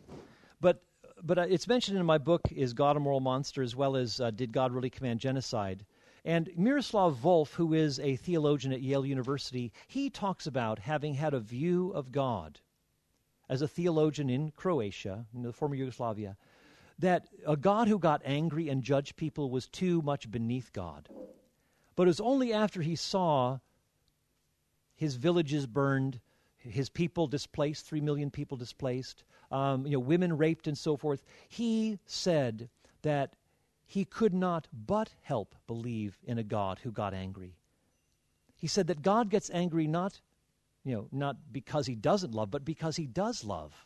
but, 0.59 0.81
but 1.21 1.37
uh, 1.37 1.45
it's 1.47 1.67
mentioned 1.67 1.97
in 1.97 2.05
my 2.05 2.17
book, 2.17 2.41
Is 2.51 2.73
God 2.73 2.97
a 2.97 2.99
Moral 2.99 3.19
Monster, 3.19 3.61
as 3.61 3.75
well 3.75 3.95
as 3.95 4.19
uh, 4.19 4.31
Did 4.31 4.51
God 4.51 4.71
Really 4.71 4.89
Command 4.89 5.19
Genocide? 5.19 5.85
And 6.23 6.49
Miroslav 6.57 7.15
Volf, 7.17 7.53
who 7.53 7.73
is 7.73 7.99
a 7.99 8.15
theologian 8.15 8.73
at 8.73 8.81
Yale 8.81 9.05
University, 9.05 9.71
he 9.87 10.09
talks 10.09 10.47
about 10.47 10.79
having 10.79 11.13
had 11.13 11.35
a 11.35 11.39
view 11.39 11.91
of 11.91 12.11
God 12.11 12.59
as 13.47 13.61
a 13.61 13.67
theologian 13.67 14.27
in 14.27 14.49
Croatia, 14.49 15.27
in 15.35 15.43
the 15.43 15.53
former 15.53 15.75
Yugoslavia, 15.75 16.35
that 16.97 17.27
a 17.45 17.55
God 17.55 17.87
who 17.87 17.99
got 17.99 18.23
angry 18.25 18.69
and 18.69 18.81
judged 18.81 19.17
people 19.17 19.51
was 19.51 19.67
too 19.67 20.01
much 20.01 20.31
beneath 20.31 20.73
God. 20.73 21.09
But 21.95 22.03
it 22.03 22.07
was 22.07 22.19
only 22.19 22.51
after 22.51 22.81
he 22.81 22.95
saw 22.95 23.59
his 24.95 25.15
villages 25.15 25.65
burned, 25.65 26.19
his 26.57 26.89
people 26.89 27.27
displaced, 27.27 27.85
three 27.85 28.01
million 28.01 28.31
people 28.31 28.57
displaced, 28.57 29.23
um, 29.51 29.85
you 29.85 29.93
know, 29.93 29.99
women 29.99 30.37
raped 30.37 30.67
and 30.67 30.77
so 30.77 30.97
forth, 30.97 31.23
he 31.47 31.99
said 32.05 32.69
that 33.01 33.35
he 33.85 34.05
could 34.05 34.33
not 34.33 34.67
but 34.73 35.11
help 35.21 35.55
believe 35.67 36.17
in 36.23 36.37
a 36.37 36.43
God 36.43 36.79
who 36.81 36.91
got 36.91 37.13
angry. 37.13 37.55
He 38.55 38.67
said 38.67 38.87
that 38.87 39.01
God 39.01 39.29
gets 39.29 39.51
angry 39.53 39.85
not, 39.85 40.19
you 40.83 40.95
know, 40.95 41.07
not 41.11 41.37
because 41.51 41.85
he 41.85 41.95
doesn't 41.95 42.33
love, 42.33 42.49
but 42.49 42.65
because 42.65 42.95
he 42.95 43.05
does 43.05 43.43
love 43.43 43.85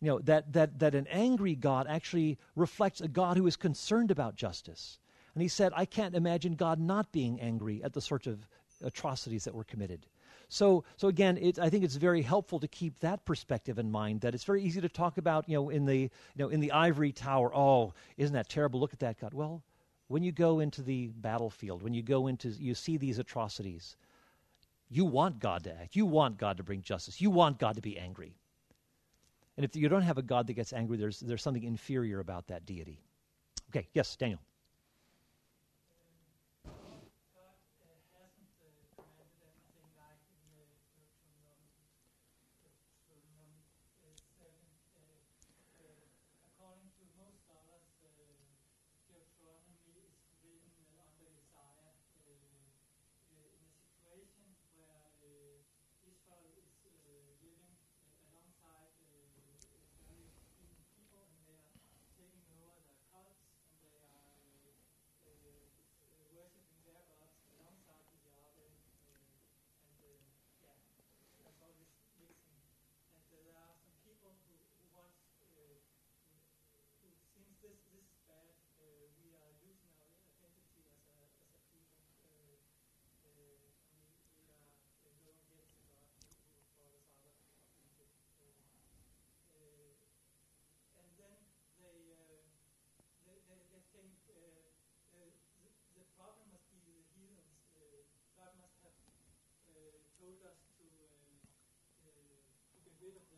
you 0.00 0.08
know, 0.08 0.18
that, 0.20 0.52
that, 0.52 0.78
that 0.78 0.94
an 0.94 1.06
angry 1.10 1.54
God 1.54 1.86
actually 1.88 2.38
reflects 2.54 3.00
a 3.00 3.08
God 3.08 3.36
who 3.36 3.46
is 3.46 3.56
concerned 3.56 4.10
about 4.10 4.36
justice. 4.36 4.98
And 5.34 5.42
he 5.42 5.48
said, 5.48 5.72
I 5.74 5.84
can't 5.84 6.14
imagine 6.14 6.54
God 6.54 6.78
not 6.78 7.12
being 7.12 7.40
angry 7.40 7.82
at 7.82 7.92
the 7.92 8.00
sorts 8.00 8.26
of 8.26 8.46
atrocities 8.82 9.44
that 9.44 9.54
were 9.54 9.64
committed. 9.64 10.06
So, 10.48 10.84
so 10.96 11.08
again, 11.08 11.52
I 11.60 11.68
think 11.70 11.84
it's 11.84 11.96
very 11.96 12.22
helpful 12.22 12.60
to 12.60 12.68
keep 12.68 13.00
that 13.00 13.24
perspective 13.24 13.78
in 13.78 13.90
mind. 13.90 14.20
That 14.20 14.34
it's 14.34 14.44
very 14.44 14.62
easy 14.62 14.80
to 14.80 14.88
talk 14.88 15.18
about, 15.18 15.48
you 15.48 15.56
know, 15.56 15.70
in 15.70 15.86
the, 15.86 15.98
you 15.98 16.10
know, 16.36 16.48
in 16.48 16.60
the 16.60 16.72
ivory 16.72 17.12
tower. 17.12 17.54
Oh, 17.54 17.94
isn't 18.16 18.34
that 18.34 18.48
terrible? 18.48 18.78
Look 18.78 18.92
at 18.92 19.00
that 19.00 19.18
God. 19.18 19.34
Well, 19.34 19.62
when 20.08 20.22
you 20.22 20.30
go 20.30 20.60
into 20.60 20.82
the 20.82 21.08
battlefield, 21.08 21.82
when 21.82 21.94
you 21.94 22.02
go 22.02 22.28
into, 22.28 22.48
you 22.48 22.74
see 22.74 22.96
these 22.96 23.18
atrocities. 23.18 23.96
You 24.88 25.04
want 25.04 25.40
God 25.40 25.64
to 25.64 25.72
act. 25.72 25.96
You 25.96 26.06
want 26.06 26.38
God 26.38 26.58
to 26.58 26.62
bring 26.62 26.80
justice. 26.82 27.20
You 27.20 27.30
want 27.30 27.58
God 27.58 27.74
to 27.74 27.82
be 27.82 27.98
angry. 27.98 28.36
And 29.56 29.64
if 29.64 29.74
you 29.74 29.88
don't 29.88 30.02
have 30.02 30.18
a 30.18 30.22
God 30.22 30.46
that 30.46 30.52
gets 30.52 30.72
angry, 30.72 30.96
there's, 30.96 31.18
there's 31.18 31.42
something 31.42 31.64
inferior 31.64 32.20
about 32.20 32.46
that 32.48 32.66
deity. 32.66 33.00
Okay, 33.70 33.88
yes, 33.94 34.14
Daniel. 34.14 34.40
A 103.06 103.35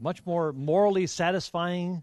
much 0.00 0.24
more 0.26 0.52
morally 0.52 1.06
satisfying 1.06 2.02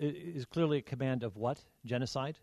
is 0.00 0.44
clearly 0.46 0.78
a 0.78 0.82
command 0.82 1.22
of 1.22 1.36
what? 1.36 1.62
Genocide? 1.84 2.38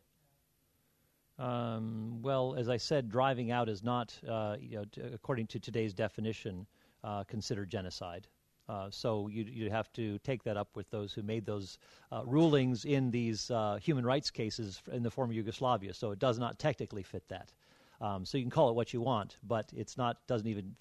Um, 1.40 2.22
well, 2.22 2.56
as 2.56 2.70
I 2.70 2.78
said, 2.78 3.10
driving 3.10 3.52
out 3.52 3.68
is 3.68 3.84
not, 3.84 4.18
uh, 4.28 4.56
you 4.60 4.78
know, 4.78 4.86
t- 4.86 5.02
according 5.02 5.48
to 5.48 5.60
today's 5.60 5.94
definition, 5.94 6.68
uh, 7.04 7.24
considered 7.24 7.70
genocide. 7.70 8.28
Uh, 8.70 8.88
so 8.90 9.28
you, 9.28 9.44
you 9.44 9.70
have 9.70 9.92
to 9.94 10.18
take 10.20 10.44
that 10.44 10.56
up 10.56 10.70
with 10.76 10.90
those 10.90 11.14
who 11.14 11.22
made 11.22 11.46
those 11.46 11.78
uh, 12.12 12.22
rulings 12.26 12.86
in 12.86 13.12
these 13.12 13.52
uh, 13.52 13.78
human 13.82 14.06
rights 14.06 14.32
cases 14.32 14.82
in 14.92 15.04
the 15.04 15.12
former 15.12 15.34
Yugoslavia. 15.34 15.94
So 15.94 16.12
it 16.12 16.20
does 16.20 16.40
not 16.40 16.60
technically 16.60 17.04
fit 17.04 17.28
that. 17.28 17.52
Um, 18.00 18.26
so 18.26 18.38
you 18.38 18.44
can 18.44 18.52
call 18.52 18.70
it 18.70 18.76
what 18.76 18.94
you 18.94 19.02
want, 19.02 19.38
but 19.48 19.72
it's 19.76 19.98
not 19.98 20.18
doesn't 20.28 20.48
even 20.48 20.76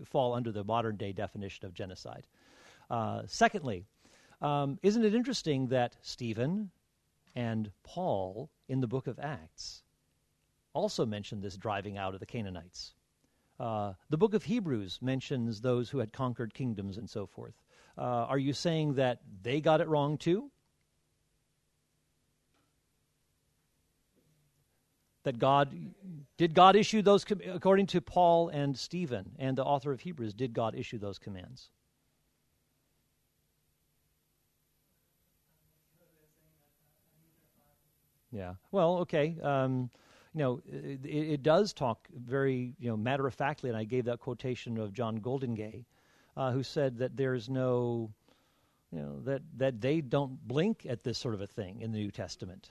f- 0.00 0.06
fall 0.06 0.34
under 0.34 0.52
the 0.52 0.64
modern 0.64 0.96
day 0.96 1.12
definition 1.12 1.64
of 1.66 1.74
genocide. 1.74 2.26
Uh, 2.90 3.22
secondly, 3.26 3.84
um, 4.40 4.78
isn't 4.82 5.04
it 5.04 5.14
interesting 5.14 5.68
that 5.68 5.96
Stephen 6.02 6.70
and 7.34 7.70
Paul 7.82 8.50
in 8.68 8.80
the 8.80 8.86
book 8.86 9.06
of 9.06 9.18
Acts 9.18 9.82
also 10.72 11.04
mention 11.06 11.40
this 11.40 11.56
driving 11.56 11.98
out 11.98 12.14
of 12.14 12.20
the 12.20 12.26
Canaanites? 12.26 12.94
Uh, 13.58 13.94
the 14.08 14.16
book 14.16 14.34
of 14.34 14.44
Hebrews 14.44 14.98
mentions 15.02 15.60
those 15.60 15.90
who 15.90 15.98
had 15.98 16.12
conquered 16.12 16.54
kingdoms 16.54 16.96
and 16.96 17.08
so 17.08 17.26
forth. 17.26 17.54
Uh, 17.96 18.02
are 18.02 18.38
you 18.38 18.52
saying 18.52 18.94
that 18.94 19.20
they 19.42 19.60
got 19.60 19.80
it 19.80 19.88
wrong 19.88 20.18
too? 20.18 20.50
that 25.24 25.38
God 25.38 25.76
did 26.38 26.54
God 26.54 26.74
issue 26.74 27.02
those 27.02 27.26
according 27.52 27.86
to 27.88 28.00
Paul 28.00 28.48
and 28.48 28.78
Stephen 28.78 29.32
and 29.38 29.58
the 29.58 29.64
author 29.64 29.92
of 29.92 30.00
Hebrews 30.00 30.32
did 30.32 30.54
God 30.54 30.74
issue 30.74 30.96
those 30.96 31.18
commands 31.18 31.68
Yeah. 38.30 38.54
Well, 38.70 38.98
okay. 38.98 39.36
Um, 39.42 39.90
you 40.34 40.40
know, 40.40 40.60
it, 40.66 41.04
it, 41.04 41.42
does 41.42 41.72
talk 41.72 42.06
very, 42.14 42.74
you 42.78 42.88
know, 42.88 42.96
matter 42.96 43.26
of 43.26 43.34
factly, 43.34 43.70
and 43.70 43.76
I 43.76 43.84
gave 43.84 44.04
that 44.04 44.20
quotation 44.20 44.78
of 44.78 44.92
John 44.92 45.18
Goldingay, 45.18 45.84
uh, 46.36 46.52
who 46.52 46.62
said 46.62 46.98
that 46.98 47.16
there's 47.16 47.48
no, 47.48 48.10
you 48.92 49.00
know, 49.00 49.20
that 49.20 49.42
that 49.56 49.80
they 49.80 50.00
don't 50.00 50.38
blink 50.46 50.86
at 50.88 51.02
this 51.02 51.18
sort 51.18 51.34
of 51.34 51.40
a 51.40 51.46
thing 51.46 51.80
in 51.80 51.92
the 51.92 51.98
New 51.98 52.10
Testament. 52.10 52.70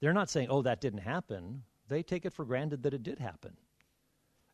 They're 0.00 0.12
not 0.12 0.30
saying, 0.30 0.48
"Oh, 0.50 0.62
that 0.62 0.80
didn't 0.80 1.00
happen." 1.00 1.62
They 1.88 2.02
take 2.02 2.24
it 2.24 2.32
for 2.32 2.44
granted 2.44 2.82
that 2.84 2.94
it 2.94 3.02
did 3.02 3.18
happen. 3.18 3.56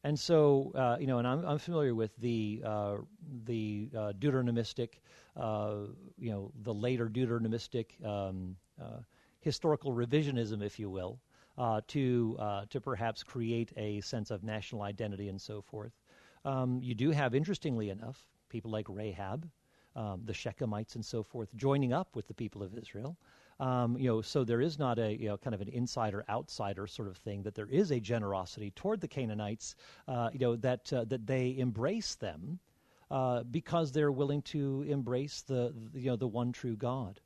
And 0.06 0.18
so, 0.18 0.70
uh, 0.76 0.96
you 1.00 1.08
know, 1.08 1.18
and 1.18 1.26
I'm, 1.26 1.44
I'm 1.44 1.58
familiar 1.58 1.92
with 1.92 2.16
the 2.18 2.62
uh, 2.64 2.96
the 3.44 3.90
uh, 3.92 4.12
Deuteronomistic, 4.16 5.00
uh, 5.36 5.78
you 6.16 6.30
know, 6.30 6.52
the 6.62 6.72
later 6.72 7.08
Deuteronomistic 7.08 8.04
um, 8.06 8.56
uh, 8.80 9.00
historical 9.40 9.92
revisionism, 9.92 10.62
if 10.62 10.78
you 10.78 10.88
will, 10.88 11.18
uh, 11.58 11.80
to 11.88 12.36
to 12.70 12.80
perhaps 12.80 13.22
create 13.22 13.72
a 13.76 14.00
sense 14.00 14.30
of 14.30 14.42
national 14.44 14.82
identity 14.82 15.28
and 15.28 15.40
so 15.40 15.60
forth. 15.62 15.92
Um, 16.44 16.80
you 16.80 16.94
do 16.94 17.10
have, 17.10 17.34
interestingly 17.34 17.90
enough, 17.90 18.24
people 18.48 18.70
like 18.70 18.86
Rahab, 18.88 19.48
um, 19.96 20.22
the 20.24 20.32
Shechemites 20.32 20.94
and 20.94 21.04
so 21.04 21.22
forth, 21.22 21.48
joining 21.56 21.92
up 21.92 22.14
with 22.14 22.28
the 22.28 22.34
people 22.34 22.62
of 22.62 22.76
Israel. 22.78 23.16
Um, 23.58 23.96
you 23.96 24.08
know, 24.08 24.20
so 24.20 24.44
there 24.44 24.60
is 24.60 24.78
not 24.78 24.98
a 24.98 25.18
you 25.18 25.28
know 25.28 25.38
kind 25.38 25.54
of 25.54 25.60
an 25.62 25.68
insider 25.68 26.24
outsider 26.28 26.86
sort 26.86 27.08
of 27.08 27.16
thing. 27.16 27.42
That 27.42 27.54
there 27.54 27.68
is 27.68 27.90
a 27.90 27.98
generosity 27.98 28.70
toward 28.72 29.00
the 29.00 29.08
Canaanites. 29.08 29.74
Uh, 30.06 30.28
you 30.32 30.40
know 30.40 30.56
that 30.56 30.92
uh, 30.92 31.04
that 31.04 31.26
they 31.26 31.56
embrace 31.58 32.14
them 32.14 32.58
uh, 33.10 33.42
because 33.44 33.92
they're 33.92 34.12
willing 34.12 34.42
to 34.42 34.84
embrace 34.88 35.40
the, 35.40 35.74
the, 35.92 36.00
you 36.00 36.10
know 36.10 36.16
the 36.16 36.28
one 36.28 36.52
true 36.52 36.76
God. 36.76 37.20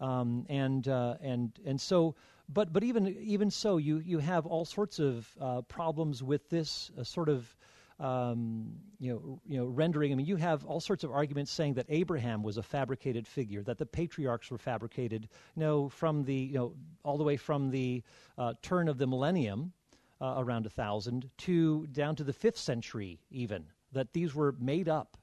Um, 0.00 0.44
and 0.48 0.88
uh, 0.88 1.14
and 1.20 1.52
and 1.64 1.80
so, 1.80 2.16
but 2.48 2.72
but 2.72 2.84
even 2.84 3.08
even 3.20 3.50
so, 3.50 3.76
you 3.76 3.98
you 3.98 4.18
have 4.18 4.46
all 4.46 4.64
sorts 4.64 4.98
of 4.98 5.28
uh, 5.40 5.62
problems 5.62 6.22
with 6.22 6.48
this 6.48 6.90
uh, 6.98 7.04
sort 7.04 7.28
of 7.28 7.56
um, 7.98 8.74
you 8.98 9.12
know, 9.12 9.40
you 9.46 9.58
know, 9.58 9.66
rendering. 9.66 10.12
I 10.12 10.16
mean, 10.16 10.26
you 10.26 10.36
have 10.36 10.64
all 10.64 10.80
sorts 10.80 11.02
of 11.02 11.10
arguments 11.10 11.50
saying 11.50 11.74
that 11.74 11.86
Abraham 11.88 12.42
was 12.42 12.58
a 12.58 12.62
fabricated 12.62 13.26
figure, 13.26 13.62
that 13.62 13.78
the 13.78 13.86
patriarchs 13.86 14.50
were 14.50 14.58
fabricated. 14.58 15.28
You 15.54 15.60
know, 15.60 15.88
from 15.88 16.24
the 16.24 16.34
you 16.34 16.54
know 16.54 16.74
all 17.04 17.16
the 17.16 17.24
way 17.24 17.36
from 17.36 17.70
the 17.70 18.02
uh, 18.36 18.54
turn 18.62 18.88
of 18.88 18.98
the 18.98 19.06
millennium, 19.06 19.72
uh, 20.20 20.34
around 20.38 20.66
a 20.66 20.70
thousand, 20.70 21.30
to 21.38 21.86
down 21.88 22.16
to 22.16 22.24
the 22.24 22.32
fifth 22.32 22.58
century, 22.58 23.18
even 23.30 23.64
that 23.92 24.12
these 24.12 24.34
were 24.34 24.54
made 24.58 24.88
up. 24.88 25.16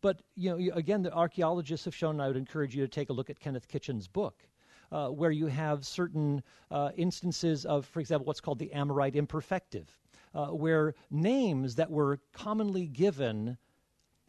But 0.00 0.22
you 0.34 0.50
know, 0.50 0.74
again, 0.74 1.02
the 1.02 1.12
archaeologists 1.12 1.84
have 1.84 1.94
shown. 1.94 2.20
I 2.20 2.26
would 2.26 2.36
encourage 2.36 2.74
you 2.74 2.82
to 2.82 2.88
take 2.88 3.10
a 3.10 3.12
look 3.12 3.30
at 3.30 3.38
Kenneth 3.38 3.68
Kitchen's 3.68 4.08
book. 4.08 4.42
Uh, 4.90 5.08
where 5.08 5.30
you 5.30 5.46
have 5.46 5.86
certain 5.86 6.42
uh, 6.70 6.90
instances 6.96 7.66
of, 7.66 7.84
for 7.84 8.00
example, 8.00 8.24
what's 8.24 8.40
called 8.40 8.58
the 8.58 8.72
Amorite 8.72 9.14
imperfective, 9.16 9.86
uh, 10.34 10.46
where 10.46 10.94
names 11.10 11.74
that 11.74 11.90
were 11.90 12.18
commonly 12.32 12.86
given, 12.86 13.58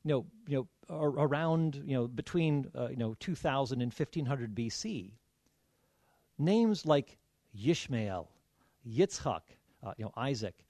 you 0.03 0.09
know, 0.09 0.25
you 0.47 0.57
know, 0.57 0.67
around, 0.89 1.81
you 1.85 1.93
know, 1.93 2.07
between, 2.07 2.69
uh, 2.77 2.89
you 2.89 2.97
know, 2.97 3.15
2000 3.21 3.81
and 3.81 3.93
1500 3.93 4.53
BC, 4.53 5.11
names 6.37 6.85
like 6.85 7.17
Yishmael, 7.57 8.27
Yitzchak, 8.85 9.41
uh, 9.83 9.93
you 9.97 10.03
know, 10.05 10.11
Isaac, 10.17 10.65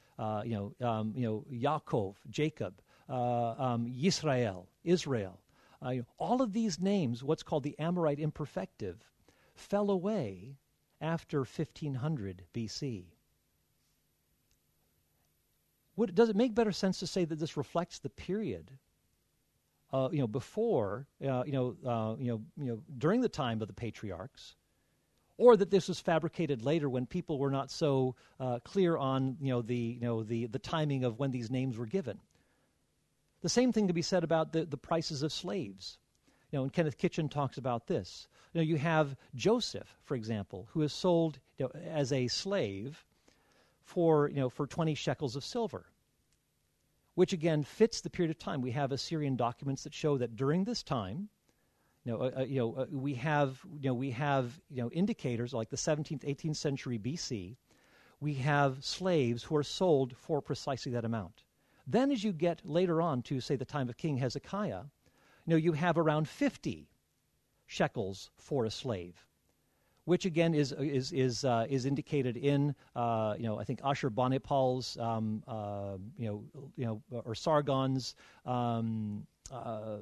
you 0.45 0.73
know, 0.79 0.87
um, 0.87 1.13
you 1.15 1.25
know, 1.25 1.45
Yaakov, 1.51 2.15
Jacob, 2.29 2.79
uh, 3.09 3.55
um, 3.57 3.87
Yisrael, 3.87 4.67
Israel, 4.83 5.39
uh, 5.83 5.89
you 5.89 5.99
know, 6.01 6.05
all 6.19 6.41
of 6.41 6.53
these 6.53 6.79
names, 6.79 7.23
what's 7.23 7.43
called 7.43 7.63
the 7.63 7.77
Amorite 7.79 8.19
imperfective, 8.19 8.97
fell 9.59 9.91
away 9.91 10.57
after 11.01 11.39
1500 11.39 12.43
BC. 12.53 13.05
Would, 15.95 16.15
does 16.15 16.29
it 16.29 16.35
make 16.35 16.55
better 16.55 16.71
sense 16.71 16.99
to 16.99 17.07
say 17.07 17.25
that 17.25 17.39
this 17.39 17.57
reflects 17.57 17.99
the 17.99 18.09
period, 18.09 18.71
uh, 19.91 20.09
you 20.11 20.19
know, 20.19 20.27
before, 20.27 21.07
uh, 21.25 21.43
you 21.45 21.51
know, 21.51 21.75
uh, 21.85 22.15
you 22.17 22.27
know, 22.27 22.41
you 22.57 22.65
know, 22.71 22.81
during 22.97 23.21
the 23.21 23.29
time 23.29 23.61
of 23.61 23.67
the 23.67 23.73
patriarchs, 23.73 24.55
or 25.37 25.55
that 25.55 25.71
this 25.71 25.87
was 25.87 25.99
fabricated 25.99 26.63
later 26.63 26.89
when 26.89 27.05
people 27.05 27.37
were 27.37 27.51
not 27.51 27.71
so 27.71 28.15
uh, 28.39 28.59
clear 28.59 28.97
on, 28.97 29.37
you 29.41 29.49
know, 29.49 29.61
the, 29.61 29.75
you 29.75 30.01
know, 30.01 30.23
the, 30.23 30.47
the 30.47 30.59
timing 30.59 31.03
of 31.03 31.17
when 31.19 31.31
these 31.31 31.49
names 31.49 31.77
were 31.77 31.85
given? 31.85 32.19
The 33.41 33.49
same 33.49 33.71
thing 33.71 33.87
can 33.87 33.95
be 33.95 34.01
said 34.01 34.23
about 34.23 34.51
the, 34.51 34.65
the 34.65 34.77
prices 34.77 35.23
of 35.23 35.31
slaves. 35.31 35.97
You 36.51 36.57
know, 36.57 36.63
and 36.63 36.73
Kenneth 36.73 36.97
Kitchen 36.97 37.29
talks 37.29 37.57
about 37.57 37.87
this. 37.87 38.27
You 38.53 38.61
know, 38.61 38.65
you 38.65 38.77
have 38.77 39.15
Joseph, 39.35 39.97
for 40.03 40.15
example, 40.15 40.67
who 40.71 40.81
is 40.81 40.91
sold 40.91 41.39
you 41.57 41.65
know, 41.65 41.79
as 41.81 42.11
a 42.11 42.27
slave 42.27 43.05
for, 43.83 44.29
you 44.29 44.37
know, 44.37 44.49
for 44.49 44.65
20 44.65 44.95
shekels 44.95 45.35
of 45.35 45.43
silver, 45.43 45.85
which 47.13 47.33
again 47.33 47.63
fits 47.63 48.01
the 48.01 48.09
period 48.09 48.31
of 48.31 48.39
time. 48.39 48.61
We 48.61 48.71
have 48.71 48.91
Assyrian 48.91 49.35
documents 49.35 49.83
that 49.83 49.93
show 49.93 50.17
that 50.17 50.35
during 50.35 50.63
this 50.63 50.81
time, 50.81 51.29
you 52.03 52.11
know, 52.11 52.21
uh, 52.21 52.31
uh, 52.37 52.43
you 52.43 52.59
know 52.59 52.75
uh, 52.75 52.85
we 52.91 53.13
have, 53.15 53.59
you 53.79 53.89
know, 53.89 53.93
we 53.93 54.11
have, 54.11 54.59
you 54.69 54.81
know, 54.81 54.89
indicators 54.91 55.53
like 55.53 55.69
the 55.69 55.77
17th, 55.77 56.23
18th 56.23 56.55
century 56.55 56.97
BC. 56.97 57.57
We 58.21 58.33
have 58.35 58.83
slaves 58.83 59.43
who 59.43 59.55
are 59.55 59.63
sold 59.63 60.15
for 60.17 60.41
precisely 60.41 60.91
that 60.93 61.05
amount. 61.05 61.43
Then, 61.85 62.11
as 62.11 62.23
you 62.23 62.31
get 62.31 62.65
later 62.65 63.01
on 63.01 63.21
to, 63.23 63.39
say, 63.39 63.55
the 63.55 63.65
time 63.65 63.89
of 63.89 63.97
King 63.97 64.17
Hezekiah, 64.17 64.83
you 65.51 65.57
you 65.57 65.73
have 65.73 65.97
around 65.97 66.27
50 66.27 66.89
shekels 67.67 68.31
for 68.37 68.65
a 68.65 68.71
slave 68.71 69.25
which 70.09 70.25
again 70.25 70.55
is 70.55 70.71
is 70.79 71.11
is 71.11 71.45
uh, 71.45 71.67
is 71.69 71.85
indicated 71.85 72.35
in 72.35 72.73
uh, 72.95 73.35
you 73.37 73.43
know 73.43 73.59
I 73.59 73.63
think 73.63 73.79
Ashurbanipal's 73.81 74.97
um, 74.97 75.43
uh, 75.47 75.97
you 76.17 76.27
know 76.27 76.43
you 76.75 76.85
know 76.85 77.01
or 77.11 77.35
Sargon's 77.35 78.15
um, 78.45 79.27
uh, 79.51 79.97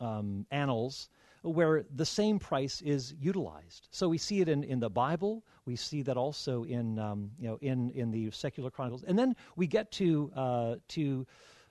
um, 0.00 0.46
annals 0.52 1.08
where 1.42 1.84
the 1.92 2.06
same 2.06 2.38
price 2.38 2.80
is 2.82 3.14
utilized. 3.20 3.88
So 3.90 4.08
we 4.08 4.16
see 4.16 4.40
it 4.40 4.48
in, 4.48 4.62
in 4.62 4.78
the 4.78 4.88
Bible. 4.88 5.42
We 5.66 5.74
see 5.74 6.02
that 6.02 6.16
also 6.16 6.62
in 6.62 7.00
um, 7.00 7.32
you 7.38 7.48
know 7.48 7.58
in 7.60 7.90
in 7.90 8.12
the 8.12 8.30
secular 8.30 8.70
chronicles, 8.70 9.02
and 9.02 9.18
then 9.18 9.34
we 9.56 9.66
get 9.66 9.90
to 9.92 10.30
uh, 10.36 10.76
to 10.88 11.26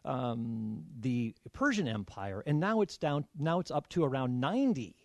um, 0.05 0.83
the 0.99 1.35
Persian 1.53 1.87
Empire, 1.87 2.43
and 2.45 2.59
now 2.59 2.81
it's 2.81 2.97
down. 2.97 3.25
Now 3.37 3.59
it's 3.59 3.71
up 3.71 3.87
to 3.89 4.03
around 4.03 4.39
ninety 4.39 4.95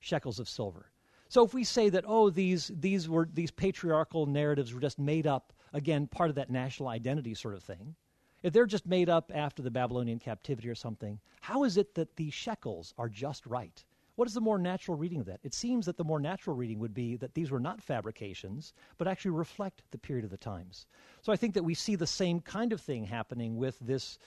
shekels 0.00 0.38
of 0.38 0.48
silver. 0.48 0.90
So 1.28 1.44
if 1.44 1.54
we 1.54 1.64
say 1.64 1.88
that, 1.88 2.04
oh, 2.06 2.28
these, 2.28 2.70
these, 2.74 3.08
were, 3.08 3.26
these 3.32 3.50
patriarchal 3.50 4.26
narratives 4.26 4.74
were 4.74 4.80
just 4.80 4.98
made 4.98 5.26
up, 5.26 5.54
again, 5.72 6.06
part 6.06 6.28
of 6.28 6.36
that 6.36 6.50
national 6.50 6.90
identity 6.90 7.32
sort 7.32 7.54
of 7.54 7.62
thing, 7.62 7.94
if 8.42 8.52
they're 8.52 8.66
just 8.66 8.86
made 8.86 9.08
up 9.08 9.32
after 9.34 9.62
the 9.62 9.70
Babylonian 9.70 10.18
captivity 10.18 10.68
or 10.68 10.74
something, 10.74 11.18
how 11.40 11.64
is 11.64 11.78
it 11.78 11.94
that 11.94 12.16
the 12.16 12.28
shekels 12.28 12.92
are 12.98 13.08
just 13.08 13.46
right? 13.46 13.82
What 14.16 14.28
is 14.28 14.34
the 14.34 14.40
more 14.40 14.58
natural 14.58 14.96
reading 14.96 15.20
of 15.20 15.26
that? 15.26 15.40
It 15.42 15.54
seems 15.54 15.86
that 15.86 15.96
the 15.96 16.04
more 16.04 16.20
natural 16.20 16.54
reading 16.54 16.78
would 16.80 16.92
be 16.92 17.16
that 17.16 17.34
these 17.34 17.50
were 17.50 17.60
not 17.60 17.80
fabrications, 17.80 18.74
but 18.98 19.08
actually 19.08 19.30
reflect 19.30 19.82
the 19.90 19.98
period 19.98 20.24
of 20.24 20.30
the 20.30 20.36
times. 20.36 20.86
So 21.22 21.32
I 21.32 21.36
think 21.36 21.54
that 21.54 21.62
we 21.64 21.74
see 21.74 21.96
the 21.96 22.06
same 22.06 22.40
kind 22.40 22.72
of 22.72 22.80
thing 22.80 23.04
happening 23.04 23.56
with 23.56 23.78
this. 23.80 24.18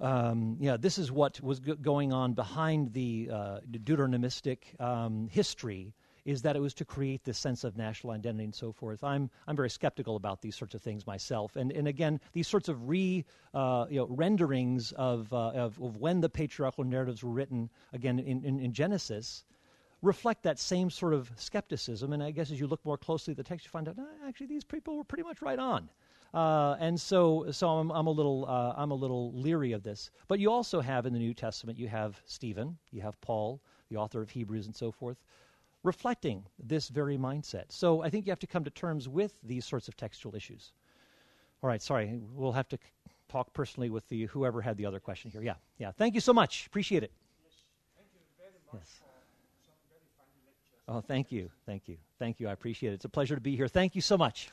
Um, 0.00 0.56
yeah, 0.58 0.76
this 0.76 0.98
is 0.98 1.12
what 1.12 1.40
was 1.40 1.60
g- 1.60 1.74
going 1.80 2.12
on 2.12 2.32
behind 2.32 2.92
the 2.94 3.30
uh, 3.32 3.60
Deuteronomistic 3.70 4.80
um, 4.80 5.28
history 5.30 5.94
is 6.24 6.42
that 6.42 6.56
it 6.56 6.60
was 6.60 6.74
to 6.74 6.84
create 6.84 7.24
this 7.24 7.38
sense 7.38 7.64
of 7.64 7.76
national 7.76 8.12
identity 8.12 8.44
and 8.44 8.54
so 8.54 8.72
forth. 8.72 9.04
I'm, 9.04 9.30
I'm 9.46 9.56
very 9.56 9.70
skeptical 9.70 10.16
about 10.16 10.40
these 10.40 10.56
sorts 10.56 10.74
of 10.74 10.82
things 10.82 11.06
myself. 11.06 11.56
And, 11.56 11.70
and 11.72 11.86
again, 11.86 12.20
these 12.32 12.48
sorts 12.48 12.68
of 12.68 12.88
re, 12.88 13.24
uh, 13.52 13.86
you 13.90 13.98
know, 13.98 14.06
renderings 14.06 14.92
of, 14.92 15.32
uh, 15.32 15.50
of, 15.50 15.80
of, 15.80 15.96
when 15.98 16.20
the 16.20 16.28
patriarchal 16.28 16.84
narratives 16.84 17.22
were 17.22 17.30
written, 17.30 17.68
again, 17.92 18.18
in, 18.18 18.42
in, 18.44 18.58
in, 18.58 18.72
Genesis, 18.72 19.44
reflect 20.00 20.42
that 20.42 20.58
same 20.58 20.90
sort 20.90 21.12
of 21.12 21.30
skepticism. 21.36 22.12
And 22.12 22.22
I 22.22 22.30
guess 22.30 22.50
as 22.50 22.58
you 22.58 22.66
look 22.66 22.84
more 22.84 22.96
closely 22.96 23.32
at 23.32 23.36
the 23.36 23.44
text, 23.44 23.66
you 23.66 23.70
find 23.70 23.88
out, 23.88 23.96
actually, 24.26 24.46
these 24.46 24.64
people 24.64 24.96
were 24.96 25.04
pretty 25.04 25.24
much 25.24 25.42
right 25.42 25.58
on. 25.58 25.88
Uh, 26.32 26.76
and 26.80 27.00
so, 27.00 27.46
so 27.52 27.68
I'm, 27.68 27.90
I'm 27.92 28.08
a 28.08 28.10
little, 28.10 28.46
uh, 28.48 28.74
I'm 28.76 28.90
a 28.90 28.94
little 28.94 29.32
leery 29.32 29.72
of 29.72 29.82
this. 29.82 30.10
But 30.26 30.40
you 30.40 30.50
also 30.50 30.80
have 30.80 31.06
in 31.06 31.12
the 31.12 31.18
New 31.18 31.34
Testament, 31.34 31.78
you 31.78 31.86
have 31.88 32.20
Stephen, 32.24 32.76
you 32.90 33.02
have 33.02 33.20
Paul, 33.20 33.60
the 33.88 33.96
author 33.96 34.20
of 34.20 34.30
Hebrews, 34.30 34.66
and 34.66 34.74
so 34.74 34.90
forth, 34.90 35.18
reflecting 35.84 36.44
this 36.58 36.88
very 36.88 37.16
mindset. 37.16 37.66
So 37.68 38.02
I 38.02 38.10
think 38.10 38.26
you 38.26 38.32
have 38.32 38.40
to 38.40 38.46
come 38.48 38.64
to 38.64 38.70
terms 38.70 39.08
with 39.08 39.34
these 39.44 39.64
sorts 39.64 39.86
of 39.86 39.96
textual 39.96 40.34
issues. 40.34 40.72
All 41.62 41.68
right, 41.68 41.80
sorry, 41.80 42.18
we'll 42.34 42.52
have 42.52 42.68
to 42.70 42.78
talk 43.28 43.52
personally 43.52 43.90
with 43.90 44.08
the 44.08 44.26
whoever 44.26 44.60
had 44.60 44.76
the 44.76 44.86
other 44.86 45.00
question 45.00 45.30
here. 45.30 45.42
Yeah, 45.42 45.54
yeah. 45.78 45.92
Thank 45.92 46.14
you 46.14 46.20
so 46.20 46.32
much. 46.32 46.66
Appreciate 46.66 47.02
it. 47.02 47.12
Yes. 47.44 47.54
Thank 47.96 48.08
you 48.12 48.20
very 48.38 48.50
much 48.72 48.82
yes. 48.82 49.00
Oh, 50.86 51.00
thank 51.00 51.32
you. 51.32 51.50
Thank 51.64 51.88
you. 51.88 51.96
Thank 52.18 52.40
you. 52.40 52.48
I 52.48 52.52
appreciate 52.52 52.90
it. 52.90 52.94
It's 52.96 53.04
a 53.06 53.08
pleasure 53.08 53.34
to 53.34 53.40
be 53.40 53.56
here. 53.56 53.68
Thank 53.68 53.94
you 53.94 54.02
so 54.02 54.18
much. 54.18 54.50